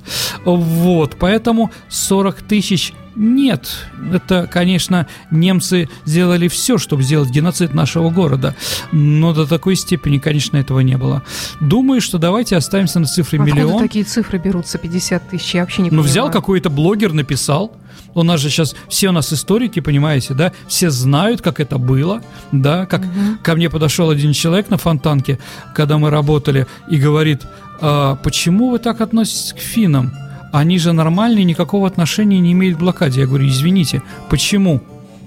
Вот, 0.46 1.18
поэтому 1.20 1.72
40 1.90 2.42
тысяч 2.44 2.94
нет, 3.18 3.88
это, 4.14 4.48
конечно, 4.48 5.08
немцы 5.32 5.90
сделали 6.06 6.48
все, 6.48 6.78
чтобы 6.78 7.02
сделать 7.02 7.32
геноцид 7.32 7.74
нашего 7.74 8.12
города, 8.12 8.56
но 8.92 9.34
до 9.34 9.48
такой 9.48 9.76
степени, 9.76 10.20
конечно, 10.20 10.56
этого 10.58 10.82
не 10.82 10.98
было. 10.98 11.24
Думаю, 11.60 12.00
что 12.00 12.20
давайте 12.20 12.56
оставимся 12.56 13.00
на 13.00 13.08
цифре 13.08 13.40
Откуда 13.40 13.56
миллион. 13.56 13.80
такие 13.82 14.06
цифры 14.06 14.38
берутся, 14.38 14.78
50 14.78 15.30
тысяч, 15.30 15.56
я 15.56 15.62
вообще 15.62 15.82
не 15.82 15.90
Ну, 15.90 16.04
взял 16.04 16.30
какой-то 16.30 16.70
блогер, 16.70 17.12
написал, 17.12 17.72
у 18.14 18.22
нас 18.22 18.40
же 18.40 18.52
сейчас 18.52 18.76
все 18.88 19.10
у 19.10 19.12
нас 19.12 19.34
историки, 19.34 19.80
понимаете, 19.80 20.36
да, 20.36 20.52
все 20.68 20.92
знают, 20.92 21.42
как 21.42 21.60
это 21.60 21.80
было, 21.80 22.22
да, 22.52 22.86
как 22.86 23.02
угу. 23.02 23.38
ко 23.42 23.56
мне 23.56 23.72
подошел 23.72 24.12
один 24.12 24.32
человек 24.34 24.70
на 24.70 24.78
фонтанке, 24.78 25.40
когда 25.74 25.98
мы 25.98 26.12
работали, 26.12 26.68
и 26.88 26.98
говорит, 26.98 27.42
а, 27.82 28.16
почему 28.18 28.70
вы 28.70 28.80
так 28.80 29.02
относитесь 29.02 29.54
к 29.54 29.60
финнам? 29.60 30.14
Они 30.58 30.80
же 30.80 30.92
нормальные, 30.92 31.44
никакого 31.44 31.86
отношения 31.86 32.40
не 32.40 32.54
имеют 32.54 32.78
к 32.78 32.80
блокаде. 32.80 33.22
Я 33.22 33.28
говорю, 33.28 33.48
извините, 33.48 34.02
почему? 34.28 34.82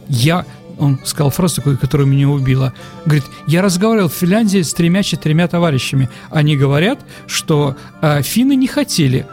Я 0.09 0.45
он 0.77 0.99
сказал 1.05 1.31
фразу 1.31 1.57
такую, 1.57 1.79
которая 1.79 2.07
меня 2.07 2.29
убила. 2.29 2.73
Говорит, 3.05 3.25
я 3.47 3.63
разговаривал 3.63 4.09
в 4.09 4.15
Финляндии 4.15 4.63
с 4.63 4.75
тремя-четырьмя 4.75 5.47
товарищами. 5.47 6.11
Они 6.31 6.57
говорят, 6.57 6.99
что 7.29 7.77
э, 8.01 8.23
финны 8.23 8.57
не 8.57 8.67
хотели 8.67 9.27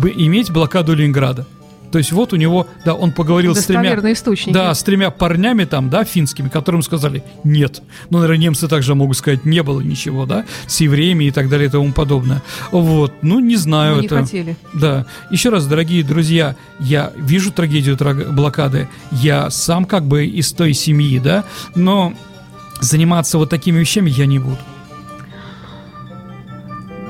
бы 0.00 0.10
иметь 0.10 0.50
блокаду 0.50 0.94
Ленинграда. 0.94 1.46
То 1.90 1.98
есть 1.98 2.12
вот 2.12 2.32
у 2.32 2.36
него, 2.36 2.66
да, 2.84 2.94
он 2.94 3.12
поговорил 3.12 3.54
с 3.54 3.64
тремя, 3.64 3.94
источники. 4.12 4.52
да, 4.52 4.74
с 4.74 4.82
тремя 4.82 5.10
парнями 5.10 5.64
там, 5.64 5.90
да, 5.90 6.04
финскими, 6.04 6.48
которым 6.48 6.82
сказали 6.82 7.22
нет. 7.44 7.82
Ну, 8.10 8.18
наверное, 8.18 8.42
немцы 8.42 8.68
также 8.68 8.94
могут 8.94 9.16
сказать 9.16 9.44
не 9.44 9.62
было 9.62 9.80
ничего, 9.80 10.26
да, 10.26 10.44
с 10.66 10.80
евреями 10.80 11.24
и 11.24 11.30
так 11.30 11.48
далее 11.48 11.68
и 11.68 11.70
тому 11.70 11.92
подобное. 11.92 12.42
Вот, 12.70 13.12
ну 13.22 13.40
не 13.40 13.56
знаю 13.56 13.96
Мы 13.96 14.04
это. 14.04 14.16
Не 14.16 14.22
хотели. 14.22 14.56
Да. 14.74 15.06
Еще 15.30 15.50
раз, 15.50 15.66
дорогие 15.66 16.02
друзья, 16.02 16.56
я 16.80 17.12
вижу 17.16 17.52
трагедию 17.52 17.96
блокады, 18.32 18.88
я 19.10 19.50
сам 19.50 19.84
как 19.84 20.04
бы 20.04 20.26
из 20.26 20.52
той 20.52 20.74
семьи, 20.74 21.18
да, 21.18 21.44
но 21.74 22.12
заниматься 22.80 23.38
вот 23.38 23.50
такими 23.50 23.78
вещами 23.78 24.10
я 24.10 24.26
не 24.26 24.38
буду. 24.38 24.58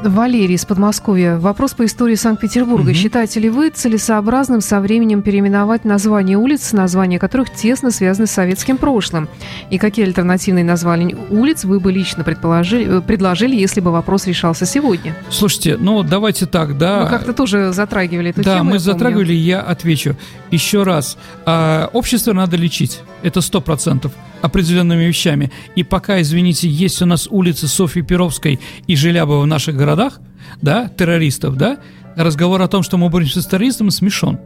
Валерий 0.02 0.54
из 0.54 0.64
Подмосковья. 0.64 1.36
Вопрос 1.36 1.74
по 1.74 1.84
истории 1.84 2.14
Санкт-Петербурга. 2.14 2.90
Угу. 2.90 2.94
Считаете 2.94 3.40
ли 3.40 3.48
вы 3.48 3.70
целесообразным 3.70 4.60
со 4.60 4.80
временем 4.80 5.22
переименовать 5.22 5.84
названия 5.84 6.36
улиц, 6.36 6.72
названия 6.72 7.18
которых 7.18 7.52
тесно 7.52 7.90
связаны 7.90 8.26
с 8.26 8.30
советским 8.30 8.76
прошлым? 8.76 9.28
И 9.70 9.78
какие 9.78 10.06
альтернативные 10.06 10.64
названия 10.64 11.16
улиц 11.30 11.64
вы 11.64 11.80
бы 11.80 11.92
лично 11.92 12.24
предположили, 12.24 12.98
э, 12.98 13.00
предложили, 13.00 13.56
если 13.56 13.80
бы 13.80 13.90
вопрос 13.90 14.26
решался 14.26 14.66
сегодня? 14.66 15.16
Слушайте, 15.30 15.76
ну 15.78 16.02
давайте 16.02 16.46
так, 16.46 16.76
да. 16.78 17.04
Мы 17.04 17.08
как-то 17.08 17.32
тоже 17.32 17.72
затрагивали 17.72 18.30
эту 18.30 18.42
да, 18.42 18.56
тему. 18.56 18.64
Да, 18.64 18.70
мы 18.74 18.78
затрагивали, 18.78 19.32
я 19.32 19.60
отвечу. 19.60 20.16
Еще 20.50 20.82
раз. 20.82 21.16
А, 21.44 21.88
общество 21.92 22.32
надо 22.32 22.56
лечить. 22.56 23.00
Это 23.22 23.40
сто 23.40 23.60
процентов 23.60 24.12
определенными 24.42 25.04
вещами. 25.04 25.50
И 25.74 25.82
пока, 25.82 26.20
извините, 26.20 26.68
есть 26.68 27.02
у 27.02 27.06
нас 27.06 27.26
улицы 27.30 27.66
Софьи 27.68 28.02
Перовской 28.02 28.60
и 28.86 28.96
Желябова 28.96 29.42
в 29.42 29.46
наших 29.46 29.76
городах, 29.76 30.20
да, 30.62 30.88
террористов, 30.88 31.56
да, 31.56 31.78
разговор 32.16 32.62
о 32.62 32.68
том, 32.68 32.82
что 32.82 32.96
мы 32.96 33.08
боремся 33.08 33.42
с 33.42 33.46
террористом, 33.46 33.90
смешон. 33.90 34.38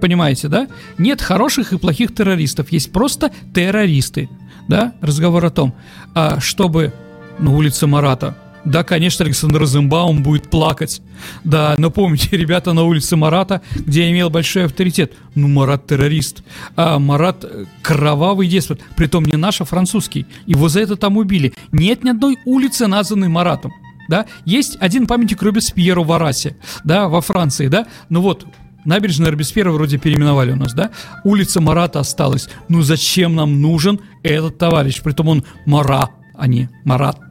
Понимаете, 0.00 0.48
да? 0.48 0.68
Нет 0.98 1.22
хороших 1.22 1.72
и 1.72 1.78
плохих 1.78 2.14
террористов, 2.14 2.70
есть 2.72 2.92
просто 2.92 3.30
террористы, 3.54 4.28
да? 4.68 4.92
Разговор 5.00 5.44
о 5.44 5.50
том, 5.50 5.74
а 6.14 6.40
чтобы 6.40 6.92
на 7.38 7.54
улице 7.54 7.86
Марата 7.86 8.36
да, 8.66 8.82
конечно, 8.82 9.24
Александр 9.24 9.60
Розенбаум 9.60 10.24
будет 10.24 10.50
плакать. 10.50 11.00
Да, 11.44 11.76
но 11.78 11.90
помните, 11.90 12.28
ребята 12.36 12.72
на 12.72 12.82
улице 12.82 13.14
Марата, 13.16 13.62
где 13.74 14.02
я 14.02 14.10
имел 14.10 14.28
большой 14.28 14.64
авторитет. 14.64 15.12
Ну, 15.36 15.46
Марат 15.46 15.86
террорист. 15.86 16.42
А 16.74 16.98
Марат 16.98 17.44
э, 17.44 17.66
кровавый 17.80 18.48
деспот. 18.48 18.80
Притом 18.96 19.24
не 19.24 19.36
наш, 19.36 19.60
а 19.60 19.64
французский. 19.64 20.26
Его 20.46 20.68
за 20.68 20.80
это 20.80 20.96
там 20.96 21.16
убили. 21.16 21.54
Нет 21.70 22.02
ни 22.02 22.10
одной 22.10 22.38
улицы, 22.44 22.88
названной 22.88 23.28
Маратом. 23.28 23.72
Да, 24.08 24.26
есть 24.44 24.76
один 24.80 25.06
памятник 25.06 25.42
Робеспьеру 25.42 26.04
в 26.04 26.12
Арасе, 26.12 26.56
да, 26.84 27.08
во 27.08 27.20
Франции, 27.20 27.66
да, 27.66 27.88
ну 28.08 28.20
вот, 28.20 28.46
Набережная 28.84 29.32
Робеспьера 29.32 29.72
вроде 29.72 29.98
переименовали 29.98 30.52
у 30.52 30.56
нас, 30.56 30.72
да? 30.72 30.92
Улица 31.24 31.60
Марата 31.60 31.98
осталась. 31.98 32.48
Ну 32.68 32.82
зачем 32.82 33.34
нам 33.34 33.60
нужен 33.60 33.98
этот 34.22 34.58
товарищ? 34.58 35.02
Притом 35.02 35.26
он 35.26 35.44
Мара, 35.64 36.10
а 36.36 36.46
не 36.46 36.68
Марат 36.84 37.25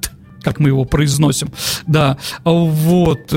как 0.46 0.60
мы 0.60 0.70
его 0.70 0.86
произносим. 0.86 1.50
Да, 1.88 2.18
вот, 2.43 3.34
э, 3.34 3.36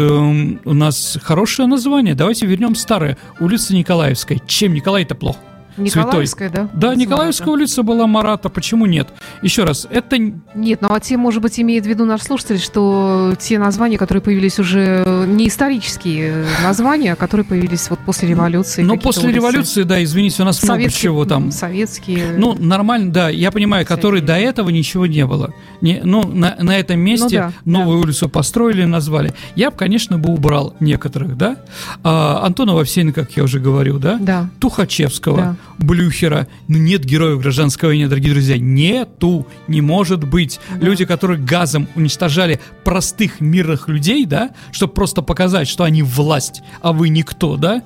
у 0.65 0.75
нас 0.75 1.19
хорошее 1.23 1.67
название. 1.67 2.15
Давайте 2.15 2.47
вернем 2.47 2.75
старое. 2.75 3.17
Улица 3.41 3.75
Николаевская. 3.75 4.39
Чем 4.47 4.75
Николай-то 4.75 5.15
плохо? 5.15 5.39
Николаевская, 5.79 6.49
святой. 6.49 6.69
да? 6.73 6.89
Да, 6.91 6.95
Николаевская 6.95 7.49
улица 7.49 7.83
была 7.83 8.07
Марата, 8.07 8.49
почему 8.49 8.87
нет? 8.87 9.09
Еще 9.43 9.65
раз, 9.65 9.87
это... 9.91 10.19
Нет, 10.55 10.81
ну 10.83 10.89
а 10.93 11.01
те, 11.01 11.17
может 11.17 11.43
быть, 11.43 11.59
имеет 11.61 11.85
в 11.85 11.89
виду 11.89 12.05
наш 12.05 12.23
слушатель, 12.23 12.59
что 12.59 13.35
те 13.39 13.59
названия, 13.59 13.99
которые 13.99 14.23
появились 14.23 14.59
уже 14.59 15.05
не 15.27 15.49
исторические 15.49 16.47
названия, 16.63 17.13
а 17.13 17.17
которые 17.17 17.45
появились 17.45 17.89
вот 17.91 17.99
после 18.01 18.29
революции. 18.29 18.83
Ну, 18.83 18.99
после 18.99 19.25
улицы. 19.25 19.37
революции, 19.37 19.83
да, 19.83 20.03
извините, 20.03 20.43
у 20.43 20.45
нас 20.45 20.59
советские, 20.59 20.77
много 20.79 20.91
чего 20.91 21.25
там. 21.25 21.53
Советские. 21.53 22.35
Ну, 22.37 22.55
нормально, 22.55 23.13
да, 23.13 23.29
я 23.29 23.51
понимаю, 23.51 23.87
которые 23.87 24.23
до 24.23 24.37
этого 24.37 24.71
ничего 24.71 25.07
не 25.07 25.27
было. 25.27 25.53
Не, 25.81 26.01
ну, 26.03 26.23
на, 26.27 26.57
на 26.61 26.79
этом 26.79 27.01
месте 27.01 27.25
ну, 27.25 27.31
да, 27.31 27.53
новую 27.65 27.99
да. 27.99 28.05
улицу 28.05 28.29
построили, 28.29 28.85
назвали. 28.85 29.35
Я 29.55 29.71
бы, 29.71 29.77
конечно, 29.77 30.19
бы 30.19 30.33
убрал 30.33 30.75
некоторых, 30.81 31.37
да? 31.37 31.57
А, 32.03 32.45
Антона 32.45 32.75
Вовсенко, 32.75 33.25
как 33.25 33.37
я 33.37 33.45
уже 33.45 33.61
говорил, 33.61 33.99
да? 33.99 34.19
Да. 34.21 34.51
Тухачевского, 34.61 35.37
да. 35.37 35.57
Блюхера. 35.79 36.49
Ну, 36.67 36.79
нет 36.79 37.05
героев 37.05 37.41
гражданской 37.41 37.89
войны, 37.89 38.09
дорогие 38.09 38.33
друзья. 38.33 38.59
Нету, 38.59 39.47
не 39.69 39.81
может 39.81 40.25
быть. 40.29 40.61
Да. 40.71 40.87
Люди, 40.87 41.05
которые 41.05 41.39
газом 41.39 41.89
уничтожали 41.95 42.61
простых 42.85 43.41
мирных 43.41 43.89
людей, 43.89 44.25
да, 44.27 44.51
чтобы 44.73 44.93
просто 44.93 45.23
показать, 45.23 45.69
что 45.69 45.85
они 45.85 46.03
власть, 46.03 46.63
а 46.81 46.93
вы 46.93 47.09
никто, 47.09 47.57
да? 47.57 47.83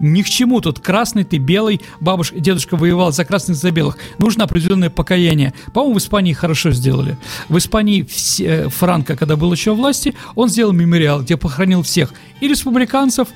Ни 0.00 0.22
к 0.22 0.28
чему 0.28 0.60
тут 0.60 0.80
красный 0.80 1.24
ты, 1.24 1.38
белый, 1.38 1.80
бабушка, 2.00 2.38
дедушка 2.38 2.76
воевал 2.76 3.12
за 3.12 3.24
красных, 3.24 3.56
за 3.56 3.70
белых. 3.70 3.96
Нужно 4.18 4.44
определенное 4.44 4.90
покаяние. 4.90 5.54
По-моему, 5.72 5.94
в 5.94 5.98
Испании 5.98 6.32
хорошо 6.32 6.72
сделали. 6.72 7.16
В 7.48 7.56
Испании 7.58 8.02
все, 8.02 8.44
э, 8.44 8.68
Франко, 8.68 9.16
когда 9.16 9.36
был 9.36 9.52
еще 9.52 9.72
в 9.72 9.76
власти, 9.76 10.14
он 10.34 10.48
сделал 10.48 10.72
мемориал, 10.72 11.22
где 11.22 11.36
похоронил 11.36 11.82
всех. 11.82 12.12
И 12.40 12.48
республиканцев, 12.48 13.28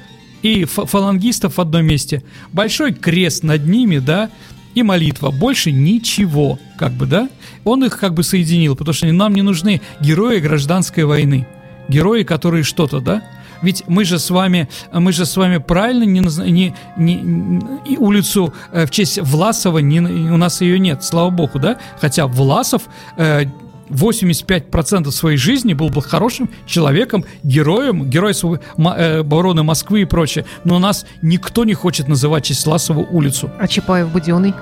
и 0.42 0.64
фалангистов 0.64 1.56
в 1.56 1.60
одном 1.60 1.86
месте. 1.86 2.22
Большой 2.52 2.92
крест 2.92 3.42
над 3.42 3.66
ними, 3.66 3.98
да, 3.98 4.30
и 4.74 4.82
молитва. 4.82 5.30
Больше 5.30 5.72
ничего, 5.72 6.58
как 6.78 6.92
бы, 6.92 7.06
да. 7.06 7.28
Он 7.64 7.84
их 7.84 7.98
как 7.98 8.14
бы 8.14 8.22
соединил, 8.22 8.76
потому 8.76 8.94
что 8.94 9.10
нам 9.12 9.34
не 9.34 9.42
нужны 9.42 9.80
герои 10.00 10.38
гражданской 10.38 11.04
войны. 11.04 11.46
Герои, 11.88 12.22
которые 12.22 12.64
что-то, 12.64 13.00
да, 13.00 13.22
ведь 13.62 13.84
мы 13.88 14.04
же 14.04 14.18
с 14.18 14.30
вами, 14.30 14.68
мы 14.92 15.12
же 15.12 15.26
с 15.26 15.36
вами 15.36 15.58
правильно 15.58 16.04
не, 16.04 16.20
не, 16.20 16.74
не, 16.96 17.14
не 17.16 17.96
улицу 17.98 18.54
э, 18.72 18.86
в 18.86 18.90
честь 18.90 19.18
Власова 19.18 19.78
не, 19.78 20.00
у 20.00 20.36
нас 20.36 20.60
ее 20.60 20.78
нет, 20.78 21.02
слава 21.02 21.30
богу, 21.30 21.58
да? 21.58 21.78
Хотя 22.00 22.26
Власов 22.26 22.82
э, 23.16 23.46
85% 23.90 25.10
своей 25.10 25.36
жизни 25.38 25.74
был 25.74 25.88
бы 25.88 26.02
хорошим 26.02 26.48
человеком, 26.66 27.24
героем, 27.42 28.08
герой 28.08 28.32
э, 28.32 29.20
обороны 29.20 29.62
Москвы 29.62 30.02
и 30.02 30.04
прочее. 30.04 30.44
Но 30.64 30.78
нас 30.78 31.06
никто 31.22 31.64
не 31.64 31.74
хочет 31.74 32.08
называть 32.08 32.44
Чесласову 32.44 33.06
улицу. 33.10 33.50
А 33.58 33.66
Чапаев 33.66 34.10
Буденный? 34.10 34.54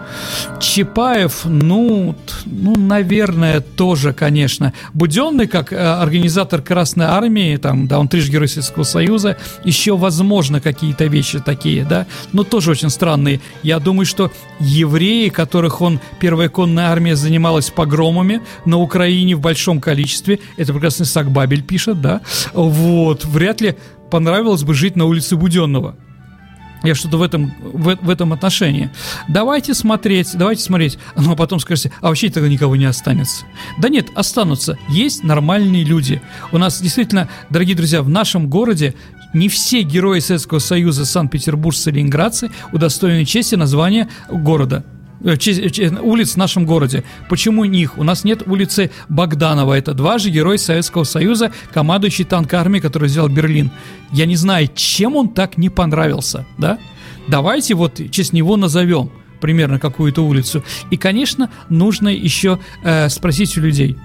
Чапаев, 0.60 1.44
ну, 1.44 2.14
ну, 2.44 2.74
наверное, 2.76 3.60
тоже, 3.60 4.12
конечно. 4.12 4.72
Буденный, 4.94 5.46
как 5.46 5.72
э, 5.72 5.76
организатор 5.76 6.62
Красной 6.62 7.06
Армии, 7.06 7.56
там, 7.56 7.86
да, 7.86 7.98
он 7.98 8.08
трижды 8.08 8.32
Герой 8.32 8.48
Советского 8.48 8.84
Союза, 8.84 9.36
еще, 9.64 9.96
возможно, 9.96 10.60
какие-то 10.60 11.04
вещи 11.06 11.38
такие, 11.38 11.84
да, 11.84 12.06
но 12.32 12.44
тоже 12.44 12.70
очень 12.70 12.90
странные. 12.90 13.40
Я 13.62 13.78
думаю, 13.78 14.06
что 14.06 14.30
евреи, 14.58 15.28
которых 15.28 15.80
он, 15.80 16.00
Первая 16.20 16.48
конная 16.48 16.88
армия 16.88 17.16
занималась 17.16 17.70
погромами 17.70 18.40
на 18.64 18.78
Украине, 18.78 19.15
Украине 19.16 19.34
в 19.34 19.40
большом 19.40 19.80
количестве. 19.80 20.40
Это 20.58 20.74
прекрасный 20.74 21.06
Сакбабель 21.06 21.62
пишет, 21.62 22.02
да. 22.02 22.20
Вот, 22.52 23.24
вряд 23.24 23.62
ли 23.62 23.76
понравилось 24.10 24.62
бы 24.62 24.74
жить 24.74 24.94
на 24.94 25.06
улице 25.06 25.36
Буденного. 25.36 25.96
Я 26.84 26.94
что-то 26.94 27.16
в 27.16 27.22
этом, 27.22 27.54
в, 27.62 27.96
в 27.96 28.10
этом 28.10 28.34
отношении. 28.34 28.90
Давайте 29.26 29.72
смотреть, 29.72 30.36
давайте 30.36 30.62
смотреть. 30.62 30.98
Ну, 31.16 31.32
а 31.32 31.34
потом 31.34 31.60
скажете, 31.60 31.92
а 32.02 32.08
вообще 32.08 32.28
тогда 32.28 32.46
никого 32.50 32.76
не 32.76 32.84
останется. 32.84 33.46
Да 33.78 33.88
нет, 33.88 34.08
останутся. 34.14 34.76
Есть 34.90 35.24
нормальные 35.24 35.84
люди. 35.84 36.20
У 36.52 36.58
нас 36.58 36.82
действительно, 36.82 37.30
дорогие 37.48 37.74
друзья, 37.74 38.02
в 38.02 38.10
нашем 38.10 38.50
городе 38.50 38.94
не 39.32 39.48
все 39.48 39.80
герои 39.80 40.20
Советского 40.20 40.58
Союза, 40.58 41.06
Санкт-Петербуржцы, 41.06 41.90
Ленинградцы 41.90 42.50
удостоены 42.72 43.24
чести 43.24 43.54
названия 43.54 44.08
города. 44.28 44.84
Э, 45.26 46.00
улиц 46.02 46.34
в 46.34 46.36
нашем 46.36 46.64
городе. 46.64 47.02
Почему 47.28 47.64
них? 47.64 47.98
У 47.98 48.04
нас 48.04 48.22
нет 48.22 48.44
улицы 48.46 48.92
Богданова. 49.08 49.74
Это 49.74 49.92
два 49.92 50.18
же 50.18 50.30
герой 50.30 50.56
Советского 50.56 51.02
Союза, 51.02 51.50
командующий 51.74 52.24
танк 52.24 52.54
армии, 52.54 52.78
который 52.78 53.08
взял 53.08 53.28
Берлин. 53.28 53.72
Я 54.12 54.26
не 54.26 54.36
знаю, 54.36 54.68
чем 54.72 55.16
он 55.16 55.28
так 55.30 55.58
не 55.58 55.68
понравился, 55.68 56.46
да? 56.58 56.78
Давайте 57.26 57.74
вот 57.74 58.00
честь 58.12 58.32
него 58.32 58.56
назовем 58.56 59.10
примерно 59.40 59.80
какую-то 59.80 60.24
улицу. 60.24 60.62
И, 60.92 60.96
конечно, 60.96 61.50
нужно 61.68 62.08
еще 62.08 62.60
э, 62.84 63.08
спросить 63.08 63.58
у 63.58 63.60
людей, 63.60 63.96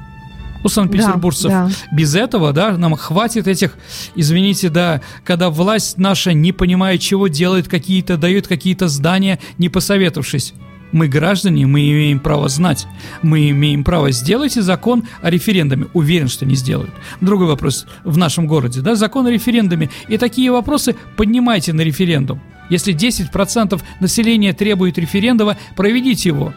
у 0.64 0.70
санкт-петербуржцев. 0.70 1.52
Да, 1.52 1.68
да. 1.68 1.96
Без 1.96 2.16
этого, 2.16 2.52
да, 2.52 2.76
нам 2.78 2.96
хватит 2.96 3.48
этих, 3.48 3.78
извините, 4.16 4.70
да, 4.70 5.02
когда 5.24 5.52
власть 5.52 6.00
наша, 6.00 6.34
не 6.34 6.52
понимая 6.52 6.98
чего, 6.98 7.28
делает 7.28 7.68
какие-то, 7.68 8.18
дает 8.18 8.48
какие-то 8.48 8.88
здания, 8.88 9.38
не 9.60 9.70
посоветовавшись. 9.70 10.56
Мы 10.92 11.08
граждане, 11.08 11.66
мы 11.68 11.82
имеем 11.82 12.20
право 12.20 12.50
знать. 12.50 12.88
Мы 13.22 13.50
имеем 13.50 13.84
право 13.84 14.12
сделать 14.12 14.58
и 14.58 14.62
закон 14.62 15.04
о 15.22 15.30
референдуме. 15.30 15.88
Уверен, 15.94 16.28
что 16.28 16.46
не 16.46 16.56
сделают. 16.56 16.92
Другой 17.22 17.48
вопрос 17.48 17.86
в 18.04 18.18
нашем 18.18 18.48
городе, 18.48 18.82
да, 18.82 18.96
закон 18.96 19.28
о 19.28 19.32
референдуме. 19.32 19.90
И 20.08 20.18
такие 20.18 20.52
вопросы 20.52 20.96
поднимайте 21.16 21.74
на 21.74 21.82
референдум. 21.82 22.42
Если 22.70 22.96
10% 22.96 23.82
населения 24.00 24.54
требует 24.54 24.98
референдума, 24.98 25.58
проведите 25.76 26.30
его. 26.30 26.54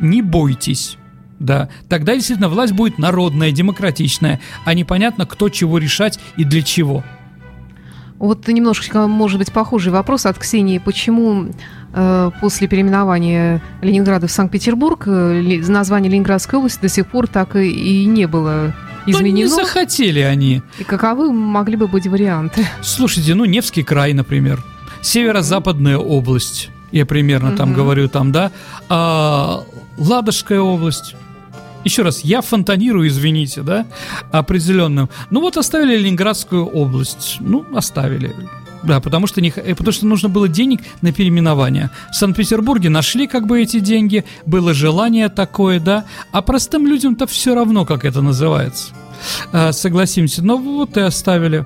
Не 0.00 0.22
бойтесь. 0.22 0.96
Да, 1.38 1.68
тогда 1.88 2.14
действительно 2.14 2.48
власть 2.48 2.72
будет 2.72 2.98
народная, 2.98 3.52
демократичная, 3.52 4.40
а 4.64 4.74
непонятно, 4.74 5.24
кто 5.24 5.48
чего 5.48 5.78
решать 5.78 6.18
и 6.36 6.44
для 6.44 6.62
чего. 6.62 7.04
Вот 8.18 8.48
немножко, 8.48 9.06
может 9.06 9.38
быть, 9.38 9.52
похожий 9.52 9.92
вопрос 9.92 10.26
от 10.26 10.38
Ксении. 10.38 10.78
Почему 10.78 11.48
Э, 11.94 12.30
после 12.40 12.68
переименования 12.68 13.62
Ленинграда 13.80 14.26
в 14.26 14.30
Санкт-Петербург 14.30 15.04
э, 15.06 15.60
название 15.68 16.10
Ленинградской 16.10 16.58
области 16.58 16.80
до 16.82 16.88
сих 16.88 17.06
пор 17.06 17.26
так 17.26 17.56
и 17.56 18.04
не 18.04 18.26
было 18.26 18.74
изменено. 19.06 19.48
Ну, 19.48 19.56
не 19.56 19.64
захотели 19.64 20.20
они. 20.20 20.62
И 20.78 20.84
каковы 20.84 21.32
могли 21.32 21.76
бы 21.76 21.88
быть 21.88 22.06
варианты? 22.06 22.66
Слушайте, 22.82 23.34
ну, 23.34 23.46
Невский 23.46 23.82
край, 23.82 24.12
например. 24.12 24.62
Северо-западная 25.00 25.96
область. 25.96 26.70
Я 26.92 27.06
примерно 27.06 27.56
там 27.56 27.72
говорю, 27.72 28.08
там, 28.08 28.32
да. 28.32 28.50
А, 28.88 29.64
Ладожская 29.96 30.60
область. 30.60 31.14
Еще 31.88 32.02
раз, 32.02 32.20
я 32.20 32.42
фонтанирую, 32.42 33.08
извините, 33.08 33.62
да, 33.62 33.86
определенным. 34.30 35.08
Ну 35.30 35.40
вот 35.40 35.56
оставили 35.56 35.96
Ленинградскую 35.96 36.66
область. 36.66 37.38
Ну, 37.40 37.64
оставили. 37.74 38.36
Да, 38.82 39.00
потому 39.00 39.26
что, 39.26 39.40
не, 39.40 39.48
э, 39.56 39.74
потому 39.74 39.92
что 39.92 40.04
нужно 40.04 40.28
было 40.28 40.48
денег 40.48 40.82
на 41.00 41.12
переименование. 41.12 41.88
В 42.12 42.14
Санкт-Петербурге 42.14 42.90
нашли 42.90 43.26
как 43.26 43.46
бы 43.46 43.62
эти 43.62 43.80
деньги, 43.80 44.26
было 44.44 44.74
желание 44.74 45.30
такое, 45.30 45.80
да, 45.80 46.04
а 46.30 46.42
простым 46.42 46.86
людям-то 46.86 47.26
все 47.26 47.54
равно, 47.54 47.86
как 47.86 48.04
это 48.04 48.20
называется. 48.20 48.92
А, 49.50 49.72
согласимся, 49.72 50.44
но 50.44 50.58
вот 50.58 50.98
и 50.98 51.00
оставили. 51.00 51.64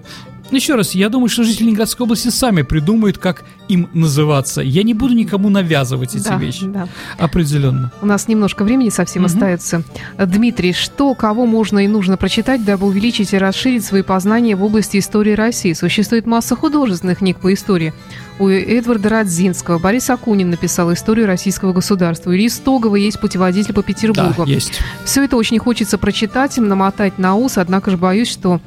Еще 0.53 0.75
раз, 0.75 0.95
я 0.95 1.09
думаю, 1.09 1.29
что 1.29 1.45
жители 1.45 1.65
Ленинградской 1.65 2.05
области 2.05 2.29
сами 2.29 2.63
придумают, 2.63 3.19
как 3.19 3.45
им 3.69 3.89
называться. 3.95 4.61
Я 4.61 4.83
не 4.83 4.93
буду 4.93 5.15
никому 5.15 5.49
навязывать 5.49 6.15
эти 6.15 6.25
да, 6.25 6.37
вещи. 6.37 6.67
Да. 6.67 6.89
Определенно. 7.19 7.91
У 8.03 8.07
нас 8.07 8.29
немножко 8.29 8.63
времени 8.63 8.91
совсем 8.91 9.23
угу. 9.23 9.33
остается. 9.33 9.83
Дмитрий, 10.19 10.75
что, 10.75 11.15
кого 11.15 11.47
можно 11.47 11.79
и 11.79 11.89
нужно 11.89 12.17
прочитать, 12.17 12.65
дабы 12.65 12.87
увеличить 12.87 13.33
и 13.33 13.39
расширить 13.39 13.85
свои 13.85 14.03
познания 14.03 14.55
в 14.55 14.63
области 14.63 14.99
истории 14.99 15.33
России? 15.33 15.73
Существует 15.73 16.27
масса 16.27 16.55
художественных 16.55 17.19
книг 17.19 17.39
по 17.39 17.53
истории. 17.53 17.95
У 18.43 18.49
Эдварда 18.49 19.09
Радзинского, 19.09 19.79
Борис 19.79 20.11
Акунин 20.11 20.51
написал 20.51 20.93
историю 20.93 21.29
российского 21.29 21.73
государства. 21.73 22.35
Ильи 22.35 22.49
Стогова 22.49 22.97
есть 22.97 23.21
путеводитель 23.21 23.73
по 23.73 23.85
Петербургу. 23.85 24.45
Да, 24.45 24.51
есть. 24.51 24.81
Все 25.05 25.23
это 25.23 25.37
очень 25.37 25.61
хочется 25.61 25.97
прочитать, 25.97 26.59
намотать 26.59 27.19
на 27.19 27.37
ус, 27.37 27.57
однако 27.57 27.93
же 27.93 27.97
боюсь, 27.97 28.29
что 28.29 28.61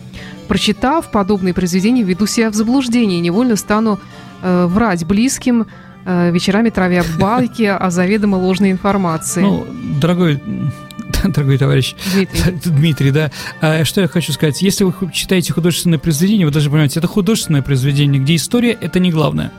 прочитав 0.47 1.11
подобные 1.11 1.53
произведения, 1.53 2.03
веду 2.03 2.25
себя 2.25 2.51
в 2.51 2.53
заблуждение, 2.53 3.19
невольно 3.19 3.57
стану 3.57 3.99
э, 4.41 4.65
врать 4.65 5.03
близким, 5.03 5.67
э, 6.05 6.31
вечерами 6.31 6.69
травя 6.69 7.03
байки 7.19 7.63
о 7.63 7.89
заведомо 7.89 8.37
ложной 8.37 8.71
информации. 8.71 9.41
Ну, 9.41 9.67
дорогой 9.99 10.41
дорогой 11.25 11.57
товарищ 11.57 11.95
Дмитрий, 12.13 12.59
Дмитрий 12.63 13.11
да. 13.11 13.29
А, 13.59 13.83
что 13.83 13.99
я 13.99 14.07
хочу 14.07 14.31
сказать? 14.31 14.61
Если 14.61 14.85
вы 14.85 14.93
читаете 15.11 15.51
художественное 15.51 15.99
произведение, 15.99 16.45
вы 16.45 16.53
должны 16.53 16.71
понимать, 16.71 16.95
это 16.95 17.07
художественное 17.07 17.61
произведение, 17.61 18.21
где 18.21 18.35
история– 18.35 18.71
это 18.81 19.01
не 19.01 19.11
главное. 19.11 19.51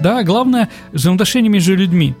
Да, 0.00 0.22
главное– 0.22 0.68
взаимоотношения 0.92 1.48
между 1.48 1.74
людьми 1.76 2.14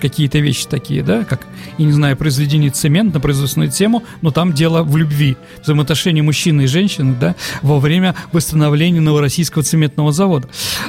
какие-то 0.00 0.38
вещи 0.38 0.66
такие, 0.66 1.02
да, 1.02 1.24
как, 1.24 1.46
я 1.78 1.84
не 1.84 1.92
знаю, 1.92 2.16
произведение 2.16 2.70
«Цемент» 2.70 3.14
на 3.14 3.20
производственную 3.20 3.70
тему, 3.70 4.02
но 4.22 4.30
там 4.30 4.52
дело 4.52 4.82
в 4.82 4.96
любви, 4.96 5.36
взаимоотношении 5.62 6.22
мужчины 6.22 6.62
и 6.62 6.66
женщины, 6.66 7.14
да, 7.20 7.36
во 7.62 7.78
время 7.78 8.14
восстановления 8.32 9.00
Новороссийского 9.00 9.62
цементного 9.62 10.12
завода. 10.12 10.48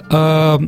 А, 0.10 0.60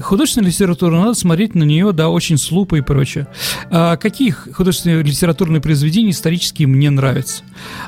художественная 0.00 0.48
литература, 0.50 0.96
надо 0.96 1.14
смотреть 1.14 1.54
на 1.54 1.64
нее, 1.64 1.92
да, 1.92 2.08
очень 2.08 2.38
с 2.38 2.50
лупой 2.50 2.80
и 2.80 2.82
прочее. 2.82 3.26
А 3.70 3.96
какие 3.96 4.30
художественные 4.30 5.02
литературные 5.02 5.60
произведения 5.60 6.10
исторические 6.10 6.68
мне 6.68 6.90
нравятся? 6.90 7.42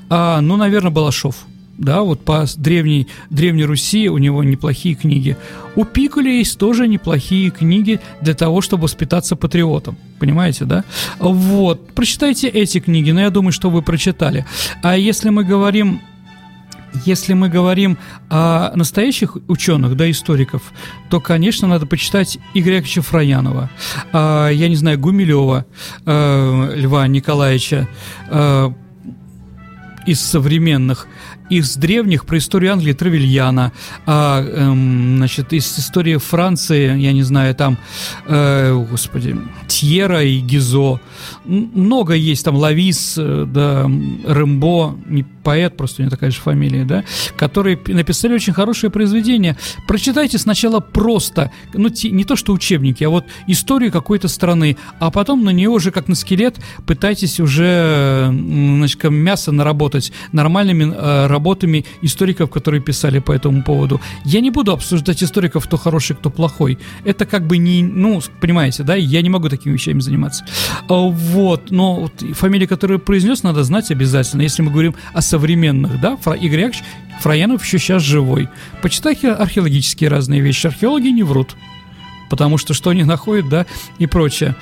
А, 0.08 0.40
ну, 0.40 0.56
наверное, 0.56 0.90
Балашов. 0.90 1.46
Да, 1.78 2.02
вот 2.02 2.24
по 2.24 2.46
древней, 2.56 3.06
древней 3.28 3.64
Руси 3.64 4.08
у 4.08 4.18
него 4.18 4.42
неплохие 4.42 4.94
книги. 4.94 5.36
У 5.74 5.84
Пикуля 5.84 6.30
есть 6.30 6.58
тоже 6.58 6.88
неплохие 6.88 7.50
книги 7.50 8.00
для 8.22 8.34
того, 8.34 8.62
чтобы 8.62 8.84
воспитаться 8.84 9.36
патриотом. 9.36 9.96
Понимаете, 10.18 10.64
да? 10.64 10.84
Вот. 11.18 11.88
Прочитайте 11.88 12.48
эти 12.48 12.80
книги, 12.80 13.10
но 13.10 13.20
я 13.20 13.30
думаю, 13.30 13.52
что 13.52 13.68
вы 13.68 13.82
прочитали. 13.82 14.46
А 14.82 14.96
если 14.96 15.28
мы 15.28 15.44
говорим 15.44 16.00
если 17.04 17.34
мы 17.34 17.50
говорим 17.50 17.98
о 18.30 18.72
настоящих 18.74 19.36
ученых, 19.48 19.96
да, 19.96 20.10
историков, 20.10 20.62
то, 21.10 21.20
конечно, 21.20 21.68
надо 21.68 21.84
почитать 21.84 22.38
Игоря 22.54 22.76
Яковлевича 22.76 23.02
Фраянова, 23.02 23.70
э, 24.12 24.50
я 24.54 24.68
не 24.68 24.76
знаю, 24.76 24.98
Гумилева, 24.98 25.66
э, 26.06 26.72
Льва 26.76 27.06
Николаевича, 27.06 27.88
э, 28.30 28.70
из 30.06 30.20
современных, 30.20 31.08
из 31.50 31.76
древних 31.76 32.26
про 32.26 32.38
историю 32.38 32.72
Англии 32.72 32.92
Травельяна, 32.92 33.72
а, 34.06 34.42
эм, 34.42 35.16
значит, 35.18 35.52
из 35.52 35.78
истории 35.78 36.16
Франции, 36.16 36.98
я 36.98 37.12
не 37.12 37.22
знаю, 37.22 37.54
там, 37.54 37.78
э, 38.26 38.86
господи, 38.90 39.36
Тьера 39.68 40.22
и 40.22 40.40
Гизо, 40.40 41.00
много 41.44 42.14
есть, 42.14 42.44
там 42.44 42.56
Лавис, 42.56 43.14
э, 43.18 43.44
да, 43.46 43.84
Рэмбо, 44.26 44.96
не 45.06 45.24
поэт, 45.46 45.76
просто 45.76 46.02
у 46.02 46.04
него 46.04 46.10
такая 46.10 46.30
же 46.32 46.40
фамилия, 46.40 46.84
да, 46.84 47.04
которые 47.36 47.78
написали 47.86 48.34
очень 48.34 48.52
хорошее 48.52 48.90
произведение. 48.90 49.56
Прочитайте 49.86 50.38
сначала 50.38 50.80
просто, 50.80 51.52
ну, 51.72 51.88
не 51.88 52.24
то 52.24 52.34
что 52.34 52.52
учебники, 52.52 53.04
а 53.04 53.10
вот 53.10 53.24
историю 53.46 53.92
какой-то 53.92 54.26
страны, 54.26 54.76
а 54.98 55.12
потом 55.12 55.44
на 55.44 55.50
нее 55.50 55.68
уже 55.68 55.92
как 55.92 56.08
на 56.08 56.16
скелет 56.16 56.56
пытайтесь 56.84 57.38
уже, 57.38 58.28
значит, 58.32 59.04
мясо 59.04 59.52
наработать 59.52 60.12
нормальными 60.32 60.92
э, 60.92 61.26
работами 61.36 61.84
историков, 62.02 62.50
которые 62.50 62.80
писали 62.80 63.18
по 63.18 63.32
этому 63.32 63.62
поводу. 63.62 64.00
Я 64.24 64.40
не 64.40 64.50
буду 64.50 64.72
обсуждать 64.72 65.22
историков, 65.22 65.66
кто 65.66 65.76
хороший, 65.76 66.16
кто 66.16 66.30
плохой. 66.30 66.78
Это 67.04 67.26
как 67.26 67.46
бы 67.46 67.58
не, 67.58 67.82
ну, 67.82 68.20
понимаете, 68.40 68.82
да, 68.82 68.94
я 68.94 69.22
не 69.22 69.28
могу 69.28 69.48
такими 69.48 69.74
вещами 69.74 70.00
заниматься. 70.00 70.44
А, 70.88 70.94
вот, 70.94 71.70
но 71.70 71.94
вот 72.00 72.12
фамилии, 72.32 72.66
которые 72.66 72.98
произнес, 72.98 73.42
надо 73.42 73.64
знать 73.64 73.90
обязательно, 73.90 74.42
если 74.42 74.62
мы 74.62 74.70
говорим 74.70 74.94
о 75.12 75.20
современных, 75.20 76.00
да, 76.00 76.16
Фра, 76.16 76.34
Игорь 76.34 76.60
Яковлевич 76.60 76.82
Фраянов 77.20 77.64
еще 77.64 77.78
сейчас 77.78 78.02
живой. 78.02 78.48
Почитайте 78.82 79.32
археологические 79.32 80.10
разные 80.10 80.40
вещи. 80.40 80.66
Археологи 80.66 81.08
не 81.08 81.22
врут. 81.22 81.56
Потому 82.30 82.58
что 82.58 82.74
что 82.74 82.90
они 82.90 83.04
находят, 83.04 83.48
да, 83.48 83.66
и 83.98 84.06
прочее. 84.06 84.56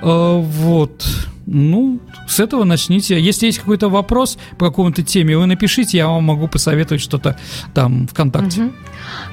А, 0.00 0.38
вот. 0.38 1.04
Ну, 1.50 1.98
с 2.28 2.40
этого 2.40 2.64
начните. 2.64 3.18
Если 3.18 3.46
есть 3.46 3.58
какой-то 3.58 3.88
вопрос 3.88 4.36
по 4.58 4.66
какому-то 4.66 5.02
теме, 5.02 5.38
вы 5.38 5.46
напишите, 5.46 5.96
я 5.96 6.08
вам 6.08 6.24
могу 6.24 6.46
посоветовать 6.46 7.00
что-то 7.00 7.38
там 7.72 8.06
ВКонтакте. 8.06 8.64
Угу. 8.64 8.72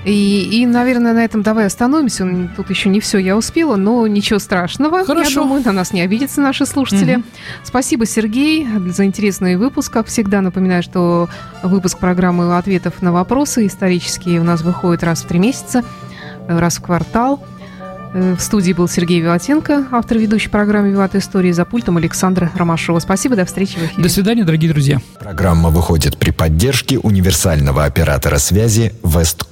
И, 0.05 0.61
и, 0.61 0.65
наверное, 0.65 1.11
на 1.11 1.25
этом 1.25 1.41
давай 1.41 1.65
остановимся. 1.65 2.25
Тут 2.55 2.69
еще 2.69 2.87
не 2.87 3.01
все 3.01 3.17
я 3.17 3.35
успела, 3.35 3.75
но 3.75 4.07
ничего 4.07 4.39
страшного. 4.39 5.03
Хорошо. 5.03 5.29
Я 5.29 5.35
думаю, 5.35 5.63
на 5.65 5.73
нас 5.73 5.91
не 5.91 6.01
обидятся 6.01 6.39
наши 6.39 6.65
слушатели. 6.65 7.15
Угу. 7.15 7.23
Спасибо, 7.63 8.05
Сергей, 8.05 8.65
за 8.87 9.03
интересный 9.03 9.57
выпуск. 9.57 9.91
Как 9.91 10.07
всегда, 10.07 10.39
напоминаю, 10.39 10.83
что 10.83 11.27
выпуск 11.63 11.99
программы 11.99 12.57
«Ответов 12.57 13.01
на 13.01 13.11
вопросы» 13.11 13.67
исторические 13.67 14.39
у 14.39 14.45
нас 14.45 14.61
выходит 14.61 15.03
раз 15.03 15.23
в 15.23 15.27
три 15.27 15.39
месяца, 15.39 15.83
раз 16.47 16.77
в 16.77 16.81
квартал. 16.81 17.43
Э, 18.15 18.33
в 18.33 18.39
студии 18.39 18.71
был 18.71 18.87
Сергей 18.87 19.19
Виватенко, 19.19 19.87
автор 19.91 20.17
ведущей 20.17 20.47
программы 20.47 20.91
«Виват 20.91 21.15
Истории» 21.15 21.51
за 21.51 21.65
пультом 21.65 21.97
Александра 21.97 22.49
Ромашова. 22.55 22.99
Спасибо, 22.99 23.35
до 23.35 23.43
встречи 23.43 23.77
в 23.77 23.83
эфире. 23.83 24.03
До 24.03 24.07
свидания, 24.07 24.45
дорогие 24.45 24.71
друзья. 24.71 25.01
Программа 25.19 25.69
выходит 25.69 26.17
при 26.17 26.31
поддержке 26.31 26.97
универсального 26.97 27.83
оператора 27.83 28.37
связи 28.37 28.93
«Весткол». 29.03 29.43